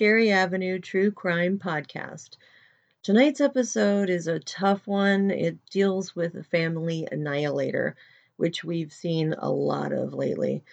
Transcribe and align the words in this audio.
Scary 0.00 0.30
Avenue 0.30 0.78
True 0.78 1.10
Crime 1.10 1.58
Podcast. 1.58 2.38
Tonight's 3.02 3.42
episode 3.42 4.08
is 4.08 4.28
a 4.28 4.38
tough 4.38 4.86
one. 4.86 5.30
It 5.30 5.58
deals 5.66 6.16
with 6.16 6.34
a 6.36 6.42
family 6.42 7.06
annihilator, 7.12 7.96
which 8.38 8.64
we've 8.64 8.94
seen 8.94 9.34
a 9.36 9.50
lot 9.50 9.92
of 9.92 10.14
lately. 10.14 10.64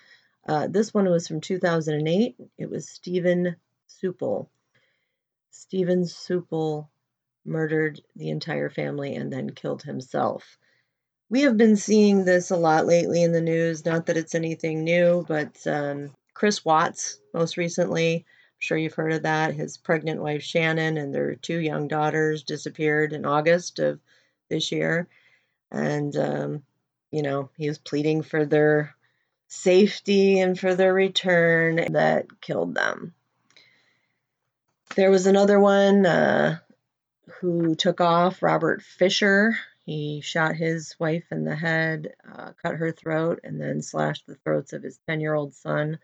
Uh, 0.48 0.68
this 0.68 0.94
one 0.94 1.10
was 1.10 1.28
from 1.28 1.42
2008. 1.42 2.38
It 2.58 2.70
was 2.70 2.88
Stephen 2.88 3.58
Sueppel. 3.90 4.48
Stephen 5.52 6.04
Sueppel 6.04 6.88
murdered 7.44 8.00
the 8.16 8.30
entire 8.30 8.70
family 8.70 9.14
and 9.14 9.30
then 9.30 9.50
killed 9.50 9.84
himself. 9.84 10.58
We 11.30 11.42
have 11.42 11.58
been 11.58 11.76
seeing 11.76 12.24
this 12.24 12.50
a 12.50 12.56
lot 12.56 12.86
lately 12.86 13.24
in 13.24 13.34
the 13.34 13.42
news. 13.42 13.86
Not 13.86 14.06
that 14.06 14.16
it's 14.16 14.36
anything 14.36 14.86
new, 14.86 15.26
but 15.28 15.68
um, 15.68 16.16
Chris 16.34 16.64
Watts, 16.64 17.20
most 17.34 17.58
recently, 17.58 18.26
sure 18.60 18.78
you've 18.78 18.94
heard 18.94 19.14
of 19.14 19.24
that. 19.24 19.54
His 19.54 19.78
pregnant 19.78 20.22
wife 20.22 20.44
Shannon 20.44 20.98
and 20.98 21.14
their 21.14 21.36
two 21.36 21.60
young 21.60 21.88
daughters 21.88 22.44
disappeared 22.44 23.14
in 23.14 23.26
August 23.26 23.80
of 23.80 24.00
this 24.50 24.72
year. 24.72 25.08
And, 25.72 26.16
um, 26.16 26.64
you 27.12 27.22
know, 27.22 27.50
he 27.58 27.68
was 27.68 27.78
pleading 27.78 28.24
for 28.24 28.46
their 28.46 28.96
safety 29.48 30.40
and 30.40 30.60
for 30.60 30.76
their 30.76 30.94
return 30.94 31.94
that 31.94 32.42
killed 32.42 32.76
them. 32.76 33.14
There 34.96 35.12
was 35.12 35.28
another 35.28 35.60
one 35.60 36.06
uh, 36.06 36.60
who 37.40 37.76
took 37.76 38.02
off, 38.02 38.42
Robert 38.42 38.82
Fisher. 38.82 39.58
He 39.86 40.22
shot 40.22 40.56
his 40.56 40.96
wife 41.00 41.26
in 41.32 41.46
the 41.46 41.56
head, 41.56 42.14
uh, 42.30 42.52
cut 42.62 42.76
her 42.76 42.92
throat, 42.92 43.40
and 43.44 43.60
then 43.62 43.82
slashed 43.82 44.28
the 44.28 44.36
throats 44.36 44.74
of 44.74 44.84
his 44.84 45.00
10 45.08 45.22
year 45.22 45.34
old 45.34 45.54
son 45.54 46.00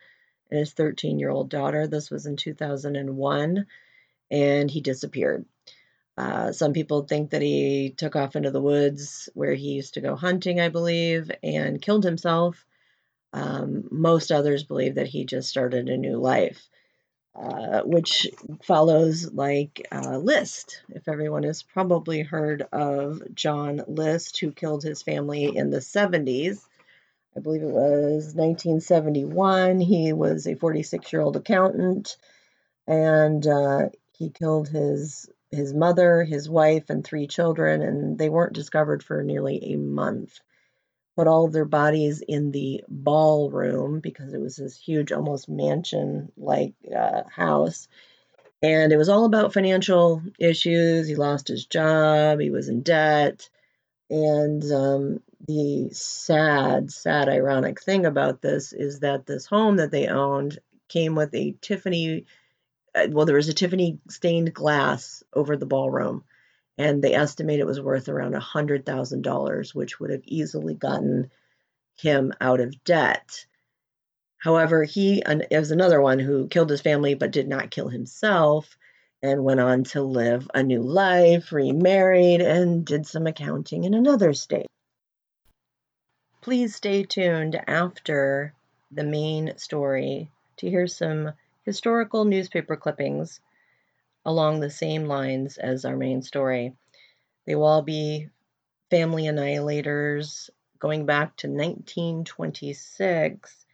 and 0.49 0.59
his 0.59 0.73
13 0.73 1.19
year 1.19 1.29
old 1.29 1.49
daughter. 1.49 1.87
This 1.87 2.09
was 2.09 2.25
in 2.25 2.35
2001, 2.35 3.65
and 4.31 4.71
he 4.71 4.81
disappeared. 4.81 5.45
Uh, 6.15 6.51
some 6.51 6.73
people 6.73 7.03
think 7.03 7.31
that 7.31 7.41
he 7.41 7.93
took 7.97 8.15
off 8.15 8.35
into 8.35 8.51
the 8.51 8.61
woods 8.61 9.29
where 9.33 9.53
he 9.53 9.71
used 9.71 9.95
to 9.95 10.01
go 10.01 10.15
hunting, 10.15 10.59
I 10.59 10.69
believe, 10.69 11.31
and 11.41 11.81
killed 11.81 12.03
himself. 12.03 12.65
Um, 13.33 13.87
most 13.89 14.31
others 14.31 14.63
believe 14.63 14.95
that 14.95 15.07
he 15.07 15.25
just 15.25 15.49
started 15.49 15.89
a 15.89 15.97
new 15.97 16.17
life. 16.17 16.69
Uh, 17.35 17.81
which 17.81 18.27
follows 18.61 19.33
like 19.33 19.87
uh, 19.91 20.17
List. 20.19 20.83
If 20.89 21.07
everyone 21.07 21.41
has 21.43 21.63
probably 21.63 22.21
heard 22.21 22.61
of 22.71 23.23
John 23.33 23.83
List, 23.87 24.39
who 24.39 24.51
killed 24.51 24.83
his 24.83 25.01
family 25.01 25.57
in 25.57 25.71
the 25.71 25.79
70s. 25.79 26.63
I 27.35 27.39
believe 27.39 27.63
it 27.63 27.67
was 27.67 28.35
1971. 28.35 29.79
He 29.79 30.13
was 30.13 30.47
a 30.47 30.55
46 30.55 31.11
year 31.11 31.21
old 31.21 31.35
accountant 31.35 32.17
and 32.87 33.45
uh, 33.45 33.89
he 34.17 34.29
killed 34.29 34.69
his 34.69 35.29
his 35.51 35.73
mother, 35.73 36.23
his 36.23 36.49
wife, 36.49 36.89
and 36.89 37.03
three 37.03 37.27
children, 37.27 37.83
and 37.83 38.17
they 38.17 38.27
weren't 38.27 38.53
discovered 38.53 39.03
for 39.03 39.21
nearly 39.21 39.73
a 39.73 39.77
month 39.77 40.39
put 41.15 41.27
all 41.27 41.45
of 41.45 41.53
their 41.53 41.65
bodies 41.65 42.21
in 42.27 42.51
the 42.51 42.83
ballroom 42.87 43.99
because 43.99 44.33
it 44.33 44.41
was 44.41 44.55
this 44.55 44.77
huge, 44.77 45.11
almost 45.11 45.47
mansion 45.47 46.31
like 46.37 46.73
uh, 46.95 47.23
house. 47.29 47.87
And 48.61 48.91
it 48.91 48.97
was 48.97 49.09
all 49.09 49.25
about 49.25 49.53
financial 49.53 50.23
issues. 50.39 51.07
He 51.07 51.15
lost 51.15 51.47
his 51.47 51.65
job, 51.65 52.39
he 52.39 52.49
was 52.49 52.69
in 52.69 52.81
debt. 52.81 53.49
And 54.09 54.63
um, 54.71 55.19
the 55.47 55.89
sad, 55.91 56.91
sad, 56.91 57.29
ironic 57.29 57.81
thing 57.81 58.05
about 58.05 58.41
this 58.41 58.73
is 58.73 58.99
that 59.01 59.25
this 59.25 59.45
home 59.45 59.77
that 59.77 59.91
they 59.91 60.07
owned 60.07 60.59
came 60.87 61.15
with 61.15 61.33
a 61.33 61.55
Tiffany, 61.61 62.25
uh, 62.95 63.07
well, 63.09 63.25
there 63.25 63.35
was 63.35 63.49
a 63.49 63.53
Tiffany 63.53 63.99
stained 64.09 64.53
glass 64.53 65.23
over 65.33 65.57
the 65.57 65.65
ballroom 65.65 66.23
and 66.77 67.03
they 67.03 67.13
estimate 67.13 67.59
it 67.59 67.67
was 67.67 67.81
worth 67.81 68.09
around 68.09 68.33
$100,000, 68.33 69.75
which 69.75 69.99
would 69.99 70.09
have 70.09 70.23
easily 70.25 70.73
gotten 70.73 71.29
him 71.95 72.33
out 72.41 72.59
of 72.59 72.83
debt. 72.83 73.45
However, 74.37 74.83
he 74.83 75.23
is 75.51 75.71
another 75.71 76.01
one 76.01 76.19
who 76.19 76.47
killed 76.47 76.69
his 76.69 76.81
family 76.81 77.13
but 77.13 77.31
did 77.31 77.47
not 77.47 77.71
kill 77.71 77.89
himself 77.89 78.77
and 79.21 79.43
went 79.43 79.59
on 79.59 79.83
to 79.85 80.01
live 80.01 80.49
a 80.53 80.63
new 80.63 80.81
life, 80.81 81.53
remarried, 81.53 82.41
and 82.41 82.85
did 82.85 83.07
some 83.07 83.25
accounting 83.25 83.85
in 83.85 83.93
another 83.93 84.33
state. 84.33 84.67
Please 86.43 86.75
stay 86.75 87.03
tuned 87.03 87.59
after 87.67 88.53
the 88.91 89.05
main 89.05 89.57
story 89.57 90.29
to 90.57 90.69
hear 90.69 90.87
some 90.87 91.31
historical 91.63 92.25
newspaper 92.25 92.75
clippings 92.75 93.39
along 94.25 94.59
the 94.59 94.69
same 94.69 95.05
lines 95.05 95.57
as 95.57 95.85
our 95.85 95.95
main 95.95 96.21
story. 96.21 96.75
They 97.45 97.55
will 97.55 97.63
all 97.63 97.81
be 97.81 98.27
family 98.89 99.23
annihilators 99.23 100.49
going 100.79 101.05
back 101.05 101.37
to 101.37 101.47
1926. 101.47 103.65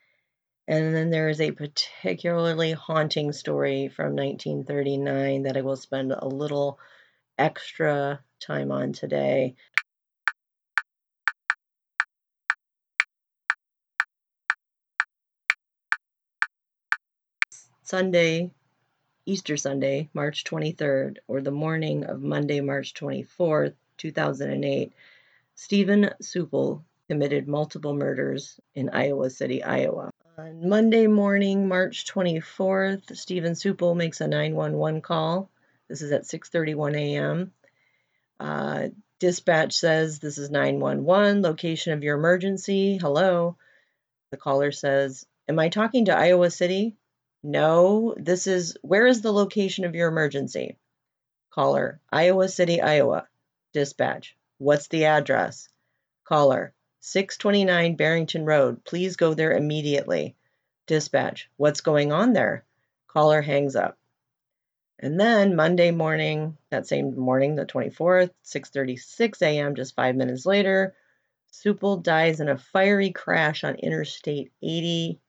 And 0.68 0.94
then 0.94 1.10
there 1.10 1.30
is 1.30 1.42
a 1.42 1.50
particularly 1.50 2.74
haunting 2.74 3.32
story 3.32 3.88
from 3.88 4.16
1939 4.16 5.42
that 5.42 5.58
I 5.58 5.62
will 5.62 5.76
spend 5.76 6.12
a 6.12 6.28
little 6.28 6.78
extra 7.36 8.20
time 8.40 8.72
on 8.72 8.94
today. 8.94 9.56
Sunday, 17.90 18.52
Easter 19.26 19.58
Sunday, 19.58 20.12
March 20.14 20.44
23rd, 20.44 21.18
or 21.28 21.42
the 21.42 21.50
morning 21.50 22.06
of 22.06 22.22
Monday, 22.22 22.62
March 22.62 22.94
24th, 22.94 23.74
2008, 23.98 24.94
Steven 25.56 26.12
Sueppel 26.22 26.84
committed 27.08 27.48
multiple 27.48 27.96
murders 27.96 28.60
in 28.76 28.92
Iowa 28.92 29.32
City, 29.32 29.64
Iowa. 29.64 30.12
On 30.38 30.70
Monday 30.70 31.08
morning, 31.08 31.68
March 31.68 32.06
24th, 32.06 33.18
Steven 33.18 33.54
Sueppel 33.54 33.98
makes 33.98 34.22
a 34.22 34.28
911 34.28 35.02
call. 35.02 35.50
This 35.88 36.04
is 36.04 36.12
at 36.12 36.28
6:31 36.28 36.96
a.m. 36.96 37.52
Uh, 38.40 38.90
dispatch 39.18 39.74
says 39.74 40.20
this 40.20 40.38
is 40.38 40.52
911, 40.52 41.42
location 41.42 41.94
of 41.94 42.04
your 42.04 42.20
emergency. 42.20 42.98
Hello. 42.98 43.58
The 44.30 44.38
caller 44.38 44.72
says, 44.72 45.26
"Am 45.48 45.58
I 45.58 45.70
talking 45.70 46.06
to 46.06 46.16
Iowa 46.16 46.52
City?" 46.52 46.96
No, 47.42 48.16
this 48.18 48.48
is 48.48 48.78
where 48.82 49.08
is 49.08 49.22
the 49.22 49.32
location 49.32 49.86
of 49.86 49.96
your 49.96 50.10
emergency? 50.10 50.78
Caller, 51.52 52.02
Iowa 52.12 52.50
City, 52.50 52.82
Iowa. 52.82 53.28
Dispatch, 53.72 54.36
what's 54.58 54.88
the 54.90 55.06
address? 55.06 55.70
Caller, 56.26 56.74
629 57.00 57.96
Barrington 57.96 58.46
Road. 58.46 58.84
Please 58.84 59.16
go 59.16 59.34
there 59.34 59.54
immediately. 59.54 60.36
Dispatch, 60.86 61.50
what's 61.56 61.82
going 61.82 62.12
on 62.12 62.34
there? 62.34 62.66
Caller 63.08 63.42
hangs 63.42 63.76
up. 63.76 63.98
And 65.00 65.18
then 65.18 65.56
Monday 65.56 65.92
morning, 65.92 66.58
that 66.72 66.88
same 66.88 67.18
morning, 67.18 67.56
the 67.56 67.66
24th, 67.66 68.32
6:36 68.44 69.42
a.m., 69.42 69.76
just 69.76 69.96
5 69.96 70.16
minutes 70.18 70.46
later, 70.46 70.94
Sueppel 71.54 72.04
dies 72.04 72.42
in 72.42 72.50
a 72.50 72.58
fiery 72.58 73.12
crash 73.12 73.64
on 73.64 73.76
Interstate 73.76 74.52
80 74.62 75.22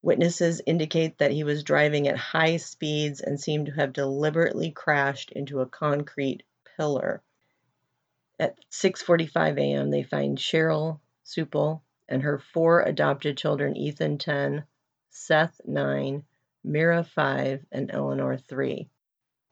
Witnesses 0.00 0.62
indicate 0.64 1.18
that 1.18 1.32
he 1.32 1.42
was 1.42 1.64
driving 1.64 2.06
at 2.06 2.16
high 2.16 2.56
speeds 2.56 3.20
and 3.20 3.40
seemed 3.40 3.66
to 3.66 3.72
have 3.72 3.92
deliberately 3.92 4.70
crashed 4.70 5.32
into 5.32 5.60
a 5.60 5.66
concrete 5.66 6.44
pillar. 6.76 7.20
At 8.38 8.56
6:45 8.70 9.58
a.m., 9.58 9.90
they 9.90 10.04
find 10.04 10.38
Cheryl 10.38 11.00
Sueppel 11.24 11.80
and 12.08 12.22
her 12.22 12.38
four 12.38 12.82
adopted 12.82 13.36
children, 13.36 13.76
Ethan 13.76 14.18
10, 14.18 14.64
Seth 15.10 15.60
9, 15.64 16.24
Mira 16.62 17.02
5, 17.02 17.66
and 17.72 17.90
Eleanor 17.90 18.36
3. 18.36 18.88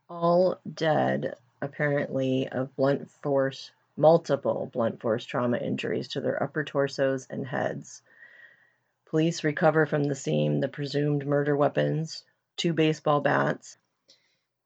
All 0.08 0.60
dead, 0.72 1.34
apparently, 1.60 2.48
of 2.48 2.76
blunt 2.76 3.10
force, 3.10 3.72
multiple 3.96 4.70
blunt 4.72 5.00
force 5.00 5.24
trauma 5.24 5.56
injuries 5.58 6.06
to 6.08 6.20
their 6.20 6.40
upper 6.40 6.62
torsos 6.62 7.26
and 7.28 7.44
heads. 7.46 8.02
Police 9.16 9.44
recover 9.44 9.86
from 9.86 10.04
the 10.04 10.14
scene 10.14 10.60
the 10.60 10.68
presumed 10.68 11.26
murder 11.26 11.56
weapons, 11.56 12.22
two 12.58 12.74
baseball 12.74 13.22
bats. 13.22 13.78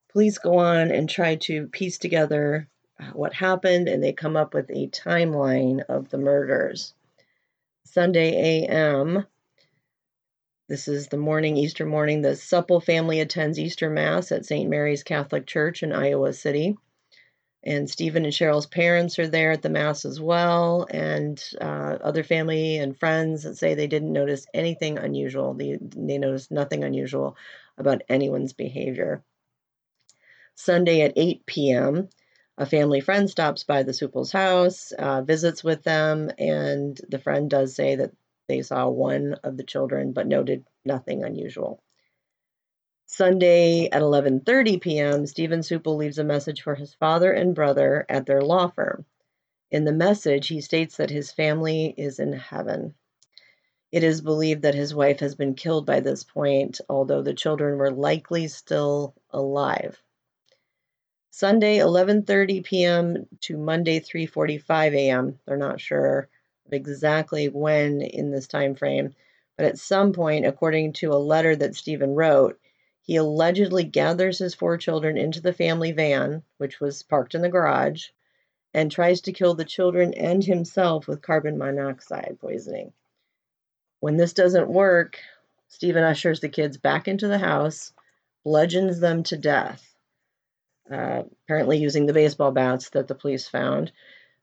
Police 0.08 0.38
go 0.38 0.58
on 0.58 0.90
and 0.90 1.08
try 1.08 1.36
to 1.36 1.68
piece 1.68 1.98
together 1.98 2.68
uh, 2.98 3.12
what 3.12 3.32
happened, 3.32 3.88
and 3.88 4.02
they 4.02 4.12
come 4.12 4.36
up 4.36 4.52
with 4.52 4.68
a 4.70 4.88
timeline 4.88 5.84
of 5.88 6.10
the 6.10 6.18
murders. 6.18 6.94
Sunday 7.84 8.64
a.m. 8.64 9.24
This 10.68 10.88
is 10.88 11.06
the 11.06 11.16
morning, 11.16 11.56
Easter 11.56 11.86
morning. 11.86 12.20
The 12.20 12.30
Sueppel 12.30 12.82
family 12.82 13.20
attends 13.20 13.56
Easter 13.56 13.88
Mass 13.88 14.32
at 14.32 14.46
St. 14.46 14.68
Mary's 14.68 15.04
Catholic 15.04 15.46
Church 15.46 15.84
in 15.84 15.92
Iowa 15.92 16.32
City 16.32 16.76
and 17.62 17.90
Stephen 17.90 18.24
and 18.24 18.32
Cheryl's 18.32 18.66
parents 18.66 19.18
are 19.18 19.28
there 19.28 19.52
at 19.52 19.62
the 19.62 19.68
mass 19.68 20.04
as 20.04 20.18
well, 20.20 20.86
and 20.90 21.42
uh, 21.60 21.98
other 22.02 22.22
family 22.22 22.78
and 22.78 22.98
friends 22.98 23.42
that 23.42 23.56
say 23.56 23.74
they 23.74 23.86
didn't 23.86 24.12
notice 24.12 24.46
anything 24.54 24.98
unusual. 24.98 25.52
They, 25.54 25.78
they 25.80 26.18
noticed 26.18 26.50
nothing 26.50 26.84
unusual 26.84 27.36
about 27.76 28.02
anyone's 28.08 28.54
behavior. 28.54 29.22
Sunday 30.54 31.02
at 31.02 31.12
8 31.16 31.44
p.m., 31.46 32.08
a 32.56 32.66
family 32.66 33.00
friend 33.00 33.28
stops 33.28 33.64
by 33.64 33.82
the 33.82 33.92
Sueppels' 33.92 34.32
house, 34.32 34.92
uh, 34.92 35.22
visits 35.22 35.62
with 35.62 35.82
them, 35.82 36.30
and 36.38 36.98
the 37.08 37.18
friend 37.18 37.48
does 37.48 37.74
say 37.74 37.96
that 37.96 38.12
they 38.48 38.62
saw 38.62 38.88
one 38.88 39.34
of 39.44 39.56
the 39.56 39.64
children 39.64 40.12
but 40.12 40.26
noted 40.26 40.64
nothing 40.84 41.24
unusual. 41.24 41.82
Sunday 43.12 43.88
at 43.90 44.02
11:30 44.02 44.80
p.m., 44.80 45.26
Stephen 45.26 45.62
Sueppel 45.62 45.96
leaves 45.96 46.18
a 46.18 46.24
message 46.24 46.62
for 46.62 46.76
his 46.76 46.94
father 46.94 47.32
and 47.32 47.56
brother 47.56 48.06
at 48.08 48.24
their 48.24 48.40
law 48.40 48.68
firm. 48.68 49.04
In 49.72 49.84
the 49.84 49.92
message, 49.92 50.46
he 50.46 50.60
states 50.60 50.96
that 50.96 51.10
his 51.10 51.32
family 51.32 51.92
is 51.96 52.20
in 52.20 52.32
heaven. 52.32 52.94
It 53.90 54.04
is 54.04 54.20
believed 54.20 54.62
that 54.62 54.76
his 54.76 54.94
wife 54.94 55.18
has 55.18 55.34
been 55.34 55.56
killed 55.56 55.86
by 55.86 55.98
this 55.98 56.22
point, 56.22 56.80
although 56.88 57.20
the 57.20 57.34
children 57.34 57.78
were 57.78 57.90
likely 57.90 58.46
still 58.46 59.16
alive. 59.30 60.00
Sunday 61.30 61.78
11:30 61.78 62.62
p.m. 62.62 63.26
to 63.40 63.58
Monday 63.58 63.98
3:45 63.98 64.94
a.m. 64.94 65.40
They're 65.46 65.56
not 65.56 65.80
sure 65.80 66.28
exactly 66.70 67.48
when 67.48 68.02
in 68.02 68.30
this 68.30 68.46
time 68.46 68.76
frame, 68.76 69.16
but 69.56 69.66
at 69.66 69.78
some 69.78 70.12
point 70.12 70.46
according 70.46 70.92
to 70.92 71.12
a 71.12 71.18
letter 71.18 71.56
that 71.56 71.74
Stephen 71.74 72.14
wrote, 72.14 72.56
he 73.02 73.16
allegedly 73.16 73.84
gathers 73.84 74.38
his 74.38 74.54
four 74.54 74.76
children 74.76 75.16
into 75.16 75.40
the 75.40 75.52
family 75.52 75.92
van, 75.92 76.42
which 76.58 76.80
was 76.80 77.02
parked 77.02 77.34
in 77.34 77.42
the 77.42 77.48
garage, 77.48 78.08
and 78.72 78.90
tries 78.90 79.20
to 79.22 79.32
kill 79.32 79.54
the 79.54 79.64
children 79.64 80.14
and 80.14 80.44
himself 80.44 81.08
with 81.08 81.22
carbon 81.22 81.58
monoxide 81.58 82.38
poisoning. 82.40 82.92
When 84.00 84.16
this 84.16 84.32
doesn't 84.32 84.68
work, 84.68 85.18
Stephen 85.68 86.04
ushers 86.04 86.40
the 86.40 86.48
kids 86.48 86.76
back 86.76 87.08
into 87.08 87.28
the 87.28 87.38
house, 87.38 87.92
bludgeons 88.44 89.00
them 89.00 89.22
to 89.24 89.36
death, 89.36 89.94
uh, 90.90 91.24
apparently 91.44 91.78
using 91.78 92.06
the 92.06 92.12
baseball 92.12 92.50
bats 92.50 92.90
that 92.90 93.08
the 93.08 93.14
police 93.14 93.48
found. 93.48 93.92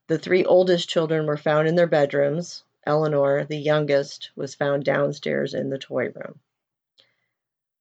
The 0.08 0.18
three 0.18 0.46
oldest 0.46 0.90
children 0.90 1.26
were 1.26 1.38
found 1.38 1.68
in 1.68 1.76
their 1.76 1.88
bedrooms. 1.88 2.64
Eleanor, 2.86 3.44
the 3.44 3.58
youngest, 3.58 4.32
was 4.36 4.56
found 4.56 4.86
downstairs 4.86 5.54
in 5.54 5.70
the 5.70 5.78
toy 5.78 6.10
room. 6.10 6.40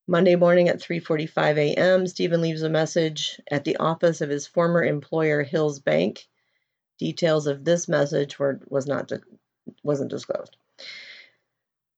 Monday 0.08 0.36
morning 0.36 0.68
at 0.68 0.80
3:45 0.80 1.56
a.m., 1.56 2.06
Stephen 2.06 2.40
leaves 2.40 2.62
a 2.62 2.70
message 2.70 3.40
at 3.50 3.64
the 3.64 3.76
office 3.78 4.20
of 4.20 4.30
his 4.30 4.46
former 4.46 4.84
employer 4.84 5.42
Hills 5.42 5.80
Bank 5.80 6.28
Details 6.98 7.46
of 7.46 7.64
this 7.64 7.88
message 7.88 8.38
were 8.38 8.60
was 8.68 8.86
not 8.86 9.12
wasn't 9.82 10.10
disclosed. 10.10 10.56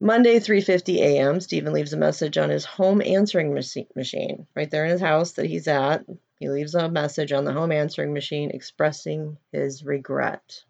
Monday, 0.00 0.40
3:50 0.40 0.96
a.m., 0.96 1.40
Stephen 1.40 1.72
leaves 1.72 1.92
a 1.92 1.96
message 1.96 2.36
on 2.36 2.50
his 2.50 2.64
home 2.64 3.00
answering 3.00 3.52
machine, 3.52 4.46
right 4.56 4.70
there 4.70 4.84
in 4.84 4.90
his 4.90 5.00
house 5.00 5.32
that 5.32 5.46
he's 5.46 5.68
at. 5.68 6.04
He 6.36 6.48
leaves 6.48 6.74
a 6.74 6.88
message 6.88 7.32
on 7.32 7.44
the 7.44 7.52
home 7.52 7.72
answering 7.72 8.12
machine 8.12 8.50
expressing 8.50 9.38
his 9.52 9.84
regret. 9.84 10.64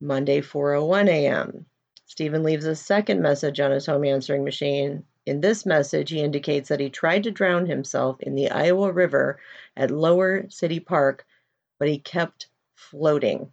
Monday, 0.00 0.40
4:01 0.40 1.08
a.m., 1.08 1.66
Stephen 2.06 2.42
leaves 2.42 2.64
a 2.64 2.74
second 2.74 3.20
message 3.20 3.60
on 3.60 3.70
his 3.70 3.86
home 3.86 4.04
answering 4.04 4.44
machine. 4.44 5.04
In 5.28 5.42
this 5.42 5.66
message, 5.66 6.08
he 6.08 6.20
indicates 6.20 6.70
that 6.70 6.80
he 6.80 6.88
tried 6.88 7.24
to 7.24 7.30
drown 7.30 7.66
himself 7.66 8.18
in 8.20 8.34
the 8.34 8.50
Iowa 8.50 8.90
River 8.90 9.38
at 9.76 9.90
Lower 9.90 10.48
City 10.48 10.80
Park 10.80 11.26
but 11.78 11.88
he 11.88 11.98
kept 11.98 12.48
floating. 12.74 13.52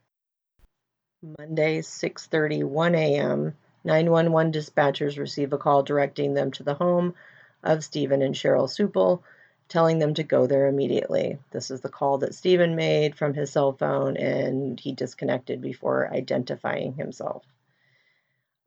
Monday, 1.38 1.80
6:31 1.82 2.96
a.m. 2.96 3.58
911 3.84 4.54
dispatchers 4.54 5.18
receive 5.18 5.52
a 5.52 5.58
call 5.58 5.84
directing 5.84 6.34
them 6.34 6.50
to 6.52 6.64
the 6.64 6.76
home 6.76 7.14
of 7.62 7.84
Stephen 7.84 8.22
and 8.22 8.36
Cheryl 8.36 8.70
Sueppel, 8.70 9.22
telling 9.68 10.00
them 10.00 10.14
to 10.14 10.24
go 10.24 10.48
there 10.48 10.68
immediately. 10.68 11.40
This 11.52 11.72
is 11.72 11.82
the 11.82 11.90
call 11.90 12.20
that 12.20 12.36
Stephen 12.36 12.78
made 12.78 13.16
from 13.18 13.34
his 13.34 13.52
cell 13.52 13.74
phone, 13.74 14.16
and 14.16 14.80
he 14.80 14.94
disconnected 14.94 15.62
before 15.62 16.08
identifying 16.14 16.94
himself. 16.94 17.44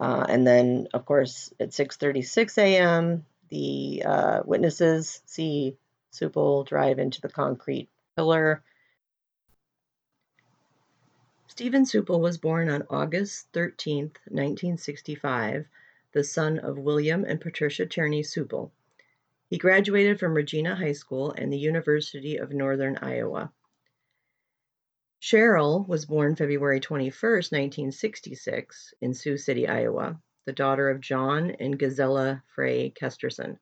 Uh, 0.01 0.25
and 0.29 0.47
then, 0.47 0.89
of 0.95 1.05
course, 1.05 1.53
at 1.59 1.71
6:36 1.71 2.59
a.m., 2.59 3.25
the 3.49 4.03
uh, 4.05 4.41
witnesses 4.45 5.23
see 5.27 5.77
Sueppel 6.13 6.67
drive 6.67 6.99
into 6.99 7.21
the 7.21 7.29
concrete 7.29 7.89
pillar 8.17 8.63
Stephen 11.59 11.85
Sueppel 11.85 12.21
was 12.21 12.39
born 12.39 12.71
on 12.71 12.87
August 12.89 13.49
13, 13.53 14.13
1965, 14.29 15.67
the 16.13 16.23
son 16.23 16.61
of 16.61 16.79
William 16.79 17.25
and 17.25 17.41
Patricia 17.41 17.85
Tierney 17.85 18.23
Sueppel. 18.23 18.71
He 19.51 19.59
graduated 19.59 20.21
from 20.21 20.35
Regina 20.35 20.77
High 20.77 20.93
School 20.93 21.33
and 21.33 21.53
the 21.53 21.59
University 21.59 22.37
of 22.37 22.53
Northern 22.53 22.97
Iowa. 22.99 23.53
Cheryl 25.21 25.87
was 25.89 26.07
born 26.07 26.37
February 26.37 26.79
21, 26.79 27.11
1966, 27.13 28.95
in 29.01 29.15
Sioux 29.15 29.37
City, 29.37 29.67
Iowa, 29.67 30.21
the 30.47 30.53
daughter 30.53 30.91
of 30.91 31.01
John 31.01 31.51
and 31.51 31.79
Gazella 31.79 32.43
Frey 32.55 32.91
Kesterson. 32.91 33.59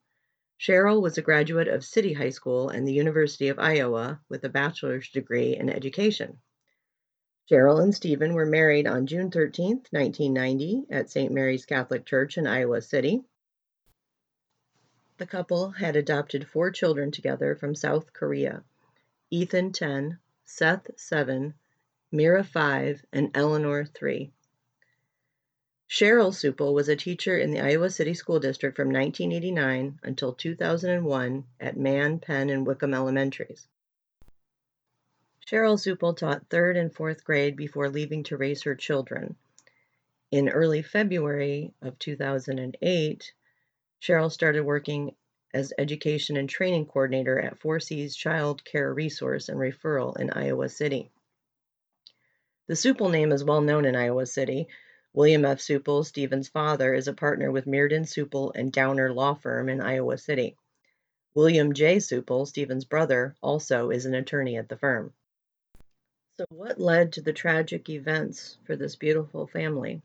Cheryl 0.61 1.01
was 1.01 1.17
a 1.17 1.23
graduate 1.23 1.69
of 1.69 1.85
City 1.85 2.13
High 2.13 2.31
School 2.31 2.69
and 2.69 2.87
the 2.87 2.93
University 2.93 3.49
of 3.49 3.59
Iowa 3.59 4.21
with 4.29 4.45
a 4.45 4.51
bachelor's 4.51 5.09
degree 5.09 5.57
in 5.57 5.71
education. 5.71 6.41
Cheryl 7.51 7.83
and 7.83 7.95
Stephen 7.95 8.35
were 8.35 8.45
married 8.45 8.87
on 8.87 9.07
June 9.07 9.31
13, 9.31 9.85
1990, 9.91 10.87
at 10.91 11.11
St. 11.11 11.33
Mary's 11.33 11.65
Catholic 11.65 12.05
Church 12.05 12.37
in 12.37 12.47
Iowa 12.47 12.83
City. 12.83 13.25
The 15.17 15.27
couple 15.27 15.71
had 15.71 15.97
adopted 15.97 16.49
four 16.49 16.71
children 16.71 17.13
together 17.13 17.55
from 17.55 17.75
South 17.75 18.13
Korea 18.13 18.63
Ethan, 19.31 19.73
10, 19.73 20.19
Seth, 20.49 20.91
7, 20.97 21.55
Mira, 22.13 22.45
5, 22.45 23.05
and 23.13 23.31
Eleanor, 23.35 23.85
3. 23.85 24.31
Cheryl 25.89 26.33
Sueppel 26.33 26.73
was 26.73 26.89
a 26.89 26.95
teacher 26.95 27.37
in 27.37 27.51
the 27.51 27.61
Iowa 27.61 27.91
City 27.91 28.15
School 28.15 28.39
District 28.39 28.77
from 28.77 28.93
1989 28.93 29.99
until 30.05 30.33
2001 30.33 31.45
at 31.59 31.77
Mann, 31.77 32.21
Penn, 32.21 32.49
and 32.49 32.65
Wickham 32.65 32.95
Elementaries. 32.95 33.67
Cheryl 35.45 35.79
Sueppel 35.79 36.17
taught 36.17 36.49
third 36.49 36.77
and 36.77 36.95
fourth 36.95 37.25
grade 37.25 37.57
before 37.57 37.91
leaving 37.91 38.23
to 38.25 38.37
raise 38.37 38.63
her 38.63 38.77
children. 38.77 39.35
In 40.31 40.49
early 40.49 40.83
February 40.83 41.75
of 41.83 41.99
2008, 41.99 43.33
Cheryl 44.01 44.31
started 44.31 44.63
working 44.63 45.17
as 45.55 45.73
education 45.79 46.37
and 46.37 46.49
training 46.49 46.87
coordinator 46.87 47.39
at 47.39 47.59
4C's 47.61 48.17
Child 48.17 48.65
Care 48.65 48.93
Resource 48.93 49.49
and 49.49 49.59
Referral 49.59 50.19
in 50.19 50.31
Iowa 50.31 50.69
City. 50.69 51.11
The 52.69 52.75
Sueppel 52.75 53.11
name 53.11 53.33
is 53.33 53.45
well 53.45 53.61
known 53.61 53.85
in 53.85 53.95
Iowa 53.95 54.27
City. 54.27 54.69
William 55.13 55.45
F. 55.45 55.61
Sueppel, 55.61 56.05
Stephen's 56.05 56.49
father, 56.49 56.93
is 56.93 57.09
a 57.09 57.15
partner 57.15 57.51
with 57.51 57.67
Meardon 57.67 58.03
Sueppel 58.05 58.53
and 58.55 58.73
Downer 58.73 59.13
Law 59.13 59.35
Firm 59.35 59.69
in 59.69 59.81
Iowa 59.81 60.19
City. 60.19 60.57
William 61.35 61.75
J. 61.75 61.97
Sueppel, 61.97 62.47
Stephen's 62.47 62.85
brother, 62.85 63.37
also 63.41 63.91
is 63.91 64.05
an 64.05 64.15
attorney 64.15 64.57
at 64.57 64.69
the 64.69 64.77
firm. 64.77 65.13
So, 66.39 66.45
what 66.51 66.81
led 66.81 67.13
to 67.13 67.23
the 67.23 67.33
tragic 67.33 67.89
events 67.89 68.59
for 68.65 68.77
this 68.77 68.97
beautiful 68.97 69.47
family? 69.47 70.03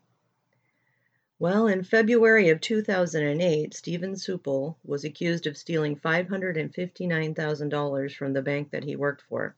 Well, 1.41 1.65
in 1.65 1.81
February 1.81 2.49
of 2.49 2.61
2008, 2.61 3.73
Stephen 3.73 4.13
Sueppel 4.13 4.75
was 4.85 5.03
accused 5.03 5.47
of 5.47 5.57
stealing 5.57 5.95
$559,000 5.95 8.15
from 8.15 8.33
the 8.33 8.43
bank 8.43 8.69
that 8.69 8.83
he 8.83 8.95
worked 8.95 9.23
for. 9.23 9.55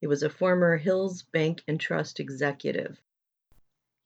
He 0.00 0.08
was 0.08 0.24
a 0.24 0.28
former 0.28 0.76
Hills 0.76 1.22
Bank 1.22 1.62
and 1.68 1.78
Trust 1.78 2.18
executive. 2.18 3.00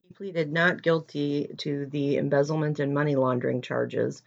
He 0.07 0.13
pleaded 0.13 0.53
not 0.53 0.83
guilty 0.83 1.55
to 1.57 1.87
the 1.87 2.19
embezzlement 2.19 2.79
and 2.79 2.93
money 2.93 3.17
laundering 3.17 3.63
charges 3.63 4.23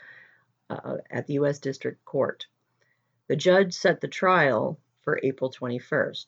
uh, 0.71 0.97
at 1.11 1.27
the 1.27 1.33
U.S. 1.33 1.59
District 1.59 2.03
Court. 2.03 2.47
The 3.27 3.35
judge 3.35 3.75
set 3.75 4.01
the 4.01 4.07
trial 4.07 4.79
for 5.01 5.19
April 5.21 5.51
21st. 5.51 6.25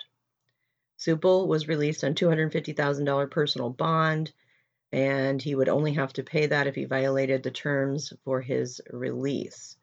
Sueppel 0.99 1.47
was 1.47 1.67
released 1.67 2.03
on 2.03 2.13
$250,000 2.13 3.31
personal 3.31 3.71
bond, 3.71 4.31
and 4.93 5.41
he 5.41 5.55
would 5.55 5.69
only 5.69 5.93
have 5.93 6.13
to 6.13 6.23
pay 6.23 6.45
that 6.45 6.67
if 6.67 6.75
he 6.75 6.85
violated 6.85 7.41
the 7.41 7.49
terms 7.49 8.13
for 8.23 8.39
his 8.39 8.79
release. 8.91 9.75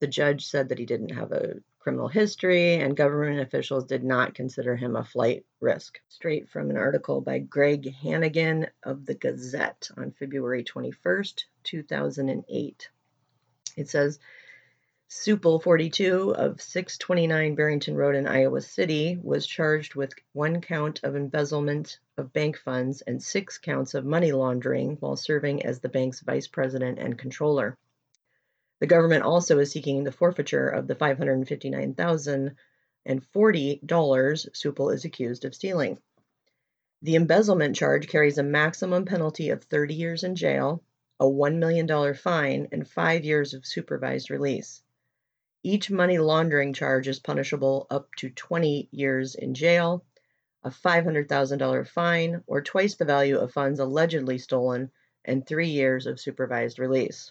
The 0.00 0.08
judge 0.08 0.46
said 0.46 0.68
that 0.68 0.80
he 0.80 0.84
didn't 0.84 1.14
have 1.14 1.30
a 1.30 1.54
criminal 1.78 2.08
history, 2.08 2.74
and 2.74 2.96
government 2.96 3.38
officials 3.38 3.84
did 3.84 4.02
not 4.02 4.34
consider 4.34 4.74
him 4.74 4.96
a 4.96 5.04
flight 5.04 5.46
risk. 5.60 6.00
Straight 6.08 6.48
from 6.48 6.70
an 6.70 6.76
article 6.76 7.20
by 7.20 7.38
Greg 7.38 7.94
Hannigan 7.94 8.66
of 8.82 9.06
the 9.06 9.14
Gazette 9.14 9.90
on 9.96 10.10
February 10.10 10.64
21st, 10.64 11.44
2008. 11.62 12.88
It 13.76 13.88
says, 13.88 14.18
Sueppel, 15.10 15.62
42, 15.62 16.34
of 16.34 16.60
629 16.60 17.54
Barrington 17.54 17.96
Road 17.96 18.14
in 18.14 18.26
Iowa 18.26 18.60
City, 18.60 19.18
was 19.22 19.46
charged 19.46 19.94
with 19.94 20.12
one 20.34 20.60
count 20.60 21.00
of 21.02 21.16
embezzlement 21.16 21.98
of 22.18 22.34
bank 22.34 22.58
funds 22.58 23.00
and 23.00 23.22
six 23.22 23.56
counts 23.56 23.94
of 23.94 24.04
money 24.04 24.32
laundering 24.32 24.96
while 25.00 25.16
serving 25.16 25.64
as 25.64 25.80
the 25.80 25.88
bank's 25.88 26.20
vice 26.20 26.46
president 26.46 26.98
and 26.98 27.18
controller. 27.18 27.78
The 28.80 28.86
government 28.86 29.24
also 29.24 29.58
is 29.60 29.70
seeking 29.70 30.04
the 30.04 30.12
forfeiture 30.12 30.68
of 30.68 30.86
the 30.86 30.94
559,000 30.94 32.54
and 33.06 33.32
$40 33.32 33.80
Sueppel 33.82 34.92
is 34.92 35.06
accused 35.06 35.46
of 35.46 35.54
stealing. 35.54 35.98
The 37.00 37.14
embezzlement 37.14 37.76
charge 37.76 38.08
carries 38.08 38.36
a 38.36 38.42
maximum 38.42 39.06
penalty 39.06 39.48
of 39.48 39.64
30 39.64 39.94
years 39.94 40.22
in 40.22 40.36
jail, 40.36 40.82
a 41.18 41.24
$1 41.24 41.56
million 41.56 42.14
fine, 42.14 42.68
and 42.72 42.86
five 42.86 43.24
years 43.24 43.54
of 43.54 43.64
supervised 43.64 44.28
release. 44.28 44.82
Each 45.70 45.90
money 45.90 46.16
laundering 46.16 46.72
charge 46.72 47.08
is 47.08 47.18
punishable 47.18 47.86
up 47.90 48.14
to 48.14 48.30
20 48.30 48.88
years 48.90 49.34
in 49.34 49.52
jail, 49.52 50.02
a 50.62 50.70
$500,000 50.70 51.86
fine, 51.86 52.42
or 52.46 52.62
twice 52.62 52.94
the 52.94 53.04
value 53.04 53.36
of 53.36 53.52
funds 53.52 53.78
allegedly 53.78 54.38
stolen, 54.38 54.90
and 55.26 55.46
three 55.46 55.68
years 55.68 56.06
of 56.06 56.18
supervised 56.18 56.78
release. 56.78 57.30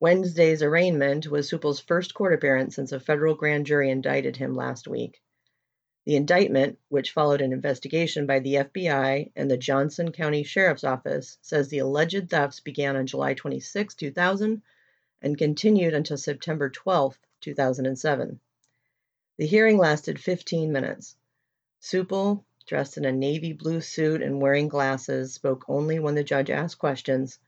Wednesday's 0.00 0.60
arraignment 0.60 1.28
was 1.28 1.48
Sueppel's 1.48 1.78
first 1.78 2.14
court 2.14 2.34
appearance 2.34 2.74
since 2.74 2.90
a 2.90 2.98
federal 2.98 3.36
grand 3.36 3.64
jury 3.66 3.88
indicted 3.88 4.34
him 4.34 4.56
last 4.56 4.88
week. 4.88 5.22
The 6.04 6.16
indictment, 6.16 6.80
which 6.88 7.12
followed 7.12 7.42
an 7.42 7.52
investigation 7.52 8.26
by 8.26 8.40
the 8.40 8.54
FBI 8.54 9.30
and 9.36 9.48
the 9.48 9.56
Johnson 9.56 10.10
County 10.10 10.42
Sheriff's 10.42 10.82
Office, 10.82 11.38
says 11.42 11.68
the 11.68 11.78
alleged 11.78 12.28
thefts 12.28 12.58
began 12.58 12.96
on 12.96 13.06
July 13.06 13.34
26, 13.34 13.94
2000, 13.94 14.62
and 15.22 15.38
continued 15.38 15.94
until 15.94 16.16
September 16.18 16.68
12, 16.68 17.18
2007. 17.40 18.40
The 19.38 19.46
hearing 19.46 19.78
lasted 19.78 20.20
15 20.20 20.70
minutes. 20.70 21.16
Sueppel, 21.80 22.44
dressed 22.66 22.98
in 22.98 23.04
a 23.04 23.12
navy 23.12 23.54
blue 23.54 23.80
suit 23.80 24.20
and 24.20 24.42
wearing 24.42 24.68
glasses, 24.68 25.32
spoke 25.32 25.64
only 25.68 25.98
when 25.98 26.14
the 26.14 26.24
judge 26.24 26.50
asked 26.50 26.78
questions, 26.78 27.38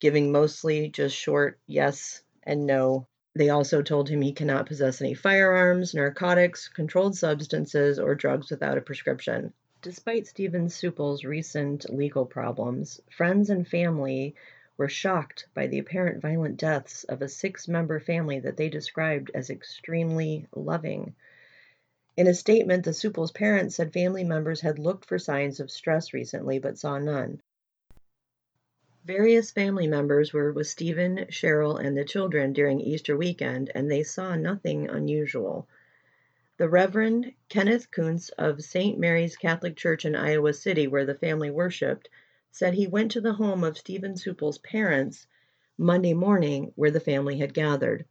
giving 0.00 0.32
mostly 0.32 0.88
just 0.88 1.14
short 1.14 1.58
yes 1.66 2.22
and 2.42 2.64
no 2.64 3.06
they 3.36 3.50
also 3.50 3.82
told 3.82 4.08
him 4.08 4.22
he 4.22 4.32
cannot 4.32 4.64
possess 4.64 5.02
any 5.02 5.12
firearms, 5.12 5.92
narcotics, 5.92 6.68
controlled 6.68 7.18
substances, 7.18 7.98
or 7.98 8.14
drugs 8.14 8.48
without 8.50 8.78
a 8.78 8.80
prescription. 8.80 9.52
Despite 9.82 10.26
Steven 10.26 10.68
Sueppel's 10.68 11.22
recent 11.22 11.92
legal 11.92 12.24
problems, 12.24 12.98
friends 13.10 13.50
and 13.50 13.68
family 13.68 14.34
were 14.76 14.88
shocked 14.88 15.46
by 15.54 15.66
the 15.66 15.78
apparent 15.78 16.20
violent 16.20 16.56
deaths 16.56 17.04
of 17.04 17.22
a 17.22 17.28
six 17.28 17.66
member 17.66 17.98
family 17.98 18.40
that 18.40 18.56
they 18.56 18.68
described 18.68 19.30
as 19.34 19.50
extremely 19.50 20.46
loving. 20.54 21.14
In 22.16 22.26
a 22.26 22.34
statement, 22.34 22.84
the 22.84 22.92
Sueppel's 22.92 23.32
parents 23.32 23.76
said 23.76 23.92
family 23.92 24.24
members 24.24 24.60
had 24.60 24.78
looked 24.78 25.04
for 25.04 25.18
signs 25.18 25.60
of 25.60 25.70
stress 25.70 26.12
recently 26.12 26.58
but 26.58 26.78
saw 26.78 26.98
none. 26.98 27.40
Various 29.04 29.52
family 29.52 29.86
members 29.86 30.32
were 30.32 30.52
with 30.52 30.66
Stephen, 30.66 31.26
Cheryl, 31.30 31.78
and 31.78 31.96
the 31.96 32.04
children 32.04 32.52
during 32.52 32.80
Easter 32.80 33.16
weekend, 33.16 33.70
and 33.74 33.90
they 33.90 34.02
saw 34.02 34.34
nothing 34.34 34.88
unusual. 34.88 35.68
The 36.56 36.68
Reverend 36.68 37.32
Kenneth 37.48 37.90
Kuntz 37.90 38.30
of 38.30 38.64
St. 38.64 38.98
Mary's 38.98 39.36
Catholic 39.36 39.76
Church 39.76 40.04
in 40.04 40.16
Iowa 40.16 40.52
City, 40.54 40.88
where 40.88 41.04
the 41.04 41.14
family 41.14 41.50
worshiped, 41.50 42.08
said 42.56 42.72
he 42.72 42.86
went 42.86 43.10
to 43.10 43.20
the 43.20 43.34
home 43.34 43.62
of 43.62 43.76
Stephen 43.76 44.14
Sueppel's 44.14 44.56
parents 44.56 45.26
Monday 45.76 46.14
morning 46.14 46.72
where 46.74 46.90
the 46.90 46.98
family 46.98 47.36
had 47.36 47.52
gathered. 47.52 48.06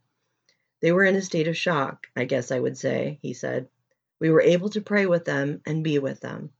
They 0.80 0.92
were 0.92 1.02
in 1.02 1.16
a 1.16 1.22
state 1.22 1.48
of 1.48 1.56
shock, 1.56 2.06
I 2.14 2.26
guess 2.26 2.52
I 2.52 2.60
would 2.60 2.78
say, 2.78 3.18
he 3.22 3.34
said. 3.34 3.66
We 4.20 4.30
were 4.30 4.40
able 4.40 4.68
to 4.68 4.80
pray 4.80 5.06
with 5.06 5.24
them 5.24 5.62
and 5.66 5.82
be 5.82 5.98
with 5.98 6.20
them. 6.20 6.50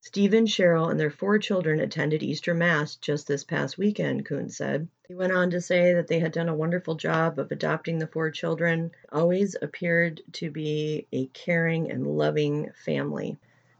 Stephen, 0.00 0.46
Cheryl, 0.46 0.90
and 0.90 0.98
their 0.98 1.10
four 1.10 1.38
children 1.38 1.78
attended 1.78 2.22
Easter 2.22 2.54
Mass 2.54 2.96
just 2.96 3.26
this 3.26 3.44
past 3.44 3.76
weekend, 3.76 4.24
Kuntz 4.24 4.56
said. 4.56 4.88
He 5.08 5.14
went 5.14 5.34
on 5.34 5.50
to 5.50 5.60
say 5.60 5.92
that 5.92 6.06
they 6.06 6.20
had 6.20 6.32
done 6.32 6.48
a 6.48 6.56
wonderful 6.56 6.94
job 6.94 7.38
of 7.38 7.52
adopting 7.52 7.98
the 7.98 8.06
four 8.06 8.30
children, 8.30 8.92
always 9.12 9.54
appeared 9.60 10.22
to 10.32 10.50
be 10.50 11.06
a 11.12 11.26
caring 11.26 11.90
and 11.90 12.06
loving 12.06 12.70
family. 12.82 13.36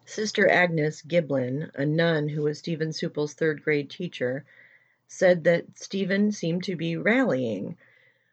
Sister 0.09 0.49
Agnes 0.49 1.03
Giblin, 1.03 1.71
a 1.75 1.85
nun 1.85 2.29
who 2.29 2.41
was 2.41 2.59
Stephen 2.59 2.93
Sueppel's 2.93 3.35
third 3.35 3.63
grade 3.63 3.91
teacher, 3.91 4.47
said 5.07 5.45
that 5.45 5.79
Stephen 5.79 6.33
seemed 6.33 6.65
to 6.65 6.77
be 6.77 6.97
rallying. 6.97 7.77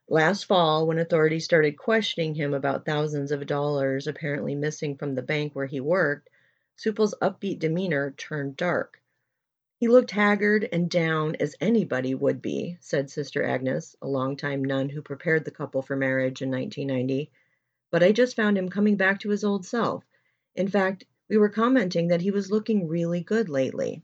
Last 0.07 0.45
fall, 0.45 0.87
when 0.87 0.99
authorities 0.99 1.43
started 1.43 1.77
questioning 1.77 2.33
him 2.33 2.53
about 2.53 2.85
thousands 2.85 3.29
of 3.33 3.45
dollars 3.45 4.07
apparently 4.07 4.55
missing 4.55 4.95
from 4.95 5.15
the 5.15 5.21
bank 5.21 5.53
where 5.53 5.65
he 5.65 5.81
worked, 5.81 6.29
Sueppel's 6.77 7.13
upbeat 7.21 7.59
demeanor 7.59 8.11
turned 8.11 8.55
dark. 8.55 9.01
He 9.77 9.89
looked 9.89 10.11
haggard 10.11 10.69
and 10.71 10.89
down 10.89 11.35
as 11.41 11.57
anybody 11.59 12.15
would 12.15 12.41
be, 12.41 12.77
said 12.79 13.09
Sister 13.09 13.43
Agnes, 13.43 13.97
a 14.01 14.07
longtime 14.07 14.63
nun 14.63 14.87
who 14.87 15.01
prepared 15.01 15.43
the 15.43 15.51
couple 15.51 15.81
for 15.81 15.97
marriage 15.97 16.41
in 16.41 16.49
1990. 16.49 17.29
But 17.91 18.01
I 18.01 18.13
just 18.13 18.37
found 18.37 18.57
him 18.57 18.69
coming 18.69 18.95
back 18.95 19.19
to 19.19 19.29
his 19.29 19.43
old 19.43 19.65
self. 19.65 20.05
In 20.55 20.69
fact, 20.69 21.03
we 21.27 21.37
were 21.37 21.49
commenting 21.49 22.09
that 22.09 22.21
he 22.21 22.31
was 22.31 22.51
looking 22.51 22.87
really 22.87 23.21
good 23.21 23.49
lately. 23.49 24.01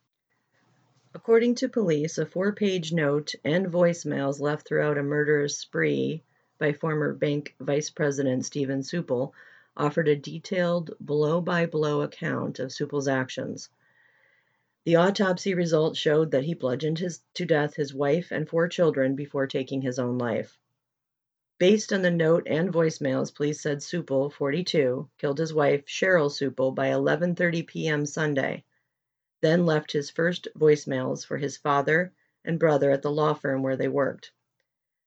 According 1.14 1.56
to 1.56 1.70
police, 1.70 2.18
a 2.18 2.26
four 2.26 2.54
page 2.54 2.94
note 2.94 3.36
and 3.44 3.68
voicemails 3.68 4.40
left 4.40 4.68
throughout 4.68 4.98
a 4.98 5.04
murderous 5.04 5.58
spree 5.58 6.24
by 6.58 6.74
former 6.74 7.14
bank 7.14 7.54
vice 7.60 7.90
president 7.90 8.46
Steven 8.46 8.82
Sueppel 8.82 9.34
offered 9.76 10.08
a 10.08 10.16
detailed 10.16 10.92
blow-by-blow 11.00 12.02
account 12.02 12.60
of 12.60 12.72
Sueppel's 12.72 13.08
actions. 13.08 13.70
The 14.86 14.96
autopsy 14.96 15.54
results 15.54 16.00
showed 16.00 16.32
that 16.32 16.44
he 16.44 16.54
bludgeoned 16.54 17.00
his, 17.00 17.22
to 17.36 17.46
death 17.46 17.76
his 17.76 17.94
wife 17.94 18.32
and 18.32 18.50
four 18.50 18.68
children 18.68 19.16
before 19.16 19.48
taking 19.48 19.82
his 19.82 20.00
own 20.00 20.18
life. 20.18 20.58
Based 21.62 21.94
on 21.94 22.02
the 22.02 22.10
note 22.10 22.48
and 22.48 22.74
voicemails, 22.74 23.32
police 23.32 23.62
said 23.62 23.84
Sueppel, 23.84 24.34
42, 24.34 25.08
killed 25.20 25.38
his 25.38 25.54
wife, 25.54 25.86
Cheryl 25.86 26.32
Sueppel, 26.32 26.74
by 26.74 26.88
11:30 26.88 27.68
p.m. 27.68 28.04
Sunday, 28.08 28.64
then 29.42 29.68
left 29.68 29.92
his 29.92 30.10
first 30.10 30.48
voicemails 30.58 31.24
for 31.24 31.38
his 31.38 31.58
father 31.58 32.14
and 32.44 32.58
brother 32.58 32.90
at 32.90 33.04
the 33.04 33.12
law 33.12 33.36
firm 33.36 33.62
where 33.62 33.76
they 33.76 33.88
worked. 33.88 34.32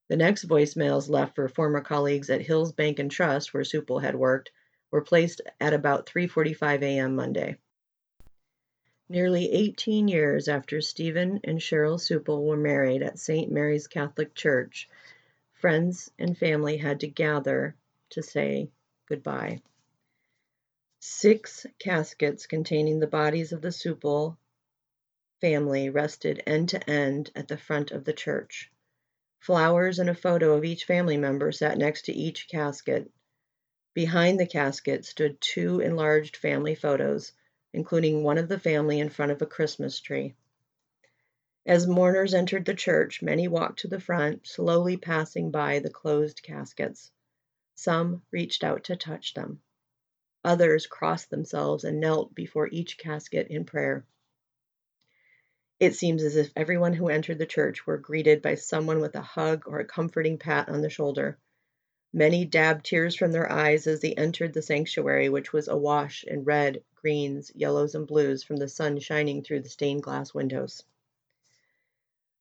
The 0.07 0.17
next 0.17 0.45
voicemails 0.47 1.09
left 1.09 1.35
for 1.35 1.49
former 1.49 1.81
colleagues 1.81 2.31
at 2.31 2.43
Hills 2.43 2.71
Bank 2.71 3.01
and 3.01 3.11
Trust, 3.11 3.53
where 3.53 3.65
Sueppel 3.65 4.01
had 4.01 4.15
worked, 4.15 4.53
were 4.93 5.03
placed 5.03 5.41
at 5.61 5.75
about 5.75 6.07
3:45 6.07 6.83
a.m. 6.83 7.17
Monday. 7.17 7.59
Nearly 9.09 9.51
18 9.51 10.07
years 10.07 10.47
after 10.47 10.81
Stephen 10.81 11.41
and 11.43 11.59
Cheryl 11.59 11.99
Sueppel 11.99 12.45
were 12.45 12.57
married 12.57 13.03
at 13.03 13.19
St. 13.19 13.51
Mary's 13.51 13.89
Catholic 13.89 14.37
Church, 14.37 14.89
friends 15.55 16.11
and 16.19 16.37
family 16.37 16.77
had 16.77 17.01
to 17.01 17.09
gather 17.09 17.75
to 18.11 18.23
say 18.23 18.71
goodbye. 19.09 19.61
Six 21.01 21.67
caskets 21.79 22.47
containing 22.47 22.99
the 22.99 23.07
bodies 23.07 23.53
of 23.53 23.63
the 23.63 23.73
Sueppel 23.73 24.37
family 25.41 25.91
rested 25.91 26.43
end 26.47 26.71
to 26.71 26.91
end 26.91 27.31
at 27.35 27.49
the 27.49 27.59
front 27.59 27.91
of 27.91 28.05
the 28.05 28.13
church. 28.13 28.71
Flowers 29.41 29.99
and 29.99 30.09
a 30.09 30.15
photo 30.15 30.55
of 30.55 30.65
each 30.65 30.87
family 30.87 31.19
member 31.19 31.53
sat 31.53 31.77
next 31.77 32.07
to 32.07 32.13
each 32.13 32.49
casket. 32.49 33.11
Behind 33.93 34.41
the 34.41 34.47
casket 34.47 35.05
stood 35.05 35.39
two 35.41 35.81
enlarged 35.81 36.37
family 36.37 36.75
photos, 36.75 37.33
including 37.75 38.23
one 38.23 38.39
of 38.39 38.49
the 38.49 38.59
family 38.59 39.01
in 39.01 39.11
front 39.11 39.33
of 39.33 39.43
a 39.43 39.47
Christmas 39.47 40.01
tree. 40.01 40.35
As 41.67 41.87
mourners 41.87 42.35
entered 42.35 42.67
the 42.67 42.75
church, 42.75 43.23
many 43.23 43.49
walked 43.49 43.79
to 43.79 43.89
the 43.89 43.99
front, 43.99 44.47
slowly 44.47 44.99
passing 44.99 45.51
by 45.51 45.79
the 45.79 45.89
closed 45.89 46.43
caskets. 46.43 47.11
Some 47.75 48.23
reached 48.31 48.63
out 48.63 48.85
to 48.85 48.97
touch 48.97 49.33
them. 49.33 49.63
Others 50.45 50.87
crossed 50.87 51.31
themselves 51.31 51.85
and 51.85 52.01
knelt 52.01 52.35
before 52.35 52.69
each 52.71 52.99
casket 52.99 53.49
in 53.49 53.65
prayer. 53.65 54.05
It 55.81 55.95
seems 55.95 56.23
as 56.23 56.37
if 56.37 56.53
everyone 56.55 56.93
who 56.93 57.09
entered 57.09 57.39
the 57.39 57.47
church 57.47 57.87
were 57.87 57.97
greeted 57.97 58.43
by 58.43 58.57
someone 58.57 59.01
with 59.01 59.15
a 59.15 59.23
hug 59.23 59.67
or 59.67 59.81
a 59.81 59.87
comforting 59.87 60.37
pat 60.37 60.69
on 60.69 60.83
the 60.83 60.91
shoulder. 60.91 61.39
Many 62.13 62.45
dabbed 62.45 62.85
tears 62.85 63.17
from 63.17 63.33
their 63.33 63.51
eyes 63.51 63.87
as 63.87 64.01
they 64.03 64.13
entered 64.13 64.53
the 64.53 64.61
sanctuary, 64.61 65.31
which 65.31 65.55
was 65.55 65.69
awash 65.69 66.25
in 66.25 66.45
red, 66.45 66.85
greens, 66.95 67.51
yellows, 67.55 67.95
and 67.95 68.07
blues 68.07 68.43
from 68.43 68.57
the 68.59 68.69
sun 68.69 68.99
shining 68.99 69.43
through 69.43 69.61
the 69.63 69.71
stained 69.71 70.03
glass 70.03 70.35
windows. 70.35 70.85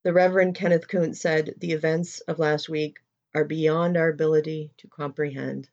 The 0.04 0.12
Reverend 0.12 0.56
Kenneth 0.56 0.90
Kuntz 0.90 1.22
said, 1.22 1.56
The 1.58 1.72
events 1.72 2.20
of 2.22 2.38
last 2.38 2.68
week 2.68 3.00
are 3.34 3.46
beyond 3.46 3.96
our 3.96 4.10
ability 4.10 4.74
to 4.80 4.88
comprehend. 4.90 5.70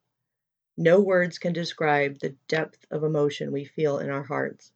No 0.76 1.00
words 1.00 1.40
can 1.40 1.52
describe 1.52 2.20
the 2.20 2.36
depth 2.46 2.86
of 2.92 3.02
emotion 3.02 3.50
we 3.50 3.64
feel 3.64 3.98
in 3.98 4.08
our 4.08 4.22
hearts. 4.22 4.70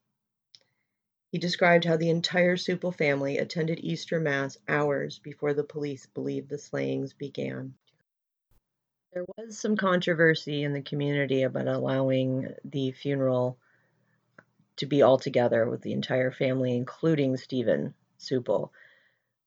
He 1.30 1.38
described 1.38 1.84
how 1.84 1.96
the 1.96 2.10
entire 2.10 2.56
Sueppel 2.56 2.96
family 2.96 3.38
attended 3.38 3.78
Easter 3.78 4.18
Mass 4.18 4.58
hours 4.66 5.20
before 5.20 5.54
the 5.54 5.62
police 5.62 6.06
believed 6.06 6.48
the 6.48 6.58
slayings 6.58 7.12
began. 7.12 7.74
There 9.12 9.24
was 9.36 9.56
some 9.56 9.76
controversy 9.76 10.64
in 10.64 10.72
the 10.72 10.82
community 10.82 11.44
about 11.44 11.68
allowing 11.68 12.52
the 12.64 12.90
funeral 12.90 13.56
to 14.76 14.86
be 14.86 15.02
all 15.02 15.18
together 15.18 15.70
with 15.70 15.82
the 15.82 15.92
entire 15.92 16.32
family, 16.32 16.76
including 16.76 17.36
Stephen 17.36 17.94
Sueppel. 18.18 18.70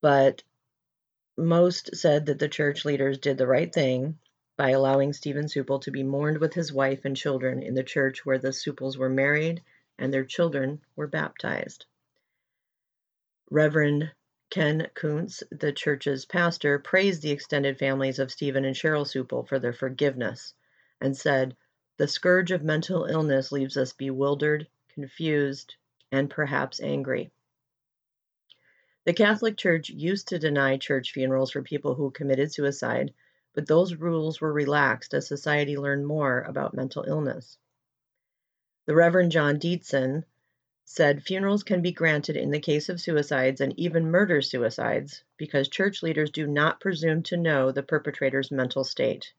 But 0.01 0.43
most 1.35 1.95
said 1.95 2.27
that 2.27 2.39
the 2.39 2.47
church 2.49 2.85
leaders 2.85 3.17
did 3.17 3.37
the 3.37 3.47
right 3.47 3.73
thing 3.73 4.19
by 4.55 4.69
allowing 4.71 5.13
Stephen 5.13 5.45
Sueppel 5.45 5.79
to 5.81 5.91
be 5.91 6.03
mourned 6.03 6.39
with 6.39 6.53
his 6.53 6.73
wife 6.73 7.05
and 7.05 7.15
children 7.15 7.61
in 7.61 7.73
the 7.73 7.83
church 7.83 8.25
where 8.25 8.37
the 8.37 8.53
Sueppels 8.53 8.97
were 8.97 9.09
married 9.09 9.63
and 9.97 10.13
their 10.13 10.25
children 10.25 10.81
were 10.95 11.07
baptized. 11.07 11.85
Reverend 13.49 14.11
Ken 14.49 14.89
Kuntz, 14.93 15.43
the 15.51 15.71
church's 15.71 16.25
pastor, 16.25 16.79
praised 16.79 17.21
the 17.21 17.31
extended 17.31 17.77
families 17.79 18.19
of 18.19 18.31
Stephen 18.31 18.65
and 18.65 18.75
Cheryl 18.75 19.05
Sueppel 19.05 19.47
for 19.47 19.59
their 19.59 19.73
forgiveness 19.73 20.53
and 21.01 21.17
said, 21.17 21.55
The 21.97 22.07
scourge 22.07 22.51
of 22.51 22.63
mental 22.63 23.05
illness 23.05 23.51
leaves 23.51 23.77
us 23.77 23.93
bewildered, 23.93 24.67
confused, 24.89 25.75
and 26.11 26.29
perhaps 26.29 26.79
angry. 26.81 27.31
The 29.07 29.13
Catholic 29.13 29.55
Church 29.55 29.89
used 29.89 30.27
to 30.27 30.37
deny 30.37 30.75
church 30.75 31.13
funerals 31.13 31.51
for 31.51 31.61
people 31.61 31.95
who 31.95 32.11
committed 32.11 32.51
suicide, 32.51 33.13
but 33.53 33.65
those 33.65 33.95
rules 33.95 34.41
were 34.41 34.51
relaxed 34.51 35.13
as 35.13 35.25
society 35.25 35.77
learned 35.77 36.05
more 36.05 36.41
about 36.41 36.73
mental 36.75 37.05
illness. 37.07 37.57
The 38.85 38.95
Reverend 38.95 39.31
John 39.31 39.59
Dietzen 39.59 40.25
said 40.83 41.23
funerals 41.23 41.63
can 41.63 41.81
be 41.81 41.93
granted 41.93 42.35
in 42.35 42.51
the 42.51 42.59
case 42.59 42.89
of 42.89 42.99
suicides 42.99 43.61
and 43.61 43.79
even 43.79 44.11
murder 44.11 44.41
suicides 44.41 45.23
because 45.37 45.69
church 45.69 46.03
leaders 46.03 46.29
do 46.29 46.45
not 46.45 46.81
presume 46.81 47.23
to 47.23 47.37
know 47.37 47.71
the 47.71 47.83
perpetrator's 47.83 48.51
mental 48.51 48.83
state. 48.83 49.31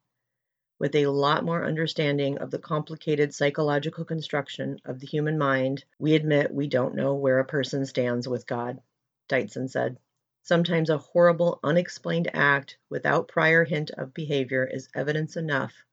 With 0.79 0.95
a 0.95 1.09
lot 1.09 1.45
more 1.45 1.67
understanding 1.67 2.39
of 2.39 2.51
the 2.51 2.59
complicated 2.59 3.35
psychological 3.35 4.07
construction 4.07 4.81
of 4.87 4.99
the 5.01 5.07
human 5.07 5.37
mind, 5.37 5.85
we 5.99 6.15
admit 6.15 6.55
we 6.55 6.69
don't 6.69 6.95
know 6.95 7.17
where 7.17 7.39
a 7.39 7.45
person 7.45 7.85
stands 7.85 8.27
with 8.27 8.47
God. 8.47 8.81
Dietzen 9.29 9.69
said. 9.69 9.99
Sometimes 10.43 10.89
a 10.89 10.97
horrible, 10.97 11.61
unexplained 11.63 12.31
act 12.33 12.79
without 12.89 13.29
prior 13.29 13.65
hint 13.65 13.91
of 13.91 14.15
behavior 14.15 14.67
is 14.67 14.89
evidence 14.95 15.37
enough 15.37 15.85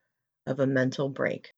of 0.46 0.60
a 0.60 0.66
mental 0.66 1.10
break. 1.10 1.54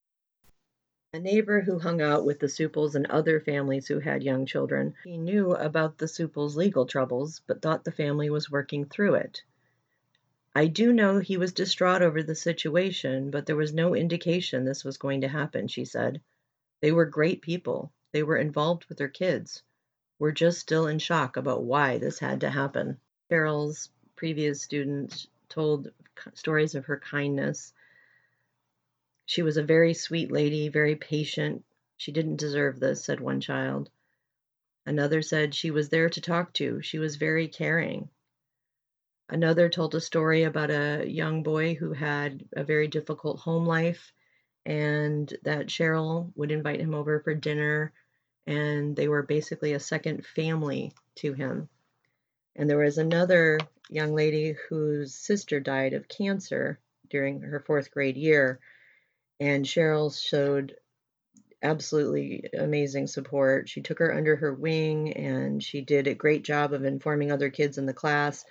A 1.14 1.20
neighbor 1.20 1.62
who 1.62 1.80
hung 1.80 2.02
out 2.02 2.26
with 2.26 2.40
the 2.40 2.50
Sueppels 2.50 2.96
and 2.96 3.06
other 3.08 3.40
families 3.40 3.88
who 3.88 4.00
had 4.00 4.24
young 4.24 4.46
children, 4.46 4.96
he 5.04 5.18
knew 5.18 5.54
about 5.54 5.98
the 5.98 6.08
Sueppels' 6.08 6.56
legal 6.56 6.86
troubles, 6.86 7.42
but 7.48 7.62
thought 7.62 7.86
the 7.86 7.92
family 7.92 8.30
was 8.30 8.52
working 8.52 8.86
through 8.86 9.16
it. 9.16 9.44
I 10.56 10.66
do 10.66 10.92
know 10.92 11.20
he 11.20 11.38
was 11.38 11.54
distraught 11.54 12.02
over 12.02 12.24
the 12.24 12.34
situation, 12.36 13.30
but 13.30 13.46
there 13.46 13.56
was 13.56 13.74
no 13.74 13.96
indication 13.96 14.66
this 14.66 14.84
was 14.84 14.98
going 14.98 15.22
to 15.22 15.28
happen, 15.28 15.68
she 15.68 15.86
said. 15.86 16.20
They 16.82 16.92
were 16.92 17.06
great 17.06 17.42
people. 17.42 17.92
They 18.12 18.24
were 18.24 18.38
involved 18.38 18.86
with 18.86 18.98
their 18.98 19.08
kids. 19.08 19.62
We're 20.20 20.32
just 20.32 20.60
still 20.60 20.88
in 20.88 21.00
shock 21.00 21.38
about 21.38 21.64
why 21.64 21.98
this 22.00 22.20
had 22.20 22.42
to 22.42 22.50
happen. 22.50 23.00
Cheryl's 23.30 23.90
previous 24.16 24.62
student 24.62 25.28
told 25.48 25.92
stories 26.34 26.74
of 26.76 26.86
her 26.86 27.00
kindness. 27.00 27.74
She 29.26 29.44
was 29.44 29.58
a 29.58 29.64
very 29.64 29.94
sweet 29.94 30.32
lady, 30.32 30.70
very 30.70 30.96
patient. 30.96 31.64
She 31.98 32.12
didn't 32.12 32.38
deserve 32.38 32.80
this, 32.80 33.04
said 33.04 33.20
one 33.20 33.42
child. 33.42 33.90
Another 34.86 35.22
said 35.22 35.54
she 35.54 35.70
was 35.70 35.90
there 35.90 36.10
to 36.10 36.22
talk 36.22 36.54
to. 36.54 36.82
She 36.82 36.98
was 36.98 37.18
very 37.18 37.48
caring. 37.48 38.10
Another 39.30 39.68
told 39.68 39.94
a 39.94 40.02
story 40.02 40.44
about 40.44 40.72
a 40.72 41.06
young 41.06 41.44
boy 41.44 41.76
who 41.76 41.92
had 41.92 42.48
a 42.54 42.64
very 42.64 42.88
difficult 42.88 43.40
home 43.40 43.66
life 43.66 44.14
and 44.66 45.32
that 45.44 45.68
Cheryl 45.68 46.32
would 46.36 46.52
invite 46.52 46.80
him 46.80 46.94
over 46.94 47.20
for 47.20 47.34
dinner 47.36 47.92
and 48.48 48.96
they 48.96 49.10
were 49.10 49.24
basically 49.24 49.74
a 49.74 49.80
second 49.80 50.26
family 50.26 50.94
to 51.16 51.34
him. 51.34 51.68
And 52.56 52.70
there 52.70 52.78
was 52.78 52.98
another 52.98 53.60
young 53.90 54.16
lady 54.16 54.56
whose 54.70 55.14
sister 55.14 55.60
died 55.60 55.94
of 55.94 56.08
cancer 56.08 56.80
during 57.10 57.42
her 57.42 57.60
fourth 57.60 57.92
grade 57.92 58.18
year, 58.18 58.60
and 59.40 59.66
Cheryl 59.66 60.10
showed 60.18 60.76
absolutely 61.62 62.50
amazing 62.58 63.08
support. 63.08 63.70
She 63.70 63.82
took 63.82 64.00
her 64.00 64.14
under 64.14 64.36
her 64.36 64.54
wing 64.54 65.14
and 65.14 65.62
she 65.62 65.82
did 65.82 66.08
a 66.08 66.14
great 66.14 66.44
job 66.44 66.74
of 66.74 66.86
informing 66.86 67.32
other 67.32 67.50
kids 67.50 67.78
in 67.78 67.86
the 67.86 67.94
class, 67.94 68.46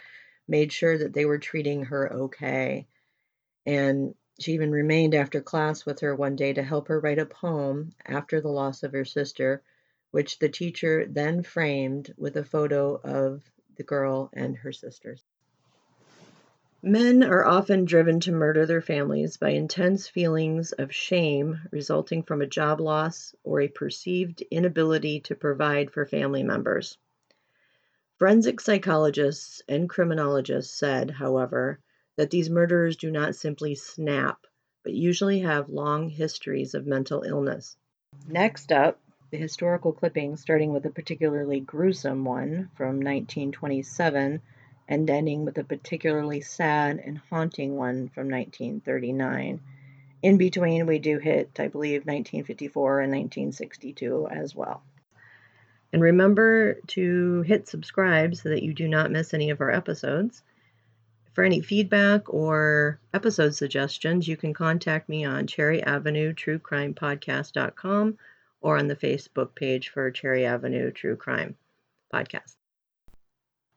made 0.48 0.72
sure 0.72 0.98
that 0.98 1.12
they 1.12 1.24
were 1.24 1.38
treating 1.38 1.85
her 1.85 2.12
okay. 2.12 2.87
And 3.64 4.14
she 4.38 4.52
even 4.52 4.70
remained 4.70 5.14
after 5.14 5.40
class 5.40 5.87
with 5.87 6.00
her 6.00 6.14
one 6.14 6.37
day 6.37 6.52
to 6.52 6.62
help 6.62 6.88
her 6.88 7.00
write 7.00 7.18
a 7.18 7.26
poem 7.26 7.92
after 8.04 8.40
the 8.40 8.48
loss 8.48 8.82
of 8.82 8.92
her 8.92 9.04
sister 9.04 9.62
which 10.11 10.38
the 10.38 10.49
teacher 10.49 11.07
then 11.09 11.42
framed 11.42 12.14
with 12.16 12.37
a 12.37 12.45
photo 12.45 13.01
of 13.03 13.42
the 13.77 13.83
girl 13.83 14.31
and 14.33 14.57
her 14.57 14.73
sisters. 14.73 15.25
Men 16.83 17.25
are 17.25 17.45
often 17.45 17.85
driven 17.85 18.21
to 18.21 18.33
murder 18.33 18.64
their 18.64 18.81
families 18.81 19.38
by 19.38 19.51
intense 19.51 20.09
feelings 20.09 20.73
of 20.73 20.95
shame 20.95 21.61
resulting 21.73 22.23
from 22.23 22.42
a 22.42 22.47
job 22.47 22.81
loss 22.81 23.35
or 23.42 23.61
a 23.61 23.69
perceived 23.69 24.42
inability 24.51 25.21
to 25.21 25.35
provide 25.35 25.90
for 25.90 26.07
family 26.07 26.42
members. 26.42 26.97
Forensic 28.19 28.61
psychologists 28.61 29.62
and 29.69 29.88
criminologists 29.88 30.79
said, 30.79 31.11
however, 31.11 31.81
that 32.16 32.31
these 32.31 32.49
murderers 32.49 32.97
do 32.97 33.11
not 33.11 33.35
simply 33.35 33.75
snap, 33.75 34.47
but 34.85 34.92
usually 34.92 35.40
have 35.40 35.69
long 35.69 36.09
histories 36.09 36.75
of 36.75 36.87
mental 36.87 37.23
illness. 37.23 37.77
Next 38.29 38.71
up, 38.71 39.01
the 39.37 39.42
historical 39.42 39.92
clippings, 39.92 40.40
starting 40.40 40.72
with 40.72 40.87
a 40.87 40.90
particularly 40.90 41.61
gruesome 41.61 42.25
one 42.25 42.70
from 42.75 43.01
1927 43.01 44.40
and 44.88 45.11
ending 45.11 45.44
with 45.44 45.59
a 45.59 45.64
particularly 45.64 46.40
sad 46.40 46.99
and 47.05 47.18
haunting 47.29 47.77
one 47.77 48.09
from 48.09 48.31
1939. 48.31 49.61
In 50.22 50.38
between, 50.38 50.87
we 50.87 50.99
do 50.99 51.18
hit, 51.18 51.51
I 51.61 51.68
believe, 51.68 52.07
1954 52.07 53.01
and 53.01 53.12
1962 53.12 54.27
as 54.31 54.55
well. 54.55 54.83
And 55.92 56.01
remember 56.01 56.81
to 56.87 57.42
hit 57.42 57.68
subscribe 57.68 58.37
so 58.37 58.49
that 58.49 58.62
you 58.62 58.72
do 58.72 58.88
not 58.88 59.11
miss 59.11 59.35
any 59.35 59.51
of 59.51 59.61
our 59.61 59.70
episodes. 59.70 60.42
For 61.35 61.44
any 61.44 61.61
feedback 61.61 62.33
or 62.33 63.01
episode 63.12 63.55
suggestions, 63.55 64.27
you 64.27 64.38
can 64.38 64.55
contact 64.55 65.11
me 65.11 65.27
on 65.27 65.46
Cherry 65.46 65.83
Or 68.66 68.79
on 68.79 68.88
the 68.88 68.96
Facebook 68.96 69.55
page 69.55 69.90
for 69.90 70.11
Cherry 70.11 70.44
Avenue 70.44 70.90
True 70.90 71.14
Crime 71.14 71.57
Podcast. 72.12 72.57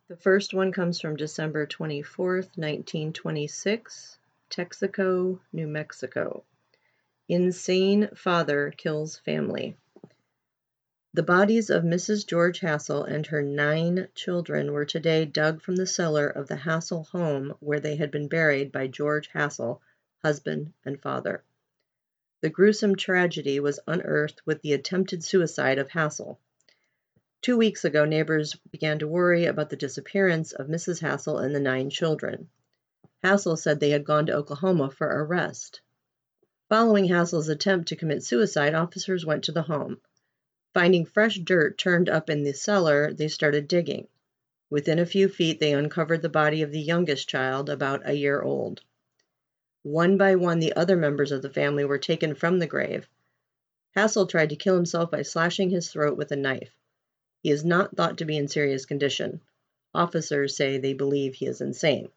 The 0.08 0.15
first 0.15 0.52
one 0.52 0.71
comes 0.71 0.99
from 0.99 1.15
December 1.15 1.67
24th, 1.67 2.58
1926, 2.58 4.17
Texico, 4.49 5.39
New 5.54 5.67
Mexico. 5.67 6.43
Insane 7.28 8.10
father 8.15 8.73
kills 8.75 9.19
family. 9.19 9.78
The 11.13 11.21
bodies 11.21 11.69
of 11.69 11.84
Mrs. 11.84 12.25
George 12.25 12.62
Hassel 12.62 13.04
and 13.04 13.28
her 13.28 13.43
nine 13.43 14.08
children 14.15 14.71
were 14.71 14.86
today 14.86 15.23
dug 15.23 15.62
from 15.62 15.75
the 15.75 15.86
cellar 15.86 16.28
of 16.28 16.47
the 16.47 16.56
Hassel 16.56 17.04
home 17.04 17.54
where 17.60 17.80
they 17.80 17.97
had 17.97 18.10
been 18.10 18.28
buried 18.28 18.71
by 18.71 18.88
George 18.88 19.28
Hassel, 19.28 19.84
husband 20.23 20.73
and 20.84 20.99
father. 20.99 21.43
The 22.41 22.49
gruesome 22.49 22.95
tragedy 22.95 23.60
was 23.60 23.82
unearthed 23.86 24.41
with 24.45 24.62
the 24.62 24.71
attempted 24.71 25.25
suicide 25.25 25.78
of 25.78 25.89
Hassel. 25.89 26.39
Two 27.41 27.58
weeks 27.58 27.84
ago, 27.84 28.06
neighbors 28.06 28.56
began 28.71 28.99
to 28.99 29.08
worry 29.10 29.45
about 29.45 29.69
the 29.69 29.75
disappearance 29.75 30.54
of 30.54 30.67
Mrs. 30.67 31.02
Hassel 31.02 31.39
and 31.39 31.54
the 31.54 31.60
nine 31.60 31.89
children. 31.89 32.49
Hassel 33.21 33.58
said 33.58 33.82
they 33.82 33.89
had 33.89 34.06
gone 34.06 34.25
to 34.28 34.34
Oklahoma 34.36 34.89
for 34.89 35.10
a 35.12 35.23
rest. 35.23 35.82
Following 36.69 37.10
Hassel's 37.10 37.49
attempt 37.49 37.89
to 37.89 37.97
commit 37.97 38.23
suicide, 38.23 38.73
officers 38.73 39.25
went 39.25 39.43
to 39.43 39.52
the 39.52 39.63
home. 39.63 39.99
Finding 40.73 41.06
fresh 41.06 41.39
dirt 41.39 41.78
turned 41.78 42.08
up 42.08 42.30
in 42.30 42.43
the 42.43 42.54
cellar, 42.54 43.12
they 43.12 43.28
started 43.28 43.67
digging. 43.67 44.08
Within 44.69 44.99
a 44.99 45.06
few 45.06 45.28
feet, 45.28 45.60
they 45.60 45.73
uncovered 45.73 46.21
the 46.21 46.30
body 46.30 46.62
of 46.62 46.71
the 46.71 46.80
youngest 46.80 47.28
child, 47.28 47.69
about 47.69 48.08
a 48.08 48.13
year 48.13 48.41
old. 48.41 48.82
One 49.84 50.18
by 50.18 50.36
one, 50.36 50.60
the 50.60 50.74
other 50.74 50.98
members 50.98 51.32
of 51.32 51.42
the 51.42 51.50
family 51.50 51.86
were 51.86 51.98
taken 51.98 52.36
from 52.36 52.60
the 52.60 52.68
grave. 52.68 53.08
Hassel 53.96 54.28
tried 54.28 54.50
to 54.50 54.56
kill 54.56 54.76
himself 54.76 55.10
by 55.10 55.22
slashing 55.22 55.70
his 55.70 55.89
throat 55.89 56.18
with 56.18 56.32
a 56.32 56.36
knife. 56.36 56.76
He 57.42 57.50
is 57.50 57.63
not 57.63 57.96
thought 57.96 58.18
to 58.18 58.26
be 58.26 58.38
in 58.38 58.48
serious 58.48 58.86
condition. 58.86 59.42
Officers 59.94 60.56
say 60.56 60.78
they 60.78 60.94
believe 60.94 61.36
he 61.36 61.46
is 61.46 61.62
insane. 61.62 62.10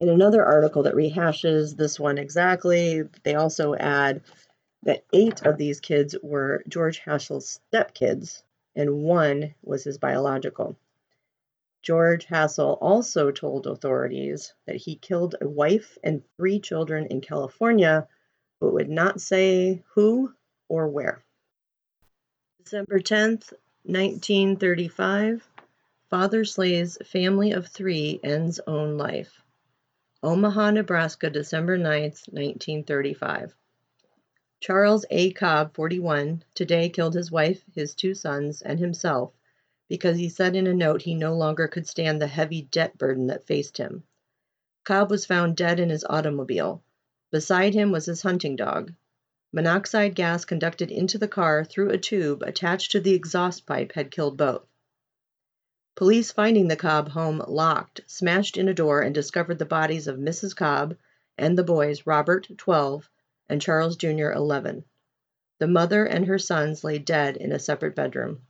In 0.00 0.08
another 0.08 0.44
article 0.44 0.84
that 0.84 0.94
rehashes 0.94 1.76
this 1.76 1.98
one 1.98 2.18
exactly, 2.18 3.02
they 3.22 3.34
also 3.34 3.74
add 3.74 4.22
that 4.84 5.04
eight 5.12 5.44
of 5.44 5.56
these 5.56 5.80
kids 5.80 6.14
were 6.22 6.62
George 6.68 6.98
Hassel's 6.98 7.60
stepkids, 7.72 8.42
and 8.76 9.02
one 9.02 9.54
was 9.62 9.84
his 9.84 9.98
biological. 9.98 10.76
George 11.84 12.24
Hassel 12.24 12.78
also 12.80 13.30
told 13.30 13.66
authorities 13.66 14.54
that 14.64 14.76
he 14.76 14.96
killed 14.96 15.34
a 15.42 15.46
wife 15.46 15.98
and 16.02 16.22
three 16.38 16.58
children 16.58 17.06
in 17.08 17.20
California, 17.20 18.08
but 18.58 18.72
would 18.72 18.88
not 18.88 19.20
say 19.20 19.84
who 19.92 20.32
or 20.66 20.88
where. 20.88 21.22
December 22.62 23.00
10th, 23.00 23.52
1935, 23.82 25.46
father 26.08 26.42
slays 26.46 26.96
family 27.04 27.52
of 27.52 27.68
three, 27.68 28.18
ends 28.24 28.58
own 28.66 28.96
life. 28.96 29.42
Omaha, 30.22 30.70
Nebraska, 30.70 31.28
December 31.28 31.76
9, 31.76 32.00
1935. 32.00 33.54
Charles 34.58 35.04
A. 35.10 35.32
Cobb, 35.32 35.74
41, 35.74 36.44
today 36.54 36.88
killed 36.88 37.12
his 37.12 37.30
wife, 37.30 37.62
his 37.74 37.94
two 37.94 38.14
sons, 38.14 38.62
and 38.62 38.78
himself 38.78 39.34
because 39.94 40.18
he 40.18 40.28
said 40.28 40.56
in 40.56 40.66
a 40.66 40.74
note 40.74 41.02
he 41.02 41.14
no 41.14 41.36
longer 41.36 41.68
could 41.68 41.86
stand 41.86 42.20
the 42.20 42.26
heavy 42.26 42.62
debt 42.62 42.98
burden 42.98 43.28
that 43.28 43.46
faced 43.46 43.76
him. 43.76 44.02
Cobb 44.82 45.08
was 45.08 45.24
found 45.24 45.56
dead 45.56 45.78
in 45.78 45.88
his 45.88 46.04
automobile. 46.10 46.82
Beside 47.30 47.74
him 47.74 47.92
was 47.92 48.06
his 48.06 48.20
hunting 48.20 48.56
dog. 48.56 48.92
Monoxide 49.52 50.16
gas 50.16 50.44
conducted 50.44 50.90
into 50.90 51.16
the 51.16 51.28
car 51.28 51.64
through 51.64 51.90
a 51.90 51.96
tube 51.96 52.42
attached 52.42 52.90
to 52.90 52.98
the 52.98 53.14
exhaust 53.14 53.66
pipe 53.66 53.92
had 53.92 54.10
killed 54.10 54.36
both. 54.36 54.66
Police 55.94 56.32
finding 56.32 56.66
the 56.66 56.74
Cobb 56.74 57.10
home 57.10 57.40
locked, 57.46 58.00
smashed 58.08 58.56
in 58.56 58.66
a 58.68 58.74
door 58.74 59.00
and 59.00 59.14
discovered 59.14 59.60
the 59.60 59.64
bodies 59.64 60.08
of 60.08 60.18
Mrs. 60.18 60.56
Cobb 60.56 60.96
and 61.38 61.56
the 61.56 61.62
boys 61.62 62.04
Robert, 62.04 62.48
12, 62.58 63.08
and 63.48 63.62
Charles 63.62 63.96
Jr., 63.96 64.32
11. 64.32 64.84
The 65.60 65.68
mother 65.68 66.04
and 66.04 66.26
her 66.26 66.40
sons 66.40 66.82
lay 66.82 66.98
dead 66.98 67.36
in 67.36 67.52
a 67.52 67.60
separate 67.60 67.94
bedroom. 67.94 68.42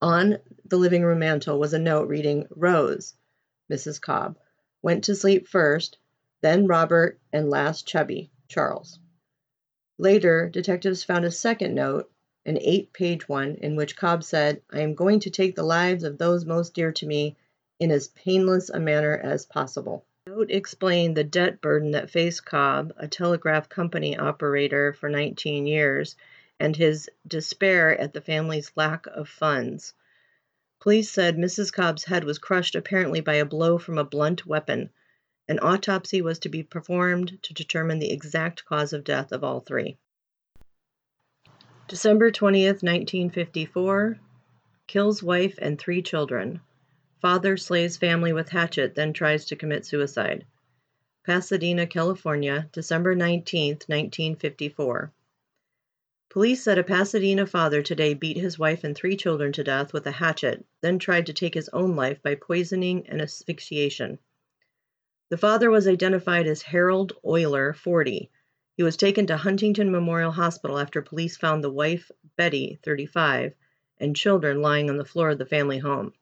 On 0.00 0.38
the 0.64 0.76
living 0.76 1.02
room 1.02 1.18
mantel 1.18 1.58
was 1.58 1.74
a 1.74 1.78
note 1.78 2.08
reading 2.08 2.46
Rose, 2.50 3.14
Mrs. 3.68 4.00
Cobb, 4.00 4.38
went 4.80 5.04
to 5.04 5.14
sleep 5.16 5.48
first, 5.48 5.98
then 6.40 6.68
Robert, 6.68 7.18
and 7.32 7.50
last 7.50 7.86
Chubby, 7.86 8.30
Charles. 8.46 9.00
Later, 9.98 10.48
detectives 10.48 11.02
found 11.02 11.24
a 11.24 11.30
second 11.30 11.74
note 11.74 12.10
an 12.46 12.58
eight 12.60 12.92
page 12.92 13.28
one, 13.28 13.56
in 13.56 13.74
which 13.74 13.96
Cobb 13.96 14.22
said, 14.24 14.62
I 14.70 14.80
am 14.80 14.94
going 14.94 15.20
to 15.20 15.30
take 15.30 15.56
the 15.56 15.62
lives 15.62 16.04
of 16.04 16.18
those 16.18 16.44
most 16.44 16.74
dear 16.74 16.92
to 16.92 17.06
me 17.06 17.36
in 17.80 17.90
as 17.90 18.08
painless 18.08 18.70
a 18.70 18.78
manner 18.80 19.16
as 19.16 19.46
possible. 19.46 20.04
The 20.26 20.32
note 20.32 20.50
explained 20.50 21.16
the 21.16 21.24
debt 21.24 21.60
burden 21.60 21.90
that 21.92 22.10
faced 22.10 22.44
Cobb, 22.44 22.92
a 22.96 23.08
telegraph 23.08 23.68
company 23.68 24.16
operator 24.16 24.92
for 24.92 25.08
19 25.08 25.66
years, 25.66 26.14
and 26.62 26.76
his 26.76 27.10
despair 27.26 28.00
at 28.00 28.12
the 28.12 28.20
family's 28.20 28.70
lack 28.76 29.08
of 29.08 29.28
funds. 29.28 29.94
Police 30.80 31.10
said 31.10 31.36
Mrs. 31.36 31.72
Cobb's 31.72 32.04
head 32.04 32.22
was 32.22 32.38
crushed 32.38 32.76
apparently 32.76 33.20
by 33.20 33.34
a 33.34 33.44
blow 33.44 33.78
from 33.78 33.98
a 33.98 34.04
blunt 34.04 34.46
weapon. 34.46 34.90
An 35.48 35.58
autopsy 35.58 36.22
was 36.22 36.38
to 36.38 36.48
be 36.48 36.62
performed 36.62 37.42
to 37.42 37.52
determine 37.52 37.98
the 37.98 38.12
exact 38.12 38.64
cause 38.64 38.92
of 38.92 39.02
death 39.02 39.32
of 39.32 39.42
all 39.42 39.58
three. 39.58 39.98
December 41.88 42.30
20th, 42.30 42.84
1954. 42.84 44.20
Kills 44.86 45.20
wife 45.20 45.58
and 45.60 45.80
three 45.80 46.00
children. 46.00 46.60
Father 47.20 47.56
slays 47.56 47.96
family 47.96 48.32
with 48.32 48.50
hatchet, 48.50 48.94
then 48.94 49.12
tries 49.12 49.46
to 49.46 49.56
commit 49.56 49.84
suicide. 49.84 50.46
Pasadena, 51.26 51.88
California, 51.88 52.68
December 52.70 53.16
19, 53.16 53.78
1954. 53.88 55.12
Police 56.32 56.62
said 56.62 56.78
a 56.78 56.82
Pasadena 56.82 57.44
father 57.44 57.82
today 57.82 58.14
beat 58.14 58.38
his 58.38 58.58
wife 58.58 58.84
and 58.84 58.96
three 58.96 59.18
children 59.18 59.52
to 59.52 59.62
death 59.62 59.92
with 59.92 60.06
a 60.06 60.12
hatchet, 60.12 60.64
then 60.80 60.98
tried 60.98 61.26
to 61.26 61.34
take 61.34 61.52
his 61.52 61.68
own 61.74 61.94
life 61.94 62.22
by 62.22 62.36
poisoning 62.36 63.06
and 63.06 63.20
asphyxiation. 63.20 64.18
The 65.28 65.36
father 65.36 65.70
was 65.70 65.86
identified 65.86 66.46
as 66.46 66.62
Harold 66.62 67.12
Euler, 67.22 67.74
40, 67.74 68.30
he 68.78 68.82
was 68.82 68.96
taken 68.96 69.26
to 69.26 69.36
Huntington 69.36 69.92
Memorial 69.92 70.32
Hospital 70.32 70.78
after 70.78 71.02
police 71.02 71.36
found 71.36 71.62
the 71.62 71.70
wife, 71.70 72.10
Betty, 72.38 72.78
35, 72.82 73.52
and 73.98 74.16
children 74.16 74.62
lying 74.62 74.88
on 74.88 74.96
the 74.96 75.04
floor 75.04 75.28
of 75.28 75.38
the 75.38 75.44
family 75.44 75.80
home. 75.80 76.14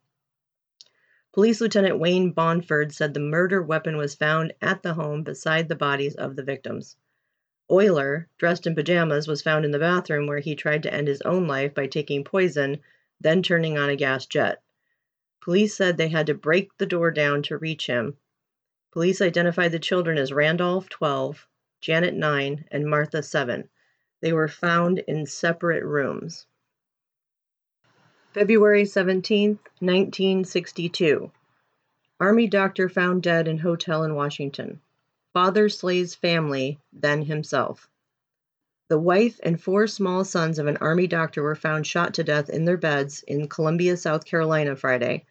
Police 1.33 1.61
Lieutenant 1.61 2.01
Wayne 2.01 2.33
Bonford 2.33 2.93
said 2.93 3.15
the 3.15 3.21
murder 3.21 3.63
weapon 3.63 3.97
was 3.97 4.17
found 4.17 4.55
at 4.61 4.83
the 4.83 4.95
home 4.95 5.23
beside 5.23 5.69
the 5.69 5.77
bodies 5.77 6.17
of 6.17 6.35
the 6.35 6.43
victims. 6.43 6.97
Euler, 7.71 8.27
dressed 8.37 8.67
in 8.67 8.75
pajamas, 8.75 9.29
was 9.29 9.43
found 9.43 9.65
in 9.65 9.71
the 9.71 9.79
bathroom 9.79 10.27
where 10.27 10.41
he 10.41 10.57
tried 10.57 10.83
to 10.83 10.93
end 10.93 11.07
his 11.07 11.23
own 11.23 11.47
life 11.47 11.73
by 11.73 11.87
taking 11.87 12.25
poison, 12.25 12.81
then 13.21 13.43
turning 13.43 13.79
on 13.79 13.89
a 13.89 13.95
gas 13.95 14.27
jet. 14.27 14.61
Police 15.41 15.77
said 15.77 15.97
they 15.97 16.09
had 16.09 16.27
to 16.27 16.35
break 16.35 16.77
the 16.79 16.87
door 16.87 17.11
down 17.11 17.43
to 17.45 17.57
reach 17.57 17.87
him. 17.87 18.17
Police 18.93 19.23
identified 19.23 19.71
the 19.71 19.79
children 19.79 20.19
as 20.19 20.33
Randolph, 20.33 20.89
12, 20.89 21.47
Janet 21.81 22.15
9, 22.15 22.65
and 22.73 22.91
Martha 22.91 23.23
7. 23.23 23.69
They 24.21 24.33
were 24.33 24.49
found 24.49 24.99
in 24.99 25.25
separate 25.27 25.85
rooms. 25.85 26.47
February 28.33 28.85
17, 28.85 29.61
1962. 29.79 31.31
Army 32.19 32.47
doctor 32.49 32.89
found 32.89 33.23
dead 33.23 33.47
in 33.47 33.59
hotel 33.59 34.03
in 34.03 34.15
Washington. 34.15 34.81
Father 35.33 35.69
slays 35.69 36.15
family, 36.15 36.81
then 36.93 37.23
himself. 37.23 37.89
The 38.89 38.99
wife 38.99 39.39
and 39.45 39.63
four 39.63 39.87
small 39.87 40.25
sons 40.25 40.59
of 40.59 40.67
an 40.67 40.77
Army 40.79 41.07
doctor 41.07 41.43
were 41.43 41.55
found 41.55 41.87
shot 41.87 42.15
to 42.15 42.25
death 42.25 42.51
in 42.51 42.65
their 42.65 42.77
beds 42.77 43.23
in 43.23 43.47
Columbia, 43.47 43.97
South 43.97 44.25
Carolina, 44.25 44.75
Friday, 44.75 45.25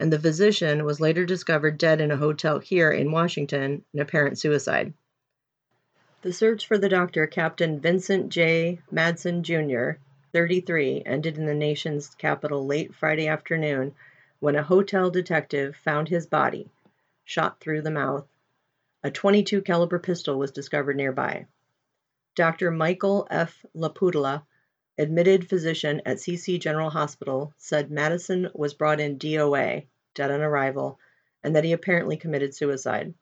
and 0.00 0.12
the 0.12 0.18
physician 0.18 0.84
was 0.84 1.00
later 1.00 1.24
discovered 1.24 1.78
dead 1.78 2.00
in 2.00 2.10
a 2.10 2.16
hotel 2.16 2.58
here 2.58 2.90
in 2.90 3.12
Washington, 3.12 3.84
an 3.92 4.00
apparent 4.00 4.38
suicide. 4.38 4.92
The 6.22 6.32
search 6.32 6.66
for 6.66 6.76
the 6.76 6.88
doctor, 6.88 7.28
Captain 7.28 7.78
Vincent 7.78 8.30
J. 8.30 8.80
Madsen, 8.90 9.42
Jr., 9.42 10.00
33, 10.32 11.04
ended 11.06 11.38
in 11.38 11.46
the 11.46 11.54
nation's 11.54 12.08
capital 12.16 12.66
late 12.66 12.92
Friday 12.92 13.28
afternoon 13.28 13.94
when 14.40 14.56
a 14.56 14.64
hotel 14.64 15.10
detective 15.10 15.76
found 15.76 16.08
his 16.08 16.26
body, 16.26 16.68
shot 17.22 17.60
through 17.60 17.82
the 17.82 17.90
mouth. 17.92 18.26
A 19.06 19.10
22 19.10 19.60
caliber 19.60 19.98
pistol 19.98 20.38
was 20.38 20.50
discovered 20.50 20.96
nearby. 20.96 21.46
Dr. 22.36 22.70
Michael 22.70 23.26
F. 23.30 23.62
Laputa, 23.74 24.46
admitted 24.96 25.46
physician 25.46 26.00
at 26.06 26.16
DC 26.16 26.58
General 26.58 26.88
Hospital, 26.88 27.52
said 27.58 27.90
Madison 27.90 28.48
was 28.54 28.72
brought 28.72 29.00
in 29.00 29.18
DOA, 29.18 29.86
dead 30.14 30.30
on 30.30 30.40
arrival, 30.40 30.98
and 31.42 31.54
that 31.54 31.64
he 31.64 31.72
apparently 31.72 32.16
committed 32.16 32.54
suicide. 32.54 33.12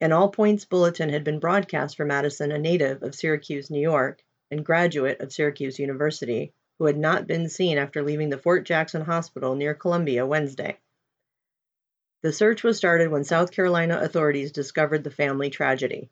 An 0.00 0.10
all 0.10 0.30
points 0.30 0.64
bulletin 0.64 1.10
had 1.10 1.22
been 1.22 1.38
broadcast 1.38 1.94
for 1.94 2.06
Madison, 2.06 2.50
a 2.50 2.58
native 2.58 3.02
of 3.02 3.14
Syracuse, 3.14 3.70
New 3.70 3.78
York, 3.78 4.24
and 4.50 4.64
graduate 4.64 5.20
of 5.20 5.34
Syracuse 5.34 5.78
University, 5.78 6.54
who 6.78 6.86
had 6.86 6.96
not 6.96 7.26
been 7.26 7.50
seen 7.50 7.76
after 7.76 8.02
leaving 8.02 8.30
the 8.30 8.38
Fort 8.38 8.64
Jackson 8.64 9.02
Hospital 9.02 9.54
near 9.54 9.74
Columbia 9.74 10.24
Wednesday. 10.24 10.78
The 12.22 12.32
search 12.32 12.62
was 12.62 12.76
started 12.76 13.10
when 13.10 13.24
South 13.24 13.50
Carolina 13.50 13.98
authorities 14.00 14.52
discovered 14.52 15.02
the 15.02 15.10
family 15.10 15.50
tragedy. 15.50 16.08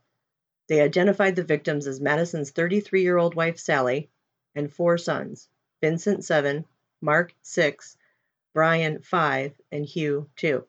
They 0.66 0.80
identified 0.80 1.36
the 1.36 1.44
victims 1.44 1.86
as 1.86 2.00
Madison's 2.00 2.50
33 2.50 3.02
year 3.02 3.16
old 3.16 3.36
wife 3.36 3.58
Sally 3.58 4.10
and 4.56 4.72
four 4.72 4.98
sons 4.98 5.48
Vincent, 5.80 6.24
7, 6.24 6.64
Mark, 7.00 7.32
6, 7.42 7.96
Brian, 8.52 9.02
5, 9.02 9.52
and 9.70 9.86
Hugh, 9.86 10.28
2. 10.34 10.66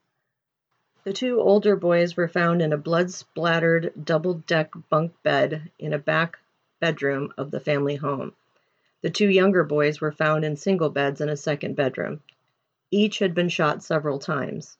The 1.05 1.13
two 1.13 1.41
older 1.41 1.75
boys 1.75 2.15
were 2.15 2.27
found 2.27 2.61
in 2.61 2.71
a 2.71 2.77
blood-splattered 2.77 3.93
double-deck 4.05 4.71
bunk 4.89 5.13
bed 5.23 5.71
in 5.79 5.93
a 5.93 5.97
back 5.97 6.37
bedroom 6.79 7.33
of 7.35 7.49
the 7.49 7.59
family 7.59 7.95
home. 7.95 8.35
The 9.01 9.09
two 9.09 9.29
younger 9.29 9.63
boys 9.63 9.99
were 9.99 10.11
found 10.11 10.45
in 10.45 10.55
single 10.55 10.91
beds 10.91 11.19
in 11.19 11.29
a 11.29 11.35
second 11.35 11.75
bedroom. 11.75 12.21
Each 12.91 13.17
had 13.17 13.33
been 13.33 13.49
shot 13.49 13.81
several 13.81 14.19
times. 14.19 14.77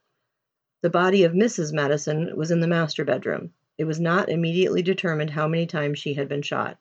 The 0.82 0.89
body 0.89 1.24
of 1.24 1.34
Mrs. 1.34 1.72
Madison 1.72 2.36
was 2.36 2.50
in 2.50 2.60
the 2.60 2.67
master 2.67 3.06
bedroom. 3.06 3.54
It 3.78 3.86
was 3.86 4.00
not 4.00 4.30
immediately 4.30 4.82
determined 4.82 5.30
how 5.30 5.48
many 5.48 5.67
times 5.67 6.00
she 6.00 6.15
had 6.15 6.28
been 6.28 6.41
shot. 6.41 6.80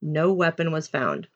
No 0.00 0.32
weapon 0.32 0.70
was 0.70 0.86
found. 0.86 1.26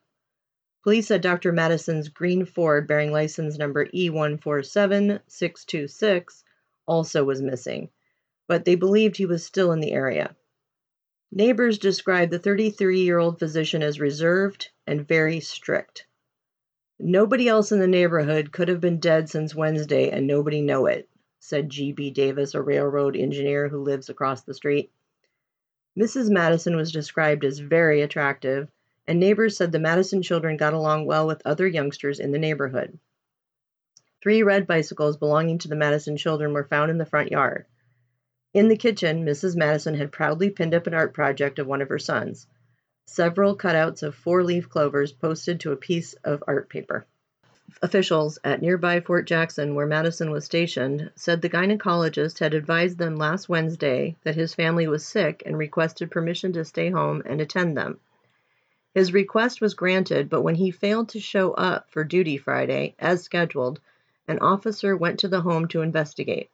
Police 0.85 1.09
said 1.09 1.23
Dr. 1.23 1.51
Madison's 1.51 2.09
green 2.09 2.45
Ford 2.45 2.87
bearing 2.87 3.11
license 3.11 3.59
number 3.59 3.87
E147626 3.87 6.45
also 6.87 7.25
was 7.25 7.43
missing, 7.43 7.91
but 8.47 8.65
they 8.65 8.77
believed 8.77 9.17
he 9.17 9.27
was 9.27 9.45
still 9.45 9.73
in 9.73 9.81
the 9.81 9.93
area. 9.93 10.37
Neighbors 11.33 11.79
described 11.79 12.31
the 12.31 12.39
33 12.39 13.01
year 13.01 13.19
old 13.19 13.41
physician 13.41 13.83
as 13.83 13.99
reserved 13.99 14.71
and 14.87 15.09
very 15.09 15.41
strict. 15.41 16.07
Nobody 16.99 17.49
else 17.49 17.73
in 17.73 17.81
the 17.81 17.89
neighborhood 17.89 18.53
could 18.53 18.69
have 18.69 18.81
been 18.81 19.01
dead 19.01 19.29
since 19.29 19.53
Wednesday 19.53 20.11
and 20.11 20.29
nobody 20.29 20.61
know 20.61 20.87
it, 20.87 21.09
said 21.45 21.69
G.B. 21.69 22.11
Davis, 22.13 22.55
a 22.55 22.63
railroad 22.63 23.15
engineer 23.17 23.69
who 23.69 23.83
lives 23.83 24.09
across 24.09 24.43
the 24.43 24.55
street. 24.55 24.91
Mrs. 25.95 26.31
Madison 26.31 26.75
was 26.75 26.91
described 26.91 27.45
as 27.45 27.59
very 27.59 28.01
attractive, 28.01 28.71
and 29.07 29.21
neighbors 29.21 29.55
said 29.55 29.71
the 29.71 29.79
Madison 29.79 30.23
children 30.23 30.57
got 30.57 30.73
along 30.73 31.05
well 31.05 31.27
with 31.27 31.43
other 31.45 31.67
youngsters 31.67 32.19
in 32.19 32.33
the 32.33 32.39
neighborhood. 32.39 32.99
Three 34.23 34.43
red 34.43 34.67
bicycles 34.67 35.19
belonging 35.19 35.59
to 35.59 35.69
the 35.69 35.77
Madison 35.77 36.17
children 36.17 36.55
were 36.55 36.65
found 36.65 36.91
in 36.91 36.97
the 36.97 37.05
front 37.05 37.31
yard. 37.31 37.67
In 38.55 38.69
the 38.69 38.77
kitchen, 38.79 39.27
Mrs. 39.27 39.55
Madison 39.55 39.97
had 39.97 40.13
proudly 40.13 40.49
pinned 40.49 40.73
up 40.73 40.87
an 40.87 40.95
art 40.95 41.13
project 41.13 41.59
of 41.59 41.67
one 41.67 41.83
of 41.83 41.91
her 41.91 41.99
sons. 41.99 42.47
Several 43.05 43.55
cutouts 43.55 44.03
of 44.03 44.15
four 44.15 44.43
leaf 44.43 44.71
clovers 44.71 45.13
posted 45.13 45.61
to 45.61 45.73
a 45.73 45.77
piece 45.77 46.15
of 46.25 46.43
art 46.47 46.71
paper. 46.71 47.07
Officials 47.83 48.39
at 48.45 48.63
nearby 48.63 49.01
Fort 49.01 49.27
Jackson, 49.27 49.75
where 49.75 49.87
Madison 49.87 50.31
was 50.31 50.45
stationed, 50.45 51.11
said 51.17 51.43
the 51.43 51.51
gynecologist 51.51 52.39
had 52.39 52.55
advised 52.55 52.99
them 52.99 53.17
last 53.17 53.49
Wednesday 53.49 54.17
that 54.23 54.35
his 54.35 54.55
family 54.55 54.87
was 54.87 55.05
sick 55.05 55.43
and 55.45 55.59
requested 55.59 56.11
permission 56.11 56.53
to 56.53 56.65
stay 56.65 56.91
home 56.91 57.23
and 57.27 57.41
attend 57.41 57.77
them. 57.77 58.01
His 58.95 59.13
request 59.13 59.61
was 59.61 59.75
granted, 59.75 60.31
but 60.31 60.43
when 60.43 60.55
he 60.55 60.71
failed 60.71 61.09
to 61.11 61.21
show 61.21 61.53
up 61.53 61.91
for 61.91 62.05
duty 62.05 62.37
Friday, 62.37 62.95
as 62.99 63.23
scheduled, 63.23 63.81
an 64.29 64.39
officer 64.39 64.97
went 64.97 65.19
to 65.21 65.29
the 65.29 65.43
home 65.43 65.69
to 65.69 65.83
investigate. 65.83 66.51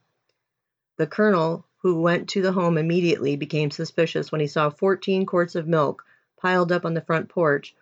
The 0.96 1.06
colonel, 1.06 1.64
who 1.82 2.00
went 2.00 2.28
to 2.30 2.42
the 2.42 2.52
home 2.52 2.76
immediately, 2.76 3.36
became 3.36 3.70
suspicious 3.70 4.32
when 4.32 4.40
he 4.40 4.46
saw 4.46 4.70
14 4.70 5.26
quarts 5.26 5.54
of 5.54 5.68
milk 5.68 6.04
piled 6.36 6.72
up 6.72 6.84
on 6.84 6.94
the 6.94 7.00
front 7.00 7.28
porch 7.28 7.74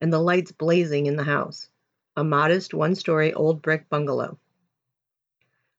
and 0.00 0.12
the 0.12 0.20
lights 0.20 0.52
blazing 0.52 1.06
in 1.06 1.16
the 1.16 1.24
house 1.24 1.68
a 2.16 2.22
modest 2.22 2.72
one 2.72 2.94
story 2.94 3.32
old 3.32 3.60
brick 3.60 3.88
bungalow. 3.88 4.38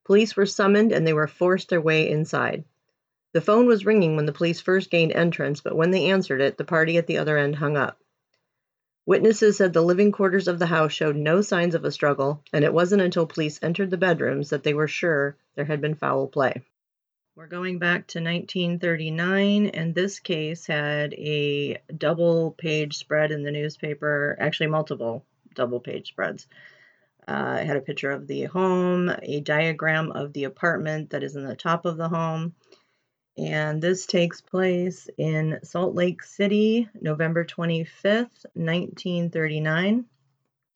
Police 0.03 0.35
were 0.35 0.45
summoned 0.45 0.91
and 0.91 1.07
they 1.07 1.13
were 1.13 1.27
forced 1.27 1.69
their 1.69 1.81
way 1.81 2.09
inside. 2.09 2.65
The 3.31 3.41
phone 3.41 3.67
was 3.67 3.85
ringing 3.85 4.15
when 4.15 4.25
the 4.25 4.33
police 4.33 4.61
first 4.61 4.91
gained 4.91 5.11
entrance, 5.13 5.61
but 5.61 5.75
when 5.75 5.91
they 5.91 6.05
answered 6.11 6.41
it, 6.41 6.57
the 6.57 6.63
party 6.63 6.97
at 6.97 7.07
the 7.07 7.17
other 7.17 7.37
end 7.37 7.55
hung 7.55 7.75
up. 7.77 7.99
Witnesses 9.05 9.57
said 9.57 9.71
the 9.71 9.81
living 9.81 10.11
quarters 10.11 10.47
of 10.47 10.59
the 10.59 10.65
house 10.65 10.91
showed 10.91 11.15
no 11.15 11.41
signs 11.41 11.75
of 11.75 11.85
a 11.85 11.91
struggle, 11.91 12.41
and 12.51 12.63
it 12.63 12.73
wasn't 12.73 13.01
until 13.01 13.25
police 13.27 13.59
entered 13.61 13.91
the 13.91 13.97
bedrooms 13.97 14.49
that 14.49 14.63
they 14.63 14.73
were 14.73 14.87
sure 14.87 15.37
there 15.55 15.65
had 15.65 15.79
been 15.79 15.95
foul 15.95 16.27
play. 16.27 16.63
We're 17.35 17.47
going 17.47 17.79
back 17.79 18.07
to 18.07 18.19
1939, 18.19 19.67
and 19.67 19.93
this 19.93 20.19
case 20.19 20.65
had 20.65 21.13
a 21.13 21.77
double 21.95 22.51
page 22.51 22.97
spread 22.97 23.31
in 23.31 23.43
the 23.43 23.51
newspaper, 23.51 24.37
actually, 24.39 24.67
multiple 24.67 25.25
double 25.55 25.79
page 25.79 26.09
spreads. 26.09 26.47
Uh, 27.27 27.57
it 27.61 27.65
had 27.65 27.77
a 27.77 27.81
picture 27.81 28.11
of 28.11 28.27
the 28.27 28.43
home, 28.43 29.11
a 29.23 29.39
diagram 29.41 30.11
of 30.11 30.31
the 30.33 30.43
apartment 30.43 31.09
that 31.09 31.23
is 31.23 31.35
in 31.35 31.45
the 31.45 31.55
top 31.55 31.85
of 31.85 31.97
the 31.97 32.07
home. 32.07 32.53
And 33.37 33.81
this 33.81 34.05
takes 34.05 34.39
place 34.39 35.09
in 35.17 35.59
Salt 35.63 35.95
Lake 35.95 36.23
City, 36.23 36.87
November 37.01 37.43
25th, 37.43 38.45
1939. 38.53 40.05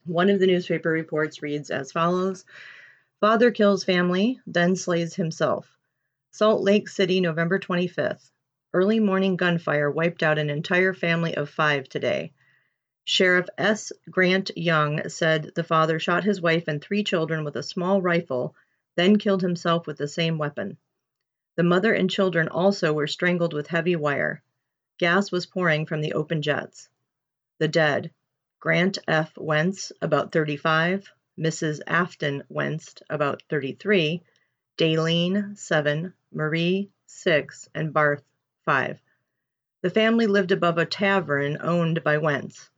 One 0.06 0.30
of 0.30 0.40
the 0.40 0.46
newspaper 0.46 0.90
reports 0.90 1.40
reads 1.40 1.70
as 1.70 1.92
follows 1.92 2.44
Father 3.20 3.50
kills 3.50 3.84
family, 3.84 4.40
then 4.46 4.76
slays 4.76 5.14
himself. 5.14 5.66
Salt 6.32 6.62
Lake 6.62 6.88
City, 6.88 7.20
November 7.20 7.58
25th. 7.58 8.30
Early 8.72 9.00
morning 9.00 9.36
gunfire 9.36 9.90
wiped 9.90 10.22
out 10.22 10.38
an 10.38 10.48
entire 10.48 10.94
family 10.94 11.36
of 11.36 11.50
five 11.50 11.88
today. 11.88 12.32
Sheriff 13.04 13.48
S. 13.58 13.92
Grant 14.08 14.50
Young 14.56 15.08
said 15.08 15.52
the 15.54 15.64
father 15.64 15.98
shot 15.98 16.22
his 16.22 16.40
wife 16.40 16.68
and 16.68 16.80
three 16.80 17.02
children 17.02 17.42
with 17.42 17.56
a 17.56 17.62
small 17.62 18.00
rifle, 18.00 18.54
then 18.94 19.18
killed 19.18 19.42
himself 19.42 19.86
with 19.86 19.96
the 19.96 20.06
same 20.06 20.38
weapon. 20.38 20.76
The 21.56 21.64
mother 21.64 21.92
and 21.92 22.08
children 22.08 22.48
also 22.48 22.92
were 22.92 23.06
strangled 23.06 23.52
with 23.52 23.66
heavy 23.66 23.96
wire. 23.96 24.42
Gas 24.98 25.32
was 25.32 25.46
pouring 25.46 25.86
from 25.86 26.02
the 26.02 26.12
open 26.12 26.40
jets. 26.40 26.88
The 27.58 27.68
dead 27.68 28.12
Grant 28.60 28.98
F. 29.08 29.36
Wentz, 29.36 29.90
about 30.02 30.30
35, 30.30 31.10
Mrs. 31.38 31.80
Afton 31.86 32.44
Wentz, 32.48 32.94
about 33.08 33.42
33, 33.48 34.22
Daleen, 34.76 35.58
7, 35.58 36.12
Marie, 36.30 36.90
6, 37.06 37.68
and 37.74 37.92
Barth, 37.92 38.22
5. 38.66 39.00
The 39.82 39.90
family 39.90 40.26
lived 40.26 40.52
above 40.52 40.78
a 40.78 40.84
tavern 40.84 41.56
owned 41.60 42.04
by 42.04 42.18
Wentz. 42.18 42.68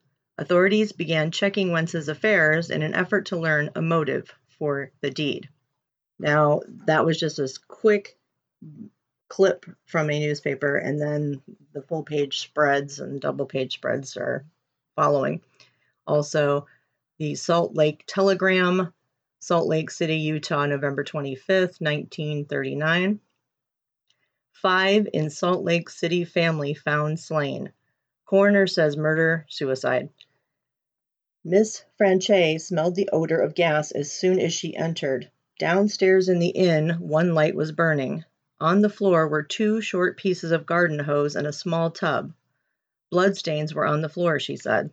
Authorities 0.42 0.90
began 0.90 1.30
checking 1.30 1.70
Wentz's 1.70 2.08
affairs 2.08 2.68
in 2.68 2.82
an 2.82 2.94
effort 2.94 3.26
to 3.26 3.36
learn 3.36 3.70
a 3.76 3.80
motive 3.80 4.34
for 4.58 4.90
the 5.00 5.08
deed. 5.08 5.48
Now, 6.18 6.62
that 6.86 7.06
was 7.06 7.20
just 7.20 7.38
a 7.38 7.48
quick 7.68 8.18
clip 9.28 9.64
from 9.86 10.10
a 10.10 10.18
newspaper, 10.18 10.78
and 10.78 11.00
then 11.00 11.40
the 11.74 11.82
full 11.82 12.02
page 12.02 12.40
spreads 12.40 12.98
and 12.98 13.20
double 13.20 13.46
page 13.46 13.74
spreads 13.74 14.16
are 14.16 14.44
following. 14.96 15.42
Also, 16.08 16.66
the 17.18 17.36
Salt 17.36 17.76
Lake 17.76 18.02
Telegram, 18.08 18.92
Salt 19.38 19.68
Lake 19.68 19.92
City, 19.92 20.16
Utah, 20.16 20.66
November 20.66 21.04
25th, 21.04 21.80
1939. 21.80 23.20
Five 24.54 25.06
in 25.12 25.30
Salt 25.30 25.62
Lake 25.62 25.88
City 25.88 26.24
family 26.24 26.74
found 26.74 27.20
slain. 27.20 27.72
Coroner 28.26 28.66
says 28.66 28.96
murder, 28.96 29.46
suicide. 29.48 30.08
Miss 31.44 31.84
Franche 31.98 32.60
smelled 32.60 32.94
the 32.94 33.08
odor 33.12 33.40
of 33.40 33.56
gas 33.56 33.90
as 33.90 34.12
soon 34.12 34.38
as 34.38 34.52
she 34.52 34.76
entered. 34.76 35.28
Downstairs 35.58 36.28
in 36.28 36.38
the 36.38 36.50
inn, 36.50 36.90
one 37.00 37.34
light 37.34 37.56
was 37.56 37.72
burning. 37.72 38.24
On 38.60 38.80
the 38.80 38.88
floor 38.88 39.26
were 39.26 39.42
two 39.42 39.80
short 39.80 40.16
pieces 40.16 40.52
of 40.52 40.66
garden 40.66 41.00
hose 41.00 41.34
and 41.34 41.44
a 41.44 41.52
small 41.52 41.90
tub. 41.90 42.32
Bloodstains 43.10 43.74
were 43.74 43.84
on 43.84 44.02
the 44.02 44.08
floor, 44.08 44.38
she 44.38 44.56
said. 44.56 44.92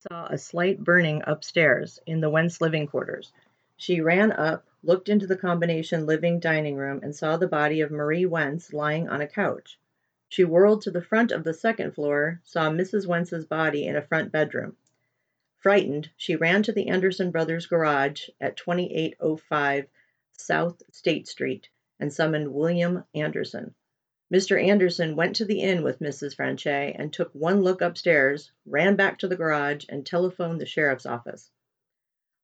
Saw 0.00 0.26
a 0.26 0.36
slight 0.36 0.82
burning 0.82 1.22
upstairs 1.28 2.00
in 2.06 2.20
the 2.20 2.28
Wentz 2.28 2.60
living 2.60 2.88
quarters. 2.88 3.32
She 3.76 4.00
ran 4.00 4.32
up, 4.32 4.66
looked 4.82 5.08
into 5.08 5.28
the 5.28 5.36
combination 5.36 6.06
living 6.06 6.40
dining 6.40 6.74
room, 6.74 6.98
and 7.04 7.14
saw 7.14 7.36
the 7.36 7.46
body 7.46 7.80
of 7.82 7.92
Marie 7.92 8.26
Wentz 8.26 8.72
lying 8.72 9.08
on 9.08 9.20
a 9.20 9.28
couch. 9.28 9.78
She 10.28 10.42
whirled 10.42 10.82
to 10.82 10.90
the 10.90 11.00
front 11.00 11.30
of 11.30 11.44
the 11.44 11.54
second 11.54 11.92
floor, 11.92 12.40
saw 12.42 12.68
Mrs. 12.68 13.06
Wentz's 13.06 13.44
body 13.44 13.86
in 13.86 13.94
a 13.94 14.02
front 14.02 14.32
bedroom. 14.32 14.76
Frightened, 15.64 16.10
she 16.18 16.36
ran 16.36 16.62
to 16.64 16.72
the 16.72 16.88
Anderson 16.88 17.30
brothers' 17.30 17.64
garage 17.64 18.28
at 18.38 18.54
2805 18.58 19.86
South 20.32 20.82
State 20.92 21.26
Street 21.26 21.70
and 21.98 22.12
summoned 22.12 22.52
William 22.52 23.02
Anderson. 23.14 23.74
Mr. 24.30 24.62
Anderson 24.62 25.16
went 25.16 25.36
to 25.36 25.46
the 25.46 25.60
inn 25.60 25.82
with 25.82 26.00
Mrs. 26.00 26.36
Franche 26.36 26.66
and 26.66 27.10
took 27.10 27.34
one 27.34 27.62
look 27.62 27.80
upstairs, 27.80 28.52
ran 28.66 28.94
back 28.94 29.18
to 29.18 29.26
the 29.26 29.38
garage, 29.38 29.86
and 29.88 30.04
telephoned 30.04 30.60
the 30.60 30.66
sheriff's 30.66 31.06
office. 31.06 31.50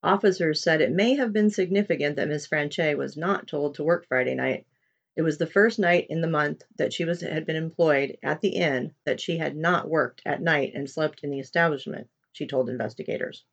Officers 0.03 0.63
said 0.63 0.81
it 0.81 0.91
may 0.91 1.13
have 1.17 1.31
been 1.31 1.51
significant 1.51 2.17
that 2.17 2.29
Miss 2.29 2.47
Franche 2.47 2.97
was 2.97 3.19
not 3.19 3.47
told 3.47 3.75
to 3.75 3.85
work 3.85 4.07
Friday 4.07 4.35
night. 4.35 4.67
It 5.15 5.21
was 5.21 5.37
the 5.37 5.47
first 5.47 5.79
night 5.79 6.07
in 6.09 6.23
the 6.23 6.27
month 6.27 6.63
that 6.77 6.95
she 6.95 7.05
was 7.05 7.21
had 7.21 7.45
been 7.45 7.57
employed 7.57 8.17
at 8.23 8.41
the 8.41 8.57
inn 8.57 8.95
that 9.05 9.21
she 9.21 9.37
had 9.37 9.57
not 9.57 9.91
worked 9.91 10.23
at 10.25 10.41
night 10.41 10.73
and 10.75 10.89
slept 10.89 11.23
in 11.23 11.29
the 11.29 11.41
establishment 11.41 12.09
she 12.33 12.47
told 12.47 12.69
investigators. 12.69 13.45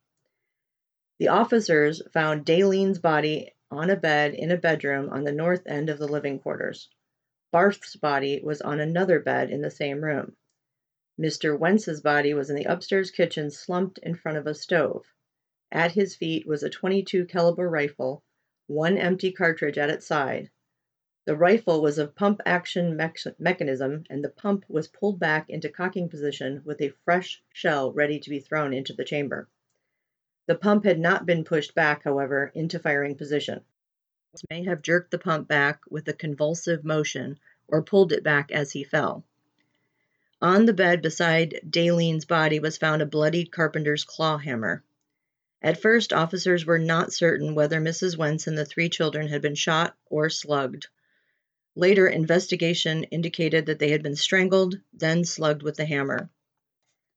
The 1.18 1.28
officers 1.28 2.00
found 2.12 2.46
Daleen's 2.46 2.98
body 2.98 3.52
on 3.70 3.90
a 3.90 3.96
bed 3.96 4.34
in 4.34 4.50
a 4.50 4.56
bedroom 4.56 5.10
on 5.10 5.24
the 5.24 5.32
north 5.32 5.66
end 5.66 5.90
of 5.90 5.98
the 5.98 6.08
living 6.08 6.38
quarters. 6.38 6.88
Barth's 7.50 7.96
body 7.96 8.40
was 8.42 8.60
on 8.60 8.78
another 8.78 9.20
bed 9.20 9.50
in 9.50 9.62
the 9.62 9.70
same 9.70 10.04
room. 10.04 10.36
Mr. 11.18 11.58
Wentz's 11.58 12.00
body 12.00 12.32
was 12.34 12.50
in 12.50 12.56
the 12.56 12.64
upstairs 12.64 13.10
kitchen 13.10 13.50
slumped 13.50 13.98
in 13.98 14.14
front 14.14 14.38
of 14.38 14.46
a 14.46 14.54
stove. 14.54 15.04
At 15.72 15.92
his 15.92 16.14
feet 16.14 16.46
was 16.46 16.62
a 16.62 16.70
22 16.70 17.26
caliber 17.26 17.68
rifle, 17.68 18.22
one 18.68 18.96
empty 18.96 19.32
cartridge 19.32 19.78
at 19.78 19.90
its 19.90 20.06
side. 20.06 20.50
The 21.28 21.36
rifle 21.36 21.82
was 21.82 21.98
of 21.98 22.14
pump 22.14 22.40
action 22.46 22.96
mechanism, 22.96 24.04
and 24.08 24.24
the 24.24 24.30
pump 24.30 24.64
was 24.66 24.88
pulled 24.88 25.20
back 25.20 25.50
into 25.50 25.68
cocking 25.68 26.08
position 26.08 26.62
with 26.64 26.80
a 26.80 26.94
fresh 27.04 27.42
shell 27.52 27.92
ready 27.92 28.18
to 28.18 28.30
be 28.30 28.40
thrown 28.40 28.72
into 28.72 28.94
the 28.94 29.04
chamber. 29.04 29.46
The 30.46 30.54
pump 30.54 30.84
had 30.84 30.98
not 30.98 31.26
been 31.26 31.44
pushed 31.44 31.74
back, 31.74 32.04
however, 32.04 32.50
into 32.54 32.78
firing 32.78 33.14
position. 33.14 33.60
This 34.32 34.40
may 34.48 34.64
have 34.64 34.80
jerked 34.80 35.10
the 35.10 35.18
pump 35.18 35.48
back 35.48 35.82
with 35.90 36.08
a 36.08 36.14
convulsive 36.14 36.82
motion 36.82 37.38
or 37.66 37.82
pulled 37.82 38.10
it 38.10 38.24
back 38.24 38.50
as 38.50 38.72
he 38.72 38.82
fell. 38.82 39.22
On 40.40 40.64
the 40.64 40.72
bed 40.72 41.02
beside 41.02 41.60
Daleen's 41.68 42.24
body 42.24 42.58
was 42.58 42.78
found 42.78 43.02
a 43.02 43.04
bloodied 43.04 43.52
carpenter's 43.52 44.04
claw 44.04 44.38
hammer. 44.38 44.82
At 45.60 45.82
first, 45.82 46.14
officers 46.14 46.64
were 46.64 46.78
not 46.78 47.12
certain 47.12 47.54
whether 47.54 47.82
Mrs. 47.82 48.16
Wentz 48.16 48.46
and 48.46 48.56
the 48.56 48.64
three 48.64 48.88
children 48.88 49.28
had 49.28 49.42
been 49.42 49.54
shot 49.54 49.94
or 50.06 50.30
slugged. 50.30 50.88
Later 51.78 52.08
investigation 52.08 53.04
indicated 53.04 53.66
that 53.66 53.78
they 53.78 53.92
had 53.92 54.02
been 54.02 54.16
strangled, 54.16 54.80
then 54.92 55.24
slugged 55.24 55.62
with 55.62 55.76
the 55.76 55.84
hammer. 55.84 56.28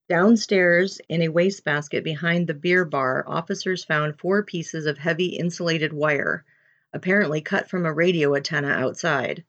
Downstairs, 0.07 1.01
in 1.09 1.23
a 1.23 1.29
wastebasket 1.29 2.03
behind 2.03 2.45
the 2.45 2.53
beer 2.53 2.85
bar, 2.85 3.23
officers 3.25 3.83
found 3.83 4.19
four 4.19 4.43
pieces 4.43 4.85
of 4.85 4.99
heavy 4.99 5.29
insulated 5.29 5.91
wire, 5.91 6.45
apparently 6.93 7.41
cut 7.41 7.71
from 7.71 7.87
a 7.87 7.91
radio 7.91 8.35
antenna 8.35 8.67
outside. 8.67 9.43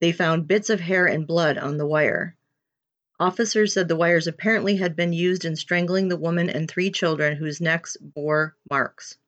They 0.00 0.12
found 0.12 0.46
bits 0.46 0.70
of 0.70 0.78
hair 0.78 1.06
and 1.06 1.26
blood 1.26 1.58
on 1.58 1.76
the 1.76 1.86
wire. 1.86 2.36
Officers 3.18 3.72
said 3.72 3.88
the 3.88 3.96
wires 3.96 4.28
apparently 4.28 4.76
had 4.76 4.94
been 4.94 5.12
used 5.12 5.44
in 5.44 5.56
strangling 5.56 6.06
the 6.06 6.16
woman 6.16 6.48
and 6.48 6.70
three 6.70 6.92
children 6.92 7.36
whose 7.36 7.60
necks 7.60 7.96
bore 7.96 8.54
marks. 8.70 9.18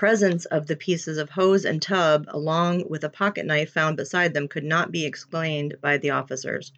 Presence 0.00 0.46
of 0.46 0.66
the 0.66 0.76
pieces 0.76 1.18
of 1.18 1.28
hose 1.28 1.66
and 1.66 1.82
tub, 1.82 2.24
along 2.28 2.88
with 2.88 3.04
a 3.04 3.10
pocket 3.10 3.44
knife 3.44 3.70
found 3.70 3.98
beside 3.98 4.32
them, 4.32 4.48
could 4.48 4.64
not 4.64 4.90
be 4.90 5.04
explained 5.04 5.76
by 5.82 5.98
the 5.98 6.08
officers. 6.08 6.72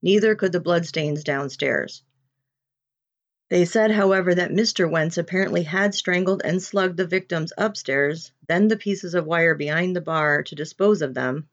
Neither 0.00 0.36
could 0.36 0.52
the 0.52 0.60
bloodstains 0.60 1.24
downstairs. 1.24 2.04
They 3.50 3.64
said, 3.64 3.90
however, 3.90 4.32
that 4.36 4.52
Mr. 4.52 4.88
Wentz 4.88 5.18
apparently 5.18 5.64
had 5.64 5.92
strangled 5.92 6.40
and 6.44 6.62
slugged 6.62 6.96
the 6.98 7.04
victims 7.04 7.52
upstairs, 7.58 8.30
then 8.46 8.68
the 8.68 8.76
pieces 8.76 9.14
of 9.16 9.26
wire 9.26 9.56
behind 9.56 9.96
the 9.96 10.00
bar 10.00 10.44
to 10.44 10.54
dispose 10.54 11.02
of 11.02 11.14
them, 11.14 11.48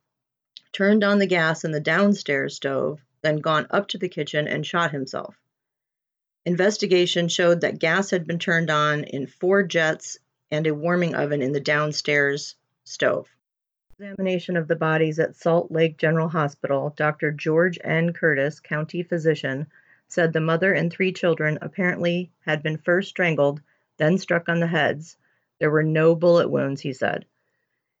turned 0.72 1.02
on 1.02 1.18
the 1.18 1.26
gas 1.26 1.64
in 1.64 1.72
the 1.72 1.80
downstairs 1.80 2.54
stove, 2.54 3.00
then 3.22 3.38
gone 3.38 3.66
up 3.70 3.88
to 3.88 3.98
the 3.98 4.08
kitchen 4.08 4.46
and 4.46 4.64
shot 4.64 4.92
himself. 4.92 5.34
Investigation 6.46 7.26
showed 7.26 7.62
that 7.62 7.80
gas 7.80 8.10
had 8.10 8.28
been 8.28 8.38
turned 8.38 8.70
on 8.70 9.02
in 9.02 9.26
four 9.26 9.64
jets 9.64 10.16
and 10.50 10.66
a 10.66 10.74
warming 10.74 11.14
oven 11.14 11.42
in 11.42 11.52
the 11.52 11.60
downstairs 11.60 12.56
stove. 12.84 13.28
Examination 13.98 14.56
of 14.56 14.66
the 14.66 14.76
bodies 14.76 15.18
at 15.18 15.36
Salt 15.36 15.70
Lake 15.70 15.98
General 15.98 16.28
Hospital, 16.28 16.94
Dr. 16.96 17.32
George 17.32 17.78
N. 17.84 18.12
Curtis, 18.12 18.58
county 18.58 19.02
physician, 19.02 19.66
said 20.08 20.32
the 20.32 20.40
mother 20.40 20.72
and 20.72 20.90
three 20.90 21.12
children 21.12 21.58
apparently 21.60 22.32
had 22.46 22.62
been 22.62 22.78
first 22.78 23.10
strangled, 23.10 23.60
then 23.98 24.18
struck 24.18 24.48
on 24.48 24.58
the 24.58 24.66
heads. 24.66 25.16
There 25.58 25.70
were 25.70 25.82
no 25.82 26.14
bullet 26.14 26.48
wounds, 26.48 26.80
he 26.80 26.92
said. 26.94 27.26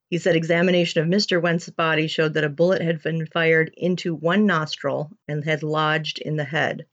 He 0.08 0.18
said 0.18 0.34
examination 0.34 1.02
of 1.02 1.08
Mr. 1.08 1.40
Wentz's 1.40 1.74
body 1.74 2.08
showed 2.08 2.34
that 2.34 2.44
a 2.44 2.48
bullet 2.48 2.82
had 2.82 3.00
been 3.00 3.26
fired 3.26 3.72
into 3.76 4.14
one 4.14 4.44
nostril 4.44 5.12
and 5.28 5.44
had 5.44 5.62
lodged 5.62 6.18
in 6.18 6.34
the 6.34 6.44
head. 6.44 6.86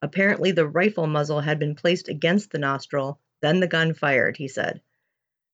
Apparently, 0.00 0.52
the 0.52 0.66
rifle 0.66 1.06
muzzle 1.06 1.40
had 1.40 1.58
been 1.58 1.74
placed 1.74 2.08
against 2.08 2.50
the 2.50 2.58
nostril, 2.58 3.20
then 3.40 3.60
the 3.60 3.66
gun 3.66 3.94
fired, 3.94 4.36
he 4.36 4.48
said. 4.48 4.80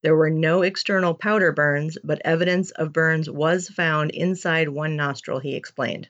There 0.02 0.16
were 0.16 0.30
no 0.30 0.62
external 0.62 1.14
powder 1.14 1.50
burns, 1.52 1.96
but 2.04 2.20
evidence 2.24 2.70
of 2.72 2.92
burns 2.92 3.30
was 3.30 3.68
found 3.68 4.10
inside 4.10 4.68
one 4.68 4.96
nostril, 4.96 5.38
he 5.38 5.56
explained. 5.56 6.08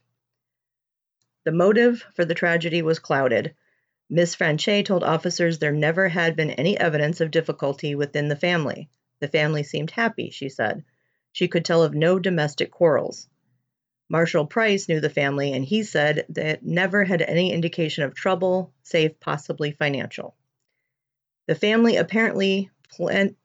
The 1.45 1.53
motive 1.53 2.05
for 2.15 2.25
the 2.25 2.35
tragedy 2.35 2.83
was 2.83 2.99
clouded. 2.99 3.55
Miss 4.11 4.35
Franche 4.35 4.85
told 4.85 5.05
officers 5.05 5.59
there 5.59 5.73
never 5.73 6.09
had 6.09 6.37
been 6.37 6.51
any 6.51 6.79
evidence 6.79 7.21
of 7.21 7.31
difficulty 7.31 7.95
within 7.95 8.29
the 8.29 8.37
family. 8.37 8.89
The 9.21 9.29
family 9.29 9.63
seemed 9.63 9.91
happy, 9.91 10.31
she 10.31 10.49
said. 10.49 10.85
She 11.33 11.49
could 11.49 11.65
tell 11.65 11.83
of 11.83 11.95
no 11.95 12.19
domestic 12.19 12.71
quarrels. 12.71 13.29
Marshal 14.09 14.47
Price 14.47 14.89
knew 14.89 15.01
the 15.01 15.09
family, 15.09 15.53
and 15.53 15.65
he 15.65 15.83
said 15.83 16.27
that 16.31 16.65
never 16.65 17.05
had 17.05 17.23
any 17.23 17.53
indication 17.53 18.05
of 18.05 18.15
trouble, 18.15 18.73
save 18.83 19.19
possibly 19.21 19.71
financial. 19.71 20.35
The 21.47 21.55
family 21.55 21.97
apparently 21.97 22.71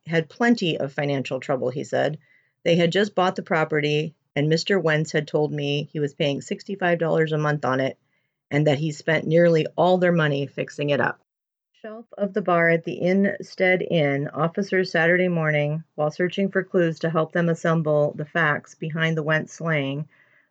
had 0.05 0.29
plenty 0.29 0.77
of 0.77 0.93
financial 0.93 1.39
trouble, 1.39 1.69
he 1.69 1.83
said. 1.83 2.17
They 2.63 2.75
had 2.75 2.91
just 2.91 3.15
bought 3.15 3.35
the 3.35 3.43
property 3.43 4.15
and 4.35 4.49
Mr. 4.49 4.81
Wentz 4.81 5.11
had 5.11 5.27
told 5.27 5.51
me 5.51 5.89
he 5.91 5.99
was 5.99 6.13
paying 6.13 6.39
$65 6.39 7.31
a 7.31 7.37
month 7.37 7.65
on 7.65 7.79
it 7.79 7.97
and 8.51 8.67
that 8.67 8.77
he 8.77 8.91
spent 8.91 9.27
nearly 9.27 9.65
all 9.75 9.97
their 9.97 10.11
money 10.11 10.47
fixing 10.47 10.91
it 10.91 11.01
up. 11.01 11.19
Shelf 11.81 12.05
of 12.17 12.33
the 12.33 12.41
bar 12.41 12.69
at 12.69 12.83
the 12.83 13.01
Instead 13.01 13.81
Inn, 13.81 14.27
officers 14.29 14.91
Saturday 14.91 15.27
morning, 15.27 15.83
while 15.95 16.11
searching 16.11 16.49
for 16.49 16.63
clues 16.63 16.99
to 16.99 17.09
help 17.09 17.31
them 17.31 17.49
assemble 17.49 18.13
the 18.13 18.25
facts 18.25 18.75
behind 18.75 19.17
the 19.17 19.23
Wentz 19.23 19.53
slaying, 19.53 20.07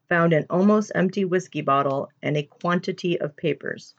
found 0.08 0.32
an 0.32 0.46
almost 0.48 0.92
empty 0.94 1.24
whiskey 1.24 1.61
bottle 1.61 2.11
and 2.22 2.37
a 2.37 2.42
quantity 2.42 3.20
of 3.20 3.37
papers. 3.37 3.94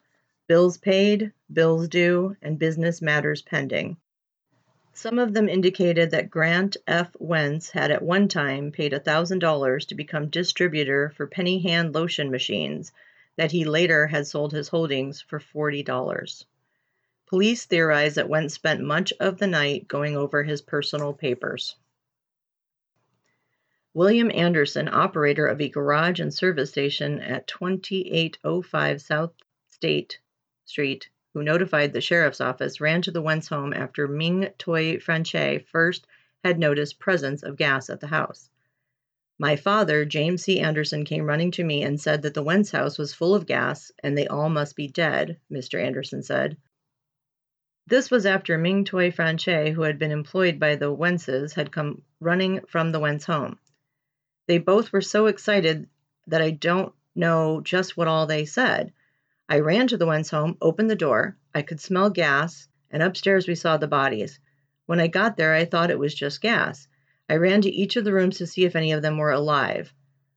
Bills 0.49 0.79
paid, 0.79 1.31
bills 1.53 1.87
due, 1.87 2.35
and 2.41 2.57
business 2.57 3.03
matters 3.03 3.43
pending. 3.43 3.97
Some 4.93 5.19
of 5.19 5.31
them 5.31 5.47
indicated 5.47 6.09
that 6.09 6.31
Grant 6.31 6.75
F. 6.87 7.15
Wentz 7.19 7.69
had 7.69 7.91
at 7.91 8.01
one 8.01 8.27
time 8.27 8.71
paid 8.71 8.91
$1,000 8.91 9.87
to 9.87 9.93
become 9.93 10.31
distributor 10.31 11.11
for 11.15 11.27
penny 11.27 11.59
hand 11.59 11.93
lotion 11.93 12.31
machines, 12.31 12.91
that 13.35 13.51
he 13.51 13.63
later 13.63 14.07
had 14.07 14.25
sold 14.25 14.51
his 14.51 14.69
holdings 14.69 15.21
for 15.21 15.39
$40. 15.39 16.45
Police 17.27 17.67
theorize 17.67 18.15
that 18.15 18.27
Wentz 18.27 18.55
spent 18.55 18.81
much 18.81 19.13
of 19.19 19.37
the 19.37 19.45
night 19.45 19.87
going 19.87 20.17
over 20.17 20.41
his 20.41 20.63
personal 20.63 21.13
papers. 21.13 21.75
William 23.93 24.31
Anderson, 24.33 24.87
operator 24.87 25.45
of 25.45 25.61
a 25.61 25.69
garage 25.69 26.19
and 26.19 26.33
service 26.33 26.71
station 26.71 27.19
at 27.19 27.45
2805 27.45 28.99
South 28.99 29.33
State 29.67 30.17
Street, 30.69 31.09
who 31.33 31.43
notified 31.43 31.91
the 31.91 31.99
sheriff's 31.99 32.39
office, 32.39 32.79
ran 32.79 33.01
to 33.01 33.11
the 33.11 33.21
Wentz 33.21 33.47
home 33.47 33.73
after 33.73 34.07
Ming 34.07 34.49
Toy 34.57 34.97
Franche 34.97 35.65
first 35.65 36.05
had 36.43 36.59
noticed 36.59 36.99
presence 36.99 37.43
of 37.43 37.57
gas 37.57 37.89
at 37.89 37.99
the 37.99 38.07
house. 38.07 38.49
My 39.39 39.55
father, 39.55 40.05
James 40.05 40.43
C. 40.43 40.59
Anderson, 40.59 41.05
came 41.05 41.25
running 41.25 41.51
to 41.51 41.63
me 41.63 41.81
and 41.81 41.99
said 41.99 42.21
that 42.21 42.33
the 42.33 42.43
Wentz 42.43 42.71
house 42.71 42.97
was 42.97 43.13
full 43.13 43.33
of 43.33 43.45
gas 43.45 43.91
and 44.03 44.17
they 44.17 44.27
all 44.27 44.49
must 44.49 44.75
be 44.75 44.87
dead, 44.87 45.37
Mr. 45.51 45.83
Anderson 45.83 46.23
said. 46.23 46.57
This 47.87 48.11
was 48.11 48.25
after 48.25 48.57
Ming 48.57 48.85
Toy 48.85 49.09
Franche, 49.09 49.73
who 49.73 49.81
had 49.81 49.97
been 49.97 50.11
employed 50.11 50.59
by 50.59 50.75
the 50.75 50.93
Wentzes, 50.93 51.53
had 51.53 51.71
come 51.71 52.03
running 52.19 52.61
from 52.67 52.91
the 52.91 52.99
Wentz 52.99 53.25
home. 53.25 53.57
They 54.47 54.59
both 54.59 54.91
were 54.91 55.01
so 55.01 55.25
excited 55.25 55.87
that 56.27 56.41
I 56.41 56.51
don't 56.51 56.93
know 57.15 57.61
just 57.61 57.97
what 57.97 58.07
all 58.07 58.27
they 58.27 58.45
said. 58.45 58.93
I 59.51 59.61
ran 59.61 59.87
to 59.87 59.97
the 59.97 60.05
Wentz 60.05 60.29
home, 60.29 60.59
opened 60.61 60.91
the 60.91 60.95
door. 60.95 61.35
I 61.55 61.63
could 61.63 61.79
smell 61.79 62.11
gas, 62.11 62.67
and 62.91 63.01
upstairs 63.01 63.47
we 63.47 63.55
saw 63.55 63.77
the 63.77 63.87
bodies. 63.87 64.39
When 64.85 64.99
I 64.99 65.07
got 65.07 65.37
there, 65.37 65.55
I 65.55 65.65
thought 65.65 65.89
it 65.89 65.97
was 65.97 66.13
just 66.13 66.39
gas. 66.39 66.87
I 67.27 67.37
ran 67.37 67.63
to 67.63 67.69
each 67.71 67.95
of 67.95 68.05
the 68.05 68.13
rooms 68.13 68.37
to 68.37 68.45
see 68.45 68.63
if 68.63 68.75
any 68.75 68.91
of 68.91 69.01
them 69.01 69.17
were 69.17 69.31
alive. 69.31 69.91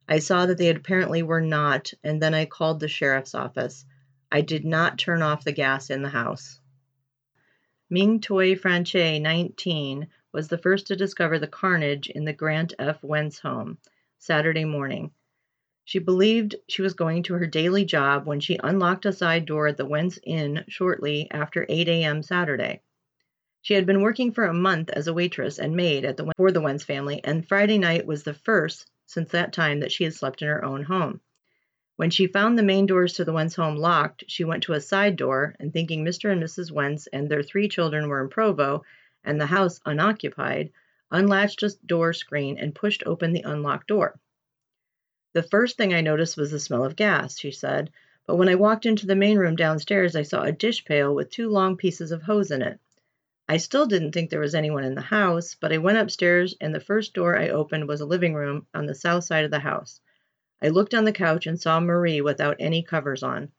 I 0.08 0.18
saw 0.18 0.46
that 0.46 0.56
they 0.56 0.70
apparently 0.70 1.22
were 1.22 1.42
not, 1.42 1.92
and 2.02 2.22
then 2.22 2.32
I 2.32 2.46
called 2.46 2.80
the 2.80 2.88
sheriff's 2.88 3.34
office. 3.34 3.84
I 4.30 4.40
did 4.40 4.64
not 4.64 4.98
turn 4.98 5.20
off 5.20 5.44
the 5.44 5.52
gas 5.52 5.90
in 5.90 6.00
the 6.00 6.08
house. 6.08 6.58
Ming 7.90 8.18
Toy 8.18 8.54
Franche, 8.54 9.20
19, 9.20 10.08
was 10.32 10.48
the 10.48 10.56
first 10.56 10.86
to 10.86 10.96
discover 10.96 11.38
the 11.38 11.46
carnage 11.46 12.08
in 12.08 12.24
the 12.24 12.32
Grant 12.32 12.72
F. 12.78 13.04
Wentz 13.04 13.40
home 13.40 13.76
Saturday 14.16 14.64
morning. 14.64 15.12
She 15.84 15.98
believed 15.98 16.54
she 16.68 16.82
was 16.82 16.94
going 16.94 17.24
to 17.24 17.34
her 17.34 17.46
daily 17.46 17.84
job 17.84 18.24
when 18.26 18.38
she 18.38 18.58
unlocked 18.62 19.04
a 19.04 19.12
side 19.12 19.46
door 19.46 19.66
at 19.66 19.76
the 19.76 19.84
Wentz 19.84 20.18
Inn 20.22 20.64
shortly 20.68 21.26
after 21.30 21.66
8 21.68 21.88
a.m. 21.88 22.22
Saturday. 22.22 22.82
She 23.62 23.74
had 23.74 23.84
been 23.84 24.00
working 24.00 24.32
for 24.32 24.44
a 24.44 24.54
month 24.54 24.90
as 24.90 25.06
a 25.08 25.12
waitress 25.12 25.58
and 25.58 25.74
maid 25.76 26.04
at 26.04 26.16
the, 26.16 26.32
for 26.36 26.52
the 26.52 26.60
Wentz 26.60 26.84
family, 26.84 27.20
and 27.24 27.46
Friday 27.46 27.78
night 27.78 28.06
was 28.06 28.22
the 28.22 28.32
first 28.32 28.90
since 29.06 29.30
that 29.32 29.52
time 29.52 29.80
that 29.80 29.92
she 29.92 30.04
had 30.04 30.14
slept 30.14 30.40
in 30.40 30.48
her 30.48 30.64
own 30.64 30.84
home. 30.84 31.20
When 31.96 32.10
she 32.10 32.26
found 32.26 32.56
the 32.58 32.62
main 32.62 32.86
doors 32.86 33.14
to 33.14 33.24
the 33.24 33.32
Wentz 33.32 33.54
home 33.56 33.76
locked, 33.76 34.24
she 34.28 34.44
went 34.44 34.62
to 34.64 34.72
a 34.72 34.80
side 34.80 35.16
door 35.16 35.54
and, 35.60 35.72
thinking 35.72 36.04
Mr. 36.04 36.30
and 36.32 36.42
Mrs. 36.42 36.70
Wentz 36.70 37.06
and 37.08 37.28
their 37.28 37.42
three 37.42 37.68
children 37.68 38.08
were 38.08 38.20
in 38.22 38.28
Provo 38.28 38.84
and 39.24 39.40
the 39.40 39.46
house 39.46 39.80
unoccupied, 39.84 40.70
unlatched 41.10 41.62
a 41.62 41.70
door 41.84 42.12
screen 42.12 42.56
and 42.58 42.74
pushed 42.74 43.02
open 43.04 43.32
the 43.32 43.42
unlocked 43.42 43.88
door. 43.88 44.18
The 45.34 45.42
first 45.42 45.76
thing 45.76 45.94
I 45.94 46.02
noticed 46.02 46.36
was 46.36 46.50
the 46.50 46.60
smell 46.60 46.84
of 46.84 46.96
gas, 46.96 47.38
she 47.38 47.52
said, 47.52 47.90
but 48.26 48.36
when 48.36 48.48
I 48.48 48.54
walked 48.54 48.84
into 48.84 49.06
the 49.06 49.16
main 49.16 49.38
room 49.38 49.56
downstairs, 49.56 50.14
I 50.14 50.22
saw 50.22 50.42
a 50.42 50.52
dish 50.52 50.84
pail 50.84 51.14
with 51.14 51.30
two 51.30 51.48
long 51.48 51.76
pieces 51.76 52.12
of 52.12 52.22
hose 52.22 52.50
in 52.50 52.60
it. 52.60 52.78
I 53.48 53.56
still 53.56 53.86
didn't 53.86 54.12
think 54.12 54.30
there 54.30 54.40
was 54.40 54.54
anyone 54.54 54.84
in 54.84 54.94
the 54.94 55.00
house, 55.00 55.54
but 55.54 55.72
I 55.72 55.78
went 55.78 55.98
upstairs 55.98 56.54
and 56.60 56.74
the 56.74 56.80
first 56.80 57.14
door 57.14 57.38
I 57.38 57.48
opened 57.48 57.88
was 57.88 58.00
a 58.00 58.06
living 58.06 58.34
room 58.34 58.66
on 58.74 58.86
the 58.86 58.94
south 58.94 59.24
side 59.24 59.44
of 59.44 59.50
the 59.50 59.58
house. 59.58 60.00
I 60.62 60.68
looked 60.68 60.94
on 60.94 61.04
the 61.04 61.12
couch 61.12 61.46
and 61.46 61.60
saw 61.60 61.80
Marie 61.80 62.20
without 62.20 62.56
any 62.60 62.82
covers 62.82 63.22
on. 63.22 63.50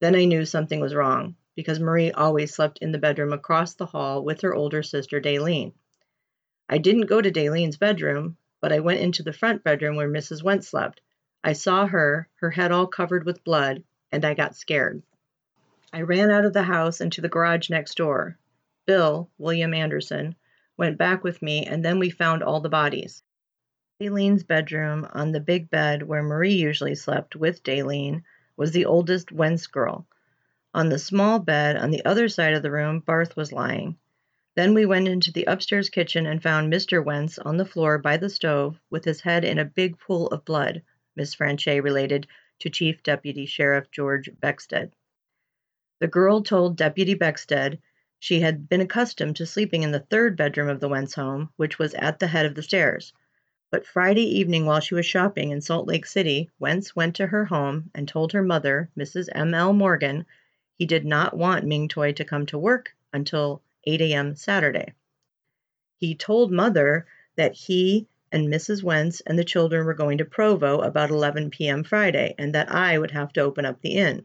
Then 0.00 0.14
I 0.14 0.24
knew 0.24 0.44
something 0.44 0.80
was 0.80 0.94
wrong, 0.94 1.36
because 1.54 1.80
Marie 1.80 2.10
always 2.10 2.52
slept 2.52 2.78
in 2.80 2.92
the 2.92 2.98
bedroom 2.98 3.32
across 3.32 3.74
the 3.74 3.86
hall 3.86 4.22
with 4.24 4.40
her 4.42 4.54
older 4.54 4.82
sister, 4.82 5.20
Daleen. 5.20 5.72
I 6.68 6.78
didn't 6.78 7.06
go 7.06 7.22
to 7.22 7.30
Daleen's 7.30 7.76
bedroom, 7.76 8.36
but 8.64 8.72
I 8.72 8.80
went 8.80 9.00
into 9.00 9.22
the 9.22 9.34
front 9.34 9.62
bedroom 9.62 9.94
where 9.94 10.08
Mrs. 10.08 10.42
Wentz 10.42 10.68
slept. 10.68 11.02
I 11.44 11.52
saw 11.52 11.86
her, 11.86 12.30
her 12.36 12.50
head 12.50 12.72
all 12.72 12.86
covered 12.86 13.26
with 13.26 13.44
blood, 13.44 13.84
and 14.10 14.24
I 14.24 14.32
got 14.32 14.56
scared. 14.56 15.02
I 15.92 16.00
ran 16.00 16.30
out 16.30 16.46
of 16.46 16.54
the 16.54 16.62
house 16.62 17.02
into 17.02 17.20
the 17.20 17.28
garage 17.28 17.68
next 17.68 17.98
door. 17.98 18.38
Bill, 18.86 19.28
William 19.36 19.74
Anderson, 19.74 20.34
went 20.78 20.96
back 20.96 21.22
with 21.22 21.42
me, 21.42 21.66
and 21.66 21.84
then 21.84 21.98
we 21.98 22.08
found 22.08 22.42
all 22.42 22.62
the 22.62 22.70
bodies. 22.70 23.22
Daleen's 24.00 24.44
bedroom, 24.44 25.06
on 25.12 25.32
the 25.32 25.40
big 25.40 25.68
bed 25.68 26.02
where 26.02 26.22
Marie 26.22 26.54
usually 26.54 26.94
slept 26.94 27.36
with 27.36 27.62
Daleen, 27.62 28.22
was 28.56 28.72
the 28.72 28.86
oldest 28.86 29.30
Wentz 29.30 29.66
girl. 29.66 30.06
On 30.72 30.88
the 30.88 30.98
small 30.98 31.38
bed 31.38 31.76
on 31.76 31.90
the 31.90 32.06
other 32.06 32.30
side 32.30 32.54
of 32.54 32.62
the 32.62 32.70
room, 32.70 33.00
Barth 33.00 33.36
was 33.36 33.52
lying. 33.52 33.98
Then 34.56 34.72
we 34.72 34.86
went 34.86 35.08
into 35.08 35.32
the 35.32 35.46
upstairs 35.46 35.90
kitchen 35.90 36.26
and 36.26 36.40
found 36.40 36.72
Mr. 36.72 37.04
Wentz 37.04 37.40
on 37.40 37.56
the 37.56 37.64
floor 37.64 37.98
by 37.98 38.16
the 38.16 38.30
stove 38.30 38.78
with 38.88 39.04
his 39.04 39.20
head 39.20 39.44
in 39.44 39.58
a 39.58 39.64
big 39.64 39.98
pool 39.98 40.28
of 40.28 40.44
blood, 40.44 40.82
Miss 41.16 41.34
Franche 41.34 41.82
related 41.82 42.28
to 42.60 42.70
Chief 42.70 43.02
Deputy 43.02 43.46
Sheriff 43.46 43.90
George 43.90 44.30
Beckstead. 44.40 44.92
The 45.98 46.06
girl 46.06 46.40
told 46.42 46.76
Deputy 46.76 47.16
Beckstead 47.16 47.78
she 48.20 48.38
had 48.38 48.68
been 48.68 48.80
accustomed 48.80 49.34
to 49.36 49.46
sleeping 49.46 49.82
in 49.82 49.90
the 49.90 50.06
third 50.08 50.36
bedroom 50.36 50.68
of 50.68 50.78
the 50.78 50.88
Wentz 50.88 51.14
home, 51.14 51.50
which 51.56 51.80
was 51.80 51.92
at 51.94 52.20
the 52.20 52.28
head 52.28 52.46
of 52.46 52.54
the 52.54 52.62
stairs. 52.62 53.12
But 53.72 53.84
Friday 53.84 54.38
evening, 54.38 54.66
while 54.66 54.78
she 54.78 54.94
was 54.94 55.04
shopping 55.04 55.50
in 55.50 55.62
Salt 55.62 55.88
Lake 55.88 56.06
City, 56.06 56.48
Wentz 56.60 56.94
went 56.94 57.16
to 57.16 57.26
her 57.26 57.44
home 57.44 57.90
and 57.92 58.06
told 58.06 58.32
her 58.32 58.42
mother, 58.42 58.88
Mrs. 58.96 59.28
M. 59.34 59.52
L. 59.52 59.72
Morgan, 59.72 60.26
he 60.78 60.86
did 60.86 61.04
not 61.04 61.36
want 61.36 61.66
Ming 61.66 61.88
Toy 61.88 62.12
to 62.12 62.24
come 62.24 62.46
to 62.46 62.56
work 62.56 62.94
until 63.12 63.60
8 63.86 64.00
a.m. 64.00 64.36
Saturday. 64.36 64.92
He 65.96 66.14
told 66.14 66.50
Mother 66.50 67.06
that 67.36 67.54
he 67.54 68.08
and 68.32 68.48
Mrs. 68.48 68.82
Wentz 68.82 69.20
and 69.20 69.38
the 69.38 69.44
children 69.44 69.86
were 69.86 69.94
going 69.94 70.18
to 70.18 70.24
Provo 70.24 70.80
about 70.80 71.10
11 71.10 71.50
p.m. 71.50 71.84
Friday 71.84 72.34
and 72.36 72.54
that 72.54 72.70
I 72.70 72.98
would 72.98 73.12
have 73.12 73.32
to 73.34 73.42
open 73.42 73.64
up 73.64 73.80
the 73.80 73.96
inn. 73.96 74.24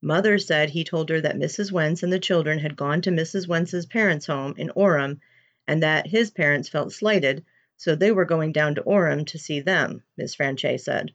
Mother 0.00 0.38
said 0.38 0.70
he 0.70 0.84
told 0.84 1.10
her 1.10 1.20
that 1.20 1.36
Mrs. 1.36 1.72
Wentz 1.72 2.02
and 2.02 2.12
the 2.12 2.18
children 2.18 2.58
had 2.58 2.76
gone 2.76 3.02
to 3.02 3.10
Mrs. 3.10 3.48
Wentz's 3.48 3.86
parents' 3.86 4.26
home 4.26 4.54
in 4.56 4.70
Orem 4.70 5.20
and 5.66 5.82
that 5.82 6.06
his 6.06 6.30
parents 6.30 6.68
felt 6.68 6.92
slighted, 6.92 7.44
so 7.76 7.94
they 7.94 8.12
were 8.12 8.24
going 8.24 8.52
down 8.52 8.76
to 8.76 8.82
Orem 8.82 9.26
to 9.26 9.38
see 9.38 9.60
them, 9.60 10.02
Miss 10.16 10.34
Franche 10.34 10.80
said. 10.80 11.12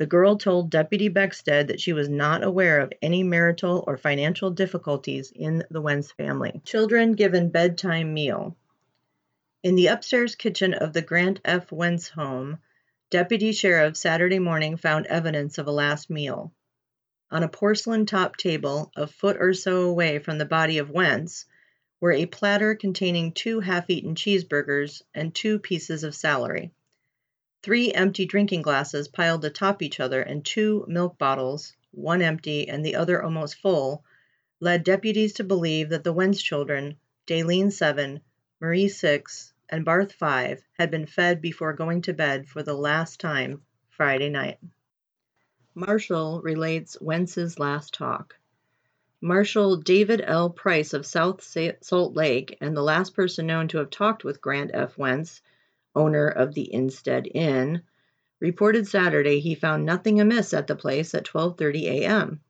The 0.00 0.06
girl 0.06 0.38
told 0.38 0.70
Deputy 0.70 1.10
Beckstead 1.10 1.66
that 1.66 1.78
she 1.78 1.92
was 1.92 2.08
not 2.08 2.42
aware 2.42 2.80
of 2.80 2.90
any 3.02 3.22
marital 3.22 3.84
or 3.86 3.98
financial 3.98 4.50
difficulties 4.50 5.30
in 5.30 5.62
the 5.70 5.82
Wentz 5.82 6.10
family. 6.10 6.62
Children 6.64 7.12
given 7.12 7.50
bedtime 7.50 8.14
meal. 8.14 8.56
In 9.62 9.74
the 9.74 9.88
upstairs 9.88 10.36
kitchen 10.36 10.72
of 10.72 10.94
the 10.94 11.02
Grant 11.02 11.42
F. 11.44 11.70
Wentz 11.70 12.08
home, 12.08 12.60
Deputy 13.10 13.52
Sheriff 13.52 13.94
Saturday 13.94 14.38
morning 14.38 14.78
found 14.78 15.04
evidence 15.04 15.58
of 15.58 15.66
a 15.66 15.70
last 15.70 16.08
meal. 16.08 16.50
On 17.30 17.42
a 17.42 17.48
porcelain 17.48 18.06
top 18.06 18.38
table, 18.38 18.90
a 18.96 19.06
foot 19.06 19.36
or 19.38 19.52
so 19.52 19.82
away 19.82 20.18
from 20.18 20.38
the 20.38 20.46
body 20.46 20.78
of 20.78 20.88
Wentz, 20.88 21.44
were 22.00 22.12
a 22.12 22.24
platter 22.24 22.74
containing 22.74 23.32
two 23.32 23.60
half 23.60 23.90
eaten 23.90 24.14
cheeseburgers 24.14 25.02
and 25.14 25.34
two 25.34 25.58
pieces 25.58 26.04
of 26.04 26.14
celery. 26.14 26.72
Three 27.62 27.92
empty 27.92 28.24
drinking 28.24 28.62
glasses 28.62 29.08
piled 29.08 29.44
atop 29.44 29.82
each 29.82 30.00
other 30.00 30.22
and 30.22 30.42
two 30.42 30.84
milk 30.88 31.18
bottles, 31.18 31.74
one 31.90 32.22
empty 32.22 32.66
and 32.68 32.82
the 32.84 32.94
other 32.94 33.22
almost 33.22 33.56
full, 33.56 34.02
led 34.60 34.82
deputies 34.82 35.34
to 35.34 35.44
believe 35.44 35.90
that 35.90 36.02
the 36.02 36.12
Wentz 36.12 36.40
children, 36.40 36.96
Daleen 37.26 37.70
7, 37.70 38.22
Marie 38.60 38.88
6, 38.88 39.52
and 39.68 39.84
Barth 39.84 40.12
5 40.12 40.62
had 40.78 40.90
been 40.90 41.04
fed 41.04 41.42
before 41.42 41.74
going 41.74 42.00
to 42.02 42.14
bed 42.14 42.48
for 42.48 42.62
the 42.62 42.74
last 42.74 43.20
time 43.20 43.62
Friday 43.90 44.30
night. 44.30 44.58
Marshal 45.74 46.40
relates 46.42 47.00
Wentz's 47.00 47.58
last 47.58 47.92
talk. 47.92 48.36
Marshal 49.20 49.76
David 49.76 50.22
L. 50.24 50.48
Price 50.48 50.94
of 50.94 51.04
South 51.04 51.42
Salt 51.42 52.14
Lake 52.16 52.56
and 52.62 52.74
the 52.74 52.82
last 52.82 53.12
person 53.14 53.46
known 53.46 53.68
to 53.68 53.76
have 53.76 53.90
talked 53.90 54.24
with 54.24 54.40
Grant 54.40 54.70
F. 54.72 54.96
Wentz, 54.96 55.42
owner 55.94 56.28
of 56.28 56.54
the 56.54 56.72
Instead 56.72 57.28
Inn, 57.34 57.82
reported 58.40 58.86
Saturday 58.86 59.40
he 59.40 59.54
found 59.54 59.84
nothing 59.84 60.20
amiss 60.20 60.54
at 60.54 60.66
the 60.66 60.76
place 60.76 61.14
at 61.14 61.24
12:30 61.24 61.84
a.m. 61.84 62.40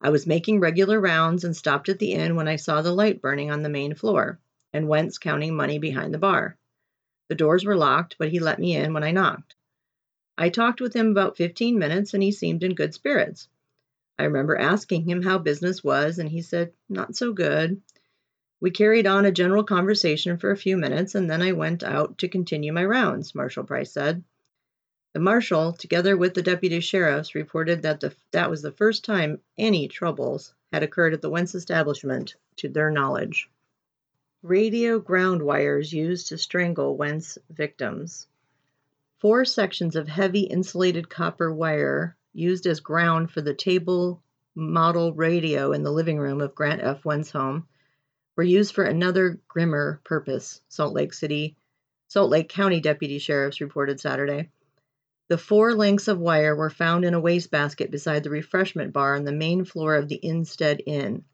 I 0.00 0.10
was 0.10 0.26
making 0.26 0.60
regular 0.60 1.00
rounds 1.00 1.44
and 1.44 1.56
stopped 1.56 1.88
at 1.88 1.98
the 1.98 2.12
inn 2.12 2.36
when 2.36 2.48
I 2.48 2.56
saw 2.56 2.82
the 2.82 2.92
light 2.92 3.22
burning 3.22 3.50
on 3.50 3.62
the 3.62 3.68
main 3.68 3.94
floor 3.94 4.38
and 4.72 4.88
Wentz 4.88 5.18
counting 5.18 5.56
money 5.56 5.78
behind 5.78 6.12
the 6.12 6.18
bar. 6.18 6.56
The 7.28 7.34
doors 7.34 7.64
were 7.64 7.76
locked, 7.76 8.16
but 8.18 8.28
he 8.28 8.38
let 8.38 8.58
me 8.58 8.76
in 8.76 8.92
when 8.92 9.04
I 9.04 9.10
knocked. 9.10 9.54
I 10.36 10.50
talked 10.50 10.80
with 10.80 10.94
him 10.94 11.08
about 11.08 11.36
15 11.36 11.78
minutes 11.78 12.12
and 12.12 12.22
he 12.22 12.30
seemed 12.30 12.62
in 12.62 12.74
good 12.74 12.92
spirits. 12.92 13.48
I 14.18 14.24
remember 14.24 14.56
asking 14.56 15.08
him 15.08 15.22
how 15.22 15.38
business 15.38 15.84
was, 15.84 16.18
and 16.18 16.28
he 16.28 16.42
said, 16.42 16.72
Not 16.88 17.16
so 17.16 17.32
good. 17.32 17.80
We 18.58 18.70
carried 18.70 19.06
on 19.06 19.26
a 19.26 19.32
general 19.32 19.64
conversation 19.64 20.38
for 20.38 20.50
a 20.50 20.56
few 20.56 20.78
minutes, 20.78 21.14
and 21.14 21.28
then 21.30 21.42
I 21.42 21.52
went 21.52 21.84
out 21.84 22.16
to 22.18 22.28
continue 22.28 22.72
my 22.72 22.86
rounds, 22.86 23.34
Marshal 23.34 23.64
Price 23.64 23.92
said. 23.92 24.24
The 25.12 25.20
marshal, 25.20 25.72
together 25.74 26.16
with 26.16 26.32
the 26.32 26.42
deputy 26.42 26.80
sheriffs, 26.80 27.34
reported 27.34 27.82
that 27.82 28.00
the, 28.00 28.14
that 28.30 28.48
was 28.48 28.62
the 28.62 28.72
first 28.72 29.04
time 29.04 29.40
any 29.58 29.88
troubles 29.88 30.54
had 30.72 30.82
occurred 30.82 31.12
at 31.12 31.20
the 31.20 31.28
Wentz 31.28 31.54
establishment, 31.54 32.34
to 32.56 32.68
their 32.68 32.90
knowledge. 32.90 33.50
Radio 34.42 34.98
ground 34.98 35.42
wires 35.42 35.92
used 35.92 36.28
to 36.28 36.38
strangle 36.38 36.96
Wentz 36.96 37.36
victims. 37.50 38.26
Four 39.18 39.44
sections 39.44 39.96
of 39.96 40.08
heavy 40.08 40.42
insulated 40.42 41.10
copper 41.10 41.52
wire 41.52 42.16
used 42.32 42.66
as 42.66 42.80
ground 42.80 43.30
for 43.30 43.42
the 43.42 43.54
table 43.54 44.22
model 44.54 45.12
radio 45.12 45.72
in 45.72 45.82
the 45.82 45.92
living 45.92 46.18
room 46.18 46.40
of 46.40 46.54
Grant 46.54 46.80
F. 46.80 47.04
Wentz 47.04 47.30
home 47.30 47.66
were 48.36 48.42
used 48.42 48.74
for 48.74 48.84
another 48.84 49.40
grimmer 49.48 50.00
purpose, 50.04 50.60
Salt 50.68 50.92
Lake 50.92 51.14
City, 51.14 51.56
Salt 52.08 52.30
Lake 52.30 52.48
County 52.48 52.80
deputy 52.80 53.18
sheriffs 53.18 53.60
reported 53.60 53.98
Saturday. 53.98 54.50
The 55.28 55.38
four 55.38 55.74
lengths 55.74 56.06
of 56.06 56.20
wire 56.20 56.54
were 56.54 56.70
found 56.70 57.04
in 57.04 57.14
a 57.14 57.20
wastebasket 57.20 57.90
beside 57.90 58.22
the 58.22 58.30
refreshment 58.30 58.92
bar 58.92 59.16
on 59.16 59.24
the 59.24 59.32
main 59.32 59.64
floor 59.64 59.96
of 59.96 60.08
the 60.08 60.20
Instead 60.22 60.82
Inn. 60.86 61.24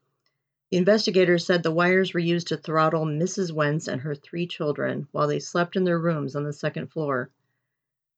The 0.70 0.78
investigators 0.78 1.44
said 1.44 1.62
the 1.62 1.70
wires 1.70 2.14
were 2.14 2.20
used 2.20 2.48
to 2.48 2.57
throttle 2.57 3.05
Mrs. 3.05 3.53
Wentz 3.53 3.88
and 3.88 4.00
her 4.00 4.14
three 4.14 4.46
children 4.46 5.09
while 5.12 5.26
they 5.26 5.40
slept 5.40 5.76
in 5.76 5.84
their 5.84 5.98
rooms 5.98 6.34
on 6.34 6.44
the 6.44 6.55
second 6.55 6.86
floor. 6.86 7.28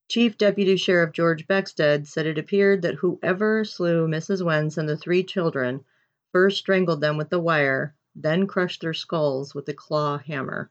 Chief 0.06 0.38
Deputy 0.38 0.76
Sheriff 0.76 1.12
George 1.12 1.48
Beckstead 1.48 2.06
said 2.06 2.26
it 2.26 2.38
appeared 2.38 2.82
that 2.82 2.94
whoever 2.94 3.64
slew 3.64 4.06
Mrs. 4.06 4.44
Wentz 4.44 4.76
and 4.76 4.88
the 4.88 4.96
three 4.96 5.24
children 5.24 5.84
first 6.30 6.58
strangled 6.58 7.00
them 7.00 7.16
with 7.16 7.30
the 7.30 7.40
wire, 7.40 7.94
then 8.14 8.46
crushed 8.46 8.80
their 8.80 8.94
skulls 8.94 9.54
with 9.54 9.68
a 9.68 9.74
claw 9.74 10.18
hammer, 10.18 10.70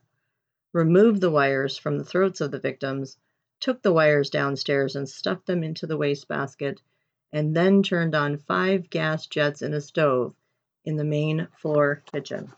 removed 0.72 1.20
the 1.20 1.30
wires 1.30 1.76
from 1.76 1.98
the 1.98 2.04
throats 2.04 2.40
of 2.40 2.50
the 2.50 2.58
victims, 2.58 3.18
took 3.60 3.82
the 3.82 3.92
wires 3.92 4.30
downstairs 4.30 4.96
and 4.96 5.08
stuffed 5.08 5.46
them 5.46 5.62
into 5.62 5.86
the 5.86 5.96
wastebasket, 5.96 6.80
and 7.32 7.54
then 7.54 7.82
turned 7.82 8.14
on 8.14 8.38
five 8.38 8.88
gas 8.88 9.26
jets 9.26 9.62
in 9.62 9.74
a 9.74 9.80
stove 9.80 10.34
in 10.84 10.96
the 10.96 11.04
main 11.04 11.48
floor 11.58 12.02
kitchen. 12.10 12.52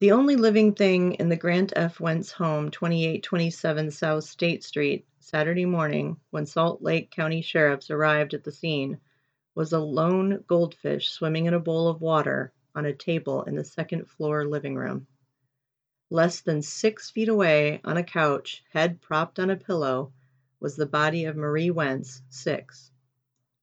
The 0.00 0.12
only 0.12 0.36
living 0.36 0.74
thing 0.74 1.14
in 1.14 1.28
the 1.28 1.36
Grant 1.36 1.72
F. 1.74 2.00
Wentz 2.00 2.30
home, 2.32 2.70
2827 2.70 3.90
South 3.90 4.24
State 4.24 4.62
Street, 4.62 5.06
Saturday 5.20 5.64
morning, 5.64 6.18
when 6.30 6.46
Salt 6.46 6.82
Lake 6.82 7.10
County 7.10 7.40
sheriffs 7.40 7.90
arrived 7.90 8.34
at 8.34 8.44
the 8.44 8.52
scene, 8.52 8.98
was 9.54 9.72
a 9.72 9.78
lone 9.78 10.44
goldfish 10.46 11.08
swimming 11.08 11.46
in 11.46 11.54
a 11.54 11.60
bowl 11.60 11.88
of 11.88 12.02
water 12.02 12.52
on 12.76 12.86
a 12.86 12.92
table 12.92 13.42
in 13.42 13.56
the 13.56 13.64
second 13.64 14.08
floor 14.08 14.46
living 14.46 14.76
room. 14.76 15.08
Less 16.10 16.42
than 16.42 16.62
six 16.62 17.10
feet 17.10 17.28
away, 17.28 17.80
on 17.82 17.96
a 17.96 18.04
couch, 18.04 18.62
head 18.72 19.00
propped 19.00 19.40
on 19.40 19.50
a 19.50 19.56
pillow, 19.56 20.12
was 20.60 20.76
the 20.76 20.86
body 20.86 21.24
of 21.24 21.36
Marie 21.36 21.72
Wentz, 21.72 22.22
six. 22.28 22.92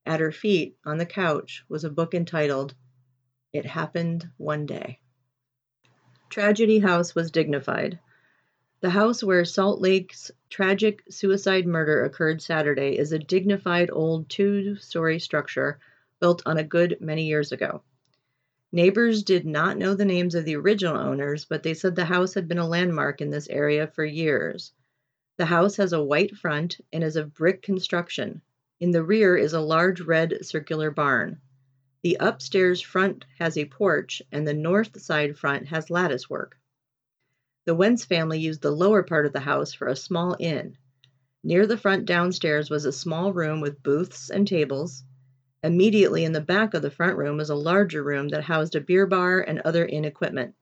At 0.05 0.19
her 0.19 0.31
feet, 0.31 0.75
on 0.83 0.97
the 0.97 1.05
couch, 1.05 1.63
was 1.69 1.85
a 1.85 1.89
book 1.89 2.13
entitled 2.13 2.75
it 3.53 3.65
happened 3.65 4.27
one 4.37 4.65
day. 4.65 4.99
Tragedy 6.29 6.79
House 6.79 7.13
was 7.13 7.29
dignified. 7.29 7.99
The 8.81 8.89
house 8.89 9.23
where 9.23 9.45
Salt 9.45 9.79
Lake's 9.79 10.31
tragic 10.49 11.03
suicide 11.09 11.67
murder 11.67 12.03
occurred 12.03 12.41
Saturday 12.41 12.97
is 12.97 13.11
a 13.11 13.19
dignified 13.19 13.91
old 13.91 14.27
two 14.27 14.75
story 14.77 15.19
structure 15.19 15.79
built 16.19 16.41
on 16.45 16.57
a 16.57 16.63
good 16.63 16.97
many 16.99 17.27
years 17.27 17.51
ago. 17.51 17.83
Neighbors 18.75 19.21
did 19.21 19.45
not 19.45 19.77
know 19.77 19.93
the 19.93 20.03
names 20.03 20.33
of 20.33 20.45
the 20.45 20.55
original 20.55 20.97
owners, 20.97 21.45
but 21.45 21.61
they 21.61 21.75
said 21.75 21.95
the 21.95 22.05
house 22.05 22.33
had 22.33 22.47
been 22.47 22.57
a 22.57 22.67
landmark 22.67 23.21
in 23.21 23.29
this 23.29 23.47
area 23.47 23.85
for 23.85 24.03
years. 24.03 24.73
The 25.37 25.45
house 25.45 25.75
has 25.75 25.93
a 25.93 26.03
white 26.03 26.35
front 26.35 26.79
and 26.91 27.03
is 27.03 27.15
of 27.15 27.35
brick 27.35 27.61
construction. 27.61 28.41
In 28.79 28.89
the 28.89 29.03
rear 29.03 29.37
is 29.37 29.53
a 29.53 29.61
large 29.61 30.01
red 30.01 30.43
circular 30.43 30.89
barn. 30.89 31.39
The 32.01 32.17
upstairs 32.19 32.81
front 32.81 33.25
has 33.37 33.59
a 33.59 33.65
porch 33.65 34.23
and 34.31 34.47
the 34.47 34.55
north 34.55 34.99
side 34.99 35.37
front 35.37 35.67
has 35.67 35.91
lattice 35.91 36.27
work. 36.27 36.57
The 37.65 37.75
Wentz 37.75 38.05
family 38.05 38.39
used 38.39 38.63
the 38.63 38.71
lower 38.71 39.03
part 39.03 39.27
of 39.27 39.33
the 39.33 39.39
house 39.39 39.75
for 39.75 39.87
a 39.87 39.95
small 39.95 40.35
inn. 40.39 40.77
Near 41.43 41.67
the 41.67 41.77
front 41.77 42.05
downstairs 42.05 42.71
was 42.71 42.85
a 42.85 42.91
small 42.91 43.33
room 43.33 43.61
with 43.61 43.83
booths 43.83 44.31
and 44.31 44.47
tables. 44.47 45.03
Immediately 45.63 46.25
in 46.25 46.33
the 46.33 46.41
back 46.41 46.73
of 46.73 46.81
the 46.81 46.91
front 46.91 47.17
room 47.17 47.37
was 47.37 47.49
a 47.49 47.55
larger 47.55 48.03
room 48.03 48.27
that 48.29 48.43
housed 48.43 48.75
a 48.75 48.81
beer 48.81 49.05
bar 49.05 49.39
and 49.39 49.61
other 49.61 49.85
inn 49.85 50.03
equipment. 50.03 50.55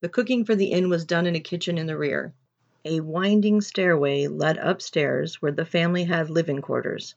The 0.00 0.08
cooking 0.08 0.44
for 0.44 0.54
the 0.54 0.70
inn 0.70 0.88
was 0.88 1.04
done 1.04 1.26
in 1.26 1.34
a 1.34 1.40
kitchen 1.40 1.76
in 1.76 1.86
the 1.86 1.98
rear. 1.98 2.32
A 2.84 3.00
winding 3.00 3.60
stairway 3.60 4.28
led 4.28 4.58
upstairs 4.58 5.42
where 5.42 5.50
the 5.50 5.64
family 5.64 6.04
had 6.04 6.30
living 6.30 6.62
quarters. 6.62 7.16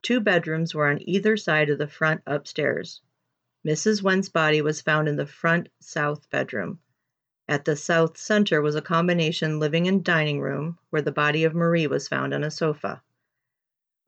Two 0.00 0.20
bedrooms 0.20 0.76
were 0.76 0.88
on 0.88 1.02
either 1.08 1.36
side 1.36 1.70
of 1.70 1.78
the 1.78 1.88
front 1.88 2.20
upstairs. 2.24 3.00
Mrs. 3.66 4.02
Wentz's 4.02 4.30
body 4.30 4.62
was 4.62 4.80
found 4.80 5.08
in 5.08 5.16
the 5.16 5.26
front 5.26 5.68
south 5.80 6.30
bedroom. 6.30 6.78
At 7.48 7.64
the 7.64 7.74
south 7.74 8.16
center 8.16 8.62
was 8.62 8.76
a 8.76 8.82
combination 8.82 9.58
living 9.58 9.88
and 9.88 10.04
dining 10.04 10.40
room, 10.40 10.78
where 10.90 11.02
the 11.02 11.10
body 11.10 11.42
of 11.42 11.54
Marie 11.54 11.88
was 11.88 12.06
found 12.06 12.32
on 12.32 12.44
a 12.44 12.50
sofa. 12.50 13.02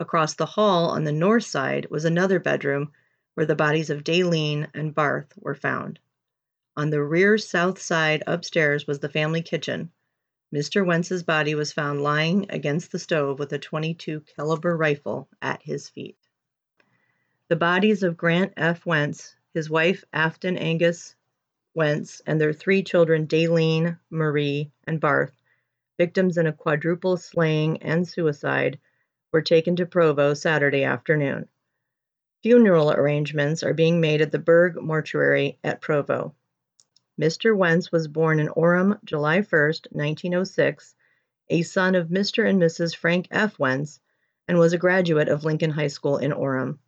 Across 0.01 0.37
the 0.37 0.47
hall 0.47 0.89
on 0.89 1.05
the 1.05 1.13
north 1.13 1.45
side 1.45 1.87
was 1.91 2.07
another 2.07 2.41
bedroom 2.41 2.91
where 3.35 3.45
the 3.45 3.55
bodies 3.55 3.91
of 3.91 4.03
Daleen 4.03 4.67
and 4.73 4.95
Barth 4.95 5.35
were 5.37 5.55
found. 5.55 5.99
On 6.75 6.89
the 6.89 7.03
rear 7.03 7.37
south 7.37 7.79
side 7.79 8.23
upstairs 8.27 8.87
was 8.87 9.01
the 9.01 9.11
family 9.11 9.43
kitchen, 9.43 9.93
Mr. 10.55 10.87
Wentz's 10.87 11.23
body 11.23 11.55
was 11.55 11.75
found 11.75 12.03
lying 12.03 12.47
against 12.49 12.91
the 12.91 12.99
stove 12.99 13.39
with 13.39 13.53
a 13.53 13.59
22 13.59 14.23
caliber 14.23 14.75
rifle 14.75 15.29
at 15.43 15.61
his 15.61 15.91
feet. 15.91 16.17
The 17.49 17.57
bodies 17.57 18.03
of 18.03 18.17
Grant 18.17 18.55
F. 18.57 18.87
Wentz, 18.87 19.37
his 19.53 19.69
wife 19.69 20.03
Afton 20.15 20.57
Angus 20.57 21.15
Wentz, 21.75 22.23
and 22.27 22.41
their 22.41 22.55
three 22.55 22.83
children 22.83 23.27
Daylene, 23.27 23.99
Marie, 24.09 24.73
and 24.85 24.99
Barth, 24.99 25.43
victims 25.99 26.39
in 26.39 26.47
a 26.47 26.55
quadruple 26.55 27.19
slaying 27.19 27.83
and 27.83 28.09
suicide, 28.09 28.79
were 29.33 29.43
taken 29.43 29.77
to 29.77 29.87
Provo 29.87 30.35
Saturday 30.35 30.85
afternoon. 30.85 31.49
Funeral 32.43 32.91
arrangements 32.91 33.63
are 33.63 33.75
being 33.75 34.01
made 34.01 34.21
at 34.23 34.33
the 34.33 34.39
Berg 34.39 34.81
Mortuary 34.81 35.59
at 35.63 35.81
Provo. 35.81 36.35
Mr. 37.21 37.55
Wentz 37.55 37.93
was 37.93 38.09
born 38.09 38.41
in 38.41 38.49
Orem 38.49 38.99
July 39.05 39.43
1, 39.43 39.45
1906, 39.91 40.95
a 41.51 41.63
son 41.63 41.95
of 41.95 42.09
Mr. 42.09 42.49
and 42.49 42.61
Mrs. 42.61 42.97
Frank 42.97 43.29
F. 43.31 43.59
Wentz, 43.59 44.01
and 44.49 44.59
was 44.59 44.73
a 44.73 44.79
graduate 44.79 45.29
of 45.29 45.45
Lincoln 45.45 45.71
High 45.71 45.89
School 45.89 46.17
in 46.17 46.33
Orem. 46.33 46.79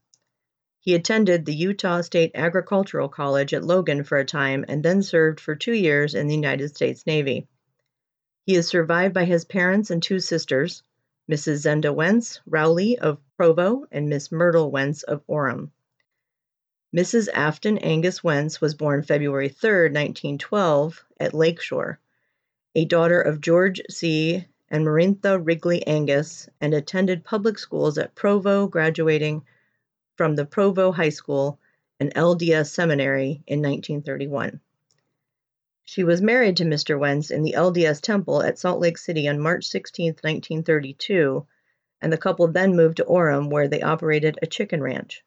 He 0.80 0.94
attended 0.94 1.44
the 1.44 1.54
Utah 1.54 2.00
State 2.00 2.32
Agricultural 2.34 3.08
College 3.08 3.54
at 3.54 3.62
Logan 3.62 4.02
for 4.02 4.18
a 4.18 4.24
time 4.24 4.64
and 4.66 4.82
then 4.82 5.02
served 5.02 5.38
for 5.38 5.54
two 5.54 5.74
years 5.74 6.14
in 6.14 6.26
the 6.26 6.34
United 6.34 6.70
States 6.70 7.06
Navy. 7.06 7.46
He 8.46 8.56
is 8.56 8.66
survived 8.66 9.14
by 9.14 9.26
his 9.26 9.44
parents 9.44 9.90
and 9.90 10.02
two 10.02 10.18
sisters, 10.18 10.82
Mrs. 11.32 11.62
Zenda 11.62 11.94
Wentz 11.94 12.42
Rowley 12.44 12.98
of 12.98 13.18
Provo 13.38 13.86
and 13.90 14.06
Miss 14.06 14.30
Myrtle 14.30 14.70
Wentz 14.70 15.02
of 15.02 15.26
Orem. 15.26 15.70
Mrs. 16.94 17.30
Afton 17.32 17.78
Angus 17.78 18.22
Wentz 18.22 18.60
was 18.60 18.74
born 18.74 19.02
February 19.02 19.48
3, 19.48 19.84
1912, 19.84 21.02
at 21.18 21.32
Lakeshore, 21.32 21.98
a 22.74 22.84
daughter 22.84 23.18
of 23.18 23.40
George 23.40 23.80
C. 23.88 24.46
and 24.70 24.84
Marintha 24.84 25.42
Wrigley 25.42 25.86
Angus, 25.86 26.50
and 26.60 26.74
attended 26.74 27.24
public 27.24 27.58
schools 27.58 27.96
at 27.96 28.14
Provo, 28.14 28.66
graduating 28.66 29.42
from 30.18 30.36
the 30.36 30.44
Provo 30.44 30.92
High 30.92 31.08
School 31.08 31.58
and 31.98 32.12
LDS 32.14 32.66
Seminary 32.66 33.42
in 33.46 33.62
1931. 33.62 34.60
She 35.84 36.04
was 36.04 36.22
married 36.22 36.56
to 36.56 36.64
Mr. 36.64 36.98
Wentz 36.98 37.30
in 37.30 37.42
the 37.42 37.54
LDS 37.54 38.00
Temple 38.00 38.42
at 38.42 38.58
Salt 38.58 38.80
Lake 38.80 38.96
City 38.96 39.28
on 39.28 39.38
March 39.38 39.66
16, 39.66 40.06
1932, 40.06 41.46
and 42.00 42.10
the 42.10 42.16
couple 42.16 42.48
then 42.48 42.74
moved 42.74 42.96
to 42.96 43.04
Orem 43.04 43.50
where 43.50 43.68
they 43.68 43.82
operated 43.82 44.38
a 44.40 44.46
chicken 44.46 44.80
ranch. 44.82 45.22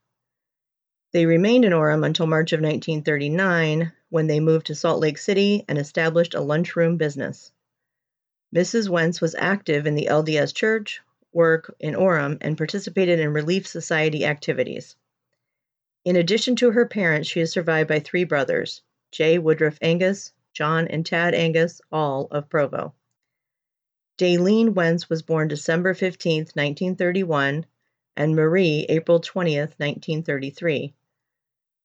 They 1.11 1.27
remained 1.27 1.65
in 1.65 1.71
Orem 1.71 2.03
until 2.03 2.25
March 2.25 2.51
of 2.51 2.61
1939 2.61 3.91
when 4.09 4.25
they 4.25 4.39
moved 4.39 4.65
to 4.67 4.75
Salt 4.75 4.99
Lake 4.99 5.19
City 5.19 5.63
and 5.67 5.77
established 5.77 6.33
a 6.33 6.41
lunchroom 6.41 6.97
business. 6.97 7.51
Mrs. 8.55 8.89
Wentz 8.89 9.21
was 9.21 9.35
active 9.35 9.85
in 9.85 9.93
the 9.93 10.07
LDS 10.09 10.51
Church, 10.55 10.99
work 11.31 11.75
in 11.79 11.93
Orem 11.93 12.39
and 12.41 12.57
participated 12.57 13.19
in 13.19 13.33
Relief 13.33 13.67
Society 13.67 14.25
activities. 14.25 14.95
In 16.05 16.15
addition 16.15 16.55
to 16.55 16.71
her 16.71 16.87
parents, 16.87 17.29
she 17.29 17.41
is 17.41 17.51
survived 17.51 17.89
by 17.89 17.99
three 17.99 18.23
brothers 18.23 18.81
J. 19.11 19.37
Woodruff 19.37 19.77
Angus, 19.81 20.31
John 20.55 20.87
and 20.87 21.05
Tad 21.05 21.35
Angus, 21.35 21.81
all 21.91 22.27
of 22.31 22.49
Provo. 22.49 22.93
Daylene 24.17 24.73
Wentz 24.73 25.09
was 25.09 25.21
born 25.21 25.49
December 25.49 25.93
15, 25.93 26.43
1931, 26.53 27.65
and 28.15 28.35
Marie 28.35 28.85
April 28.87 29.19
20, 29.19 29.57
1933. 29.57 30.93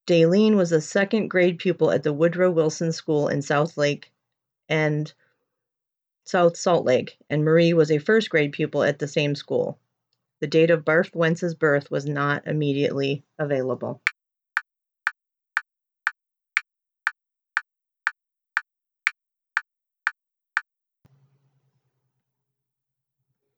Daylene 0.06 0.54
was 0.54 0.70
a 0.70 0.80
second 0.80 1.28
grade 1.28 1.58
pupil 1.58 1.90
at 1.90 2.04
the 2.04 2.12
Woodrow 2.12 2.52
Wilson 2.52 2.92
School 2.92 3.26
in 3.26 3.42
South 3.42 3.76
Lake 3.76 4.12
and 4.68 5.12
South 6.24 6.56
Salt 6.56 6.84
Lake, 6.84 7.18
and 7.28 7.44
Marie 7.44 7.72
was 7.72 7.90
a 7.90 7.98
first 7.98 8.30
grade 8.30 8.52
pupil 8.52 8.84
at 8.84 9.00
the 9.00 9.08
same 9.08 9.34
school. 9.34 9.80
The 10.38 10.46
date 10.46 10.70
of 10.70 10.84
Barth 10.84 11.12
Wentz's 11.12 11.56
birth 11.56 11.90
was 11.90 12.06
not 12.06 12.46
immediately 12.46 13.24
available. 13.36 14.00